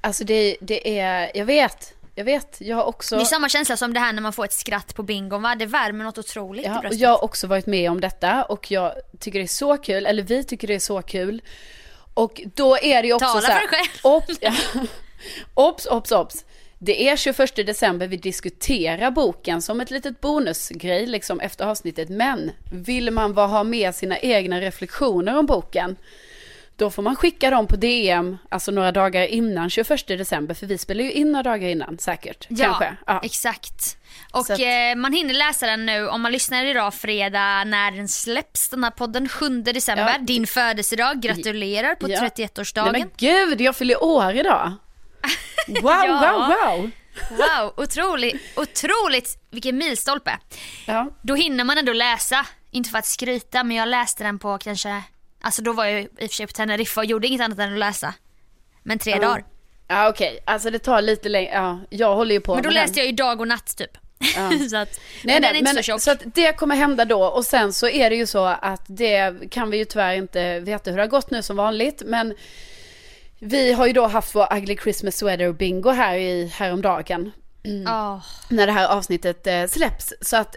Alltså 0.00 0.24
det, 0.24 0.56
det 0.60 0.98
är, 0.98 1.30
jag 1.34 1.44
vet, 1.44 1.94
jag 2.18 2.24
vet. 2.24 2.56
Jag 2.60 2.76
har 2.76 2.84
också... 2.84 3.16
Det 3.16 3.22
är 3.22 3.24
samma 3.24 3.48
känsla 3.48 3.76
som 3.76 3.94
det 3.94 4.00
här 4.00 4.12
när 4.12 4.22
man 4.22 4.32
får 4.32 4.44
ett 4.44 4.52
skratt 4.52 4.94
på 4.94 5.02
bingon 5.02 5.42
va? 5.42 5.54
Det 5.54 5.66
värmer 5.66 6.04
något 6.04 6.18
otroligt 6.18 6.64
i 6.64 6.68
Ja, 6.68 6.74
och 6.76 6.80
bröstet. 6.80 7.00
jag 7.00 7.08
har 7.10 7.24
också 7.24 7.46
varit 7.46 7.66
med 7.66 7.90
om 7.90 8.00
detta 8.00 8.44
och 8.44 8.70
jag 8.70 8.92
tycker 9.18 9.38
det 9.38 9.44
är 9.44 9.46
så 9.46 9.76
kul, 9.76 10.06
eller 10.06 10.22
vi 10.22 10.44
tycker 10.44 10.68
det 10.68 10.74
är 10.74 10.78
så 10.78 11.02
kul. 11.02 11.42
Och 12.14 12.40
då 12.54 12.78
är 12.78 13.02
det 13.02 13.08
ju 13.08 13.14
också 13.14 13.26
Tala 13.26 13.40
så 13.40 13.46
här, 13.46 13.60
för 13.60 13.76
dig 13.76 13.78
själv. 13.78 14.00
Obs, 14.02 14.38
ja. 14.40 14.54
obs, 15.54 15.86
obs, 15.86 16.12
obs. 16.12 16.44
Det 16.78 17.08
är 17.08 17.16
21 17.16 17.56
december 17.56 18.06
vi 18.06 18.16
diskuterar 18.16 19.10
boken 19.10 19.62
som 19.62 19.80
ett 19.80 19.90
litet 19.90 20.20
bonusgrej 20.20 21.06
liksom 21.06 21.40
efter 21.40 21.64
avsnittet. 21.64 22.08
Men 22.08 22.50
vill 22.72 23.10
man 23.10 23.36
ha 23.36 23.64
med 23.64 23.94
sina 23.94 24.18
egna 24.18 24.60
reflektioner 24.60 25.38
om 25.38 25.46
boken 25.46 25.96
då 26.78 26.90
får 26.90 27.02
man 27.02 27.16
skicka 27.16 27.50
dem 27.50 27.66
på 27.66 27.76
DM, 27.76 28.38
alltså 28.48 28.70
några 28.70 28.92
dagar 28.92 29.24
innan 29.26 29.70
21 29.70 30.06
december, 30.06 30.54
för 30.54 30.66
vi 30.66 30.78
spelar 30.78 31.04
ju 31.04 31.12
in 31.12 31.32
några 31.32 31.42
dagar 31.42 31.68
innan 31.68 31.98
säkert. 31.98 32.46
Ja, 32.48 32.64
kanske. 32.64 32.96
Ja. 33.06 33.20
exakt. 33.24 33.96
Och 34.32 34.50
att- 34.50 34.60
eh, 34.60 34.94
man 34.96 35.12
hinner 35.12 35.34
läsa 35.34 35.66
den 35.66 35.86
nu 35.86 36.08
om 36.08 36.20
man 36.22 36.32
lyssnar 36.32 36.64
idag 36.64 36.94
fredag 36.94 37.64
när 37.64 37.90
den 37.90 38.08
släpps, 38.08 38.68
den 38.68 38.84
här 38.84 38.90
podden 38.90 39.28
7 39.28 39.62
december. 39.62 40.08
Ja. 40.08 40.18
Din 40.18 40.46
födelsedag, 40.46 41.20
gratulerar 41.20 41.94
på 41.94 42.10
Ja. 42.10 42.20
31-årsdagen. 42.20 42.92
Nej 42.92 43.00
men 43.00 43.10
gud, 43.16 43.60
jag 43.60 43.76
fyller 43.76 44.02
år 44.04 44.32
idag! 44.34 44.72
Wow, 45.68 45.92
Ja. 46.06 46.32
wow, 46.32 46.78
wow! 46.78 46.90
Wow, 47.30 47.72
otroligt, 47.84 48.42
otroligt, 48.56 49.38
vilken 49.50 49.76
milstolpe. 49.78 50.38
Ja, 50.86 51.10
Då 51.22 51.34
hinner 51.34 51.64
man 51.64 51.78
ändå 51.78 51.92
läsa, 51.92 52.46
inte 52.70 52.90
för 52.90 52.98
att 52.98 53.06
skryta 53.06 53.64
men 53.64 53.76
jag 53.76 53.88
läste 53.88 54.24
den 54.24 54.38
på 54.38 54.58
kanske, 54.58 55.02
alltså 55.40 55.62
då 55.62 55.72
var 55.72 55.84
jag 55.84 56.02
i 56.02 56.06
och 56.06 56.20
för 56.20 56.28
sig 56.28 56.46
på 56.46 56.52
Teneriffa 56.52 57.00
och 57.00 57.04
gjorde 57.04 57.26
inget 57.26 57.40
annat 57.40 57.58
än 57.58 57.72
att 57.72 57.78
läsa. 57.78 58.14
Men 58.82 58.98
tre 58.98 59.18
dagar. 59.18 59.44
ja 59.88 60.08
okej, 60.08 60.38
alltså 60.44 60.70
det 60.70 60.78
tar 60.78 61.02
lite 61.02 61.28
längre, 61.28 61.50
ja, 61.52 61.78
jag 61.90 62.14
håller 62.16 62.34
ju 62.34 62.40
på 62.40 62.54
Men 62.54 62.62
då 62.62 62.70
läste 62.70 62.98
jag 62.98 63.06
ju 63.06 63.12
dag 63.12 63.40
och 63.40 63.48
natt 63.48 63.76
typ. 63.76 63.98
Ja. 64.36 64.50
så 64.70 64.76
att, 64.76 65.00
Nej, 65.24 65.40
men 65.40 65.40
nej, 65.40 65.40
den 65.40 65.44
är 65.44 65.58
inte 65.58 65.62
men, 65.62 65.74
så 65.76 65.82
tjock. 65.82 66.00
så 66.00 66.10
att 66.10 66.22
det 66.34 66.52
kommer 66.52 66.76
hända 66.76 67.04
då 67.04 67.24
och 67.24 67.44
sen 67.44 67.72
så 67.72 67.88
är 67.88 68.10
det 68.10 68.16
ju 68.16 68.26
så 68.26 68.44
att 68.44 68.82
det 68.86 69.34
kan 69.50 69.70
vi 69.70 69.76
ju 69.78 69.84
tyvärr 69.84 70.14
inte 70.14 70.60
veta 70.60 70.90
hur 70.90 70.96
det 70.96 71.02
har 71.02 71.08
gått 71.08 71.30
nu 71.30 71.42
som 71.42 71.56
vanligt 71.56 72.02
men 72.06 72.34
vi 73.38 73.72
har 73.72 73.86
ju 73.86 73.92
då 73.92 74.06
haft 74.06 74.34
vår 74.34 74.56
ugly 74.56 74.76
Christmas 74.82 75.16
sweater 75.16 75.52
bingo 75.52 75.90
här 75.90 76.16
i 76.16 76.46
häromdagen 76.54 77.32
Ja. 77.84 78.22
när 78.48 78.66
det 78.66 78.72
här 78.72 78.88
avsnittet 78.88 79.46
eh, 79.46 79.66
släpps 79.66 80.14
så 80.20 80.36
att 80.36 80.56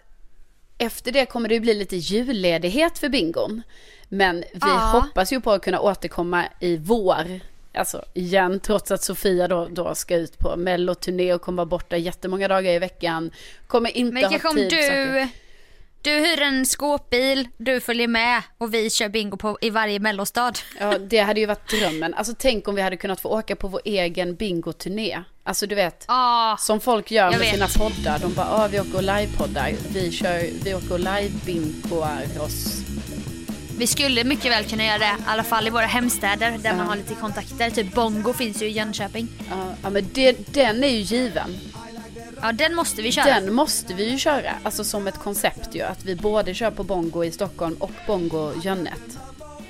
efter 0.82 1.12
det 1.12 1.26
kommer 1.26 1.50
det 1.50 1.60
bli 1.60 1.74
lite 1.74 1.96
julledighet 1.96 2.98
för 3.00 3.10
bingon 3.10 3.62
men 4.10 4.38
vi 4.40 4.46
Ja. 4.62 4.68
hoppas 4.68 5.34
ju 5.34 5.42
på 5.42 5.52
att 5.52 5.62
kunna 5.64 5.80
återkomma 5.80 6.46
i 6.60 6.78
vår 6.78 7.40
Alltså 7.74 8.06
igen, 8.14 8.60
trots 8.60 8.92
att 8.92 9.04
Sofia 9.04 9.48
då, 9.48 9.68
då 9.72 9.96
ska 9.96 10.16
ut 10.16 10.38
på 10.40 10.56
melloturné 10.56 11.34
och 11.34 11.42
kommer 11.42 11.58
vara 11.58 11.66
borta 11.66 11.98
jättemånga 11.98 12.48
dagar 12.48 12.72
i 12.74 12.80
veckan. 12.80 13.32
Kommer 13.68 13.98
inte 13.98 14.14
Men 14.14 14.24
ha 14.24 14.30
kanske 14.30 14.48
om 14.48 14.56
tid. 14.56 14.72
saker. 14.72 15.14
du, 15.14 15.28
du 16.02 16.10
hyr 16.12 16.42
en 16.42 16.66
skåpbil, 16.66 17.48
du 17.58 17.80
följer 17.80 18.08
med 18.08 18.42
och 18.58 18.74
vi 18.74 18.90
kör 18.90 19.10
bingo 19.10 19.38
på, 19.38 19.58
i 19.62 19.70
varje 19.70 20.00
mellostad. 20.00 20.54
Ja, 20.80 20.98
det 20.98 21.20
hade 21.20 21.40
ju 21.40 21.46
varit 21.46 21.70
drömmen. 21.70 22.14
Alltså 22.14 22.34
tänk 22.40 22.68
om 22.68 22.76
vi 22.76 22.82
hade 22.82 22.98
kunnat 22.98 23.22
få 23.22 23.30
åka 23.30 23.56
på 23.56 23.68
vår 23.68 23.82
egen 23.86 24.36
bingoturné. 24.36 25.24
Alltså 25.44 25.68
du 25.68 25.76
vet, 25.76 26.06
Ja, 26.08 26.58
som 26.60 26.80
folk 26.80 27.12
gör 27.12 27.30
med 27.32 27.40
vet. 27.40 27.54
sina 27.54 27.68
poddar. 27.68 28.20
De 28.20 28.34
bara, 28.34 28.48
ah, 28.52 28.68
vi 28.68 28.80
åker 28.80 28.96
och 28.96 29.04
livepoddar. 29.04 29.72
Vi 29.94 30.12
kör, 30.12 30.50
vi 30.64 30.74
åker 30.74 30.94
och 30.94 31.00
live-bingoar 31.00 32.40
oss. 32.42 32.78
vi 33.78 33.88
skulle 33.88 34.24
mycket 34.24 34.52
väl 34.52 34.64
kunna 34.66 34.86
göra 34.86 34.98
det, 34.98 35.06
i 35.20 35.24
alla 35.28 35.44
fall 35.44 35.68
i 35.68 35.70
våra 35.70 35.86
hemstäder 35.86 36.58
där 36.58 36.76
man 36.76 36.88
har 36.88 36.96
lite 36.96 37.16
kontakter. 37.16 37.70
Typ 37.70 37.94
Bongo 37.94 38.34
finns 38.34 38.62
ju 38.62 38.66
i 38.66 38.70
Jönköping. 38.72 39.28
Ja, 39.50 39.66
ja 39.84 39.90
men 39.90 40.06
det, 40.14 40.54
den 40.54 40.84
är 40.84 40.88
ju 40.88 41.00
given. 41.00 41.58
Ja, 42.42 42.52
den 42.52 42.76
måste 42.76 43.02
vi 43.02 43.12
köra. 43.12 43.26
Den 43.26 43.54
måste 43.54 43.94
vi 43.94 44.10
ju 44.10 44.18
köra. 44.18 44.52
Alltså 44.64 44.84
som 44.84 45.08
ett 45.08 45.18
koncept 45.18 45.76
ju. 45.76 45.82
Att 45.82 46.06
vi 46.06 46.16
både 46.16 46.54
kör 46.54 46.72
på 46.72 46.84
Bongo 46.84 47.24
i 47.24 47.32
Stockholm 47.32 47.76
och 47.80 47.92
Bongo 48.08 48.54
Jönnet. 48.64 49.18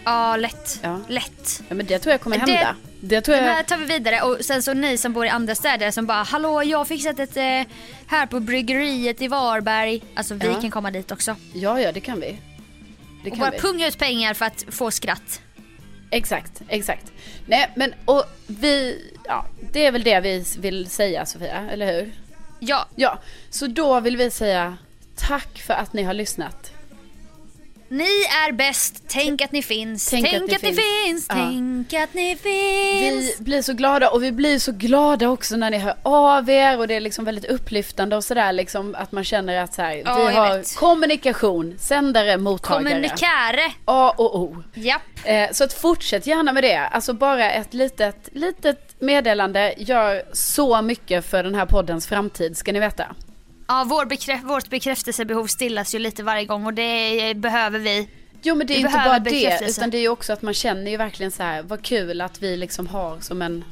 Ja, 0.06 0.36
lätt. 0.36 0.80
Ja. 0.82 1.00
Lätt. 1.08 1.64
Ja 1.70 1.76
men 1.76 1.86
det 1.86 2.00
tror 2.00 2.12
jag 2.12 2.22
kommer 2.22 2.38
Det- 2.46 2.52
hända. 2.52 2.76
Det, 3.04 3.22
tror 3.22 3.36
Det 3.36 3.42
jag. 3.46 3.54
här 3.54 3.64
tar 3.64 3.78
vi 3.78 3.86
vidare 3.86 4.22
och 4.22 4.38
sen 4.46 4.64
så 4.64 4.74
ni 4.74 4.98
som 4.98 5.14
bor 5.14 5.26
i 5.26 5.30
andra 5.30 5.56
städer 5.56 5.92
som 5.92 6.06
bara 6.06 6.24
hallå 6.24 6.64
jag 6.64 6.78
har 6.78 6.86
fixat 6.86 7.20
ett 7.20 7.38
eh, 7.38 7.44
här 8.08 8.26
på 8.26 8.40
bryggeriet 8.40 9.22
i 9.22 9.28
Varberg. 9.28 10.02
Alltså 10.16 10.34
vi 10.34 10.48
Ja. 10.48 10.62
kan 10.62 10.72
komma 10.72 10.92
dit 10.92 11.12
också. 11.12 11.36
Ja, 11.54 11.80
ja 11.82 11.92
det 11.92 12.00
kan 12.00 12.20
vi. 12.20 12.38
Det 13.24 13.30
Och 13.32 13.38
kan 13.38 13.40
bara 13.40 13.52
vi. 13.52 13.60
punga 13.60 13.88
ut 13.88 13.98
pengar 13.98 14.34
för 14.34 14.46
att 14.46 14.66
få 14.70 14.92
skratt. 14.92 15.42
Exakt, 16.12 16.62
exakt. 16.68 17.12
Nej 17.46 17.72
men 17.76 17.94
och 18.06 18.24
vi, 18.48 19.02
ja 19.26 19.46
det 19.74 19.86
är 19.86 19.92
väl 19.92 20.04
det 20.04 20.20
vi 20.20 20.46
vill 20.60 20.90
säga 20.90 21.26
Sofia, 21.26 21.70
eller 21.72 21.94
hur? 21.94 22.12
Ja, 22.64 22.88
Ja, 22.96 23.20
så 23.50 23.68
då 23.68 24.00
vill 24.00 24.18
vi 24.18 24.32
säga 24.32 24.78
tack 25.16 25.58
för 25.58 25.74
att 25.74 25.94
ni 25.94 26.04
har 26.04 26.14
lyssnat 26.14 26.71
ni 27.92 28.04
är 28.48 28.52
bäst, 28.52 29.04
tänk 29.08 29.42
att 29.42 29.52
ni 29.52 29.64
finns. 29.64 30.10
Tänk 30.10 30.30
Tänk, 30.30 30.44
att 30.44 30.50
ni 30.50 30.56
att, 30.56 30.62
ni 30.62 30.68
finns. 30.74 30.82
finns, 31.06 31.26
Ja. 31.30 31.36
tänk 31.36 31.94
att 31.94 32.14
ni 32.14 32.36
Vi 32.44 33.10
finns. 33.10 33.40
blir 33.40 33.62
så 33.62 33.74
glada 33.74 34.10
och 34.10 34.24
vi 34.24 34.32
blir 34.32 34.60
så 34.60 34.72
glada 34.72 35.30
också 35.30 35.56
när 35.56 35.70
ni 35.72 35.78
hör 35.78 35.96
av 36.04 36.50
er 36.50 36.78
och 36.80 36.88
det 36.88 36.94
är 36.96 37.00
liksom 37.00 37.26
väldigt 37.26 37.46
upplyftande 37.46 38.16
och 38.16 38.24
sådär 38.24 38.54
liksom 38.54 38.96
att 38.96 39.12
man 39.12 39.24
känner 39.24 39.64
att 39.64 39.74
så 39.74 39.82
här, 39.82 40.02
Ja, 40.06 40.26
vi 40.30 40.36
har 40.36 40.58
vet. 40.58 40.76
kommunikation, 40.76 41.76
sändare, 41.80 42.38
mottagare. 42.38 42.84
Kommunikäre. 42.84 43.72
A 43.86 44.14
och 44.18 44.36
O. 44.40 44.64
Japp. 44.74 45.02
Eh, 45.24 45.52
så 45.52 45.64
att 45.64 45.74
fortsätt 45.74 46.28
gärna 46.28 46.54
med 46.54 46.64
det. 46.64 46.78
Alltså 46.78 47.14
bara 47.14 47.52
ett 47.52 47.74
litet, 47.74 48.30
litet 48.32 48.96
meddelande 49.02 49.74
gör 49.78 50.24
så 50.34 50.82
mycket 50.82 51.26
för 51.26 51.44
den 51.44 51.56
här 51.56 51.66
poddens 51.66 52.08
framtid 52.08 52.58
ska 52.58 52.72
ni 52.72 52.80
veta. 52.80 53.16
Ja, 53.72 53.84
vår 53.88 54.06
bekrä- 54.06 54.44
vårt 54.46 54.70
bekräftelsebehov 54.70 55.48
stillas 55.48 55.96
ju 55.96 56.00
lite 56.00 56.24
varje 56.24 56.46
gång 56.46 56.66
och 56.66 56.74
det 56.74 57.34
behöver 57.38 57.80
vi. 57.80 58.08
Jo 58.42 58.56
men 58.56 58.68
det 58.68 58.74
är 58.74 58.76
Vi 58.78 58.82
inte 58.84 58.98
bara 59.06 59.20
det 59.20 59.60
utan 59.70 59.90
det 59.90 59.98
är 59.98 60.02
ju 60.02 60.08
också 60.10 60.34
att 60.34 60.42
man 60.42 60.54
känner 60.54 60.92
ju 60.92 60.98
verkligen 60.98 61.32
så 61.32 61.44
här 61.44 61.62
vad 61.64 61.82
kul 61.82 62.22
att 62.22 62.42
vi 62.44 62.58
liksom 62.58 62.88
har 62.88 63.20
som 63.20 63.42
en, 63.42 63.64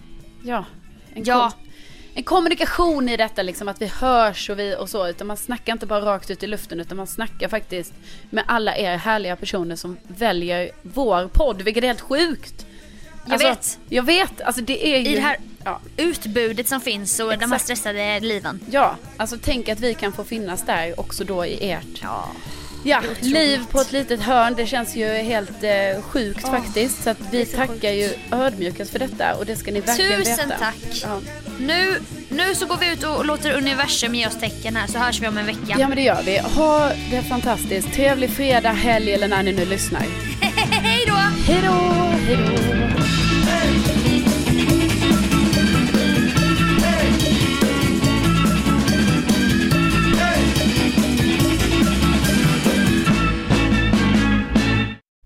ja, 0.44 0.66
en, 1.14 1.24
Ja. 1.24 1.50
kom, 1.52 1.68
en 2.14 2.24
kommunikation 2.24 3.10
i 3.10 3.18
detta 3.18 3.44
liksom 3.44 3.68
att 3.68 3.82
vi 3.82 3.86
hörs 3.86 4.50
och 4.50 4.60
vi 4.60 4.76
och 4.80 4.90
så 4.90 5.08
utan 5.08 5.28
man 5.28 5.38
snackar 5.38 5.74
inte 5.74 5.86
bara 5.86 6.06
rakt 6.06 6.30
ut 6.32 6.44
i 6.44 6.48
luften 6.48 6.80
utan 6.80 6.98
man 6.98 7.08
snackar 7.08 7.48
faktiskt 7.48 7.94
med 8.30 8.44
alla 8.48 8.78
er 8.78 8.98
härliga 8.98 9.36
personer 9.36 9.76
som 9.76 9.98
väljer 10.08 10.72
vår 10.82 11.28
podd 11.28 11.62
vilket 11.62 11.84
är 11.84 11.88
helt 11.88 12.02
sjukt. 12.02 12.66
Jag 13.30 13.40
vet. 13.40 13.80
Jag 13.90 14.04
vet, 14.04 14.42
alltså 14.42 14.62
det 14.62 14.88
är 14.96 15.00
ju... 15.00 15.08
I 15.12 15.16
det 15.16 15.22
här 15.22 15.38
ja, 15.64 15.80
utbudet 15.98 16.68
som 16.68 16.82
finns 16.82 17.20
och 17.20 17.26
de 17.28 17.36
här 17.36 17.44
Exakt. 17.44 17.64
stressade 17.64 18.20
liven. 18.20 18.60
ja, 18.72 18.96
alltså 19.18 19.38
tänk 19.44 19.70
att 19.70 19.80
vi 19.80 19.94
kan 19.94 20.14
få 20.14 20.24
finnas 20.24 20.66
där 20.66 21.00
också 21.00 21.24
då 21.24 21.46
i 21.46 21.72
ert 21.72 22.00
Ja. 22.02 22.30
Ja, 22.84 23.02
liv 23.22 23.62
på 23.72 23.82
ett 23.82 23.92
litet 23.92 24.22
hörn, 24.22 24.54
det 24.58 24.66
känns 24.66 24.96
ju 24.96 25.08
helt 25.08 25.64
eh, 25.64 26.02
sjukt 26.02 26.40
Åh, 26.44 26.52
faktiskt. 26.52 27.04
Så 27.04 27.10
att 27.10 27.18
vi 27.32 27.46
så 27.46 27.58
tackar 27.58 27.92
ju 27.92 28.10
ödmjukast 28.32 28.92
för 28.92 29.00
detta 29.00 29.36
och 29.36 29.46
det 29.46 29.56
ska 29.56 29.72
ni 29.72 29.80
verkligen 29.82 30.20
Tusen 30.20 30.50
veta. 30.50 30.60
tack. 30.60 30.76
Ja. 31.04 31.20
Nu, 31.60 32.00
nu 32.30 32.56
så 32.56 32.66
går 32.66 32.78
vi 32.78 32.92
ut 32.94 33.04
och 33.04 33.26
låter 33.26 33.54
universum 33.58 34.16
ge 34.16 34.28
oss 34.28 34.40
tecken 34.40 34.76
här 34.76 34.88
så 34.88 34.98
hörs 34.98 35.22
vi 35.22 35.28
om 35.28 35.38
en 35.38 35.46
vecka. 35.46 35.76
ja, 35.78 35.88
men 35.88 35.96
det 35.96 36.02
gör 36.04 36.22
vi. 36.26 36.38
Ha 36.38 36.92
det 37.12 37.22
fantastiskt. 37.22 37.94
Trevlig 37.94 38.30
fredag, 38.30 38.72
helg 38.72 39.14
eller 39.14 39.28
när 39.28 39.44
ni 39.44 39.52
nu 39.52 39.66
lyssnar. 39.66 40.02
Hej 40.72 41.06
då! 41.08 41.14
Hej 41.54 41.62
då! 41.66 41.74
Hej 42.28 42.38
då! 42.38 42.79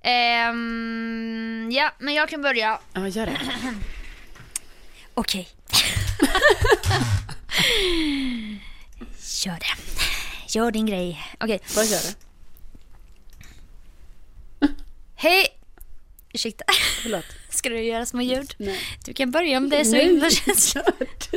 Ehm, 0.04 1.70
ja, 1.72 1.91
men 1.99 2.14
jag 2.14 2.30
kan 2.30 2.41
börja. 2.41 2.80
Ja, 2.93 3.08
gör 3.08 3.26
det. 3.26 3.38
Okej. 5.14 5.47
Gör 9.45 9.60
det. 9.60 9.76
Gör 10.47 10.72
din 10.72 10.86
grej. 10.86 11.22
Okej. 11.39 11.60
Bara 11.76 11.86
gör 11.86 11.99
det. 12.01 12.16
Hej! 15.16 15.47
Ursäkta. 16.34 16.66
Förlåt. 17.01 17.26
Ska 17.49 17.70
du 17.70 17.82
göra 17.84 18.06
små 18.06 18.22
ljud? 18.22 18.56
Nej. 18.58 18.80
Du 19.06 19.14
kan 19.14 19.32
börja 19.32 19.58
om 19.58 19.70
det 19.70 19.78
är 19.78 19.84
så 19.84 19.95
himla 19.95 20.30
känsligt. 20.45 21.34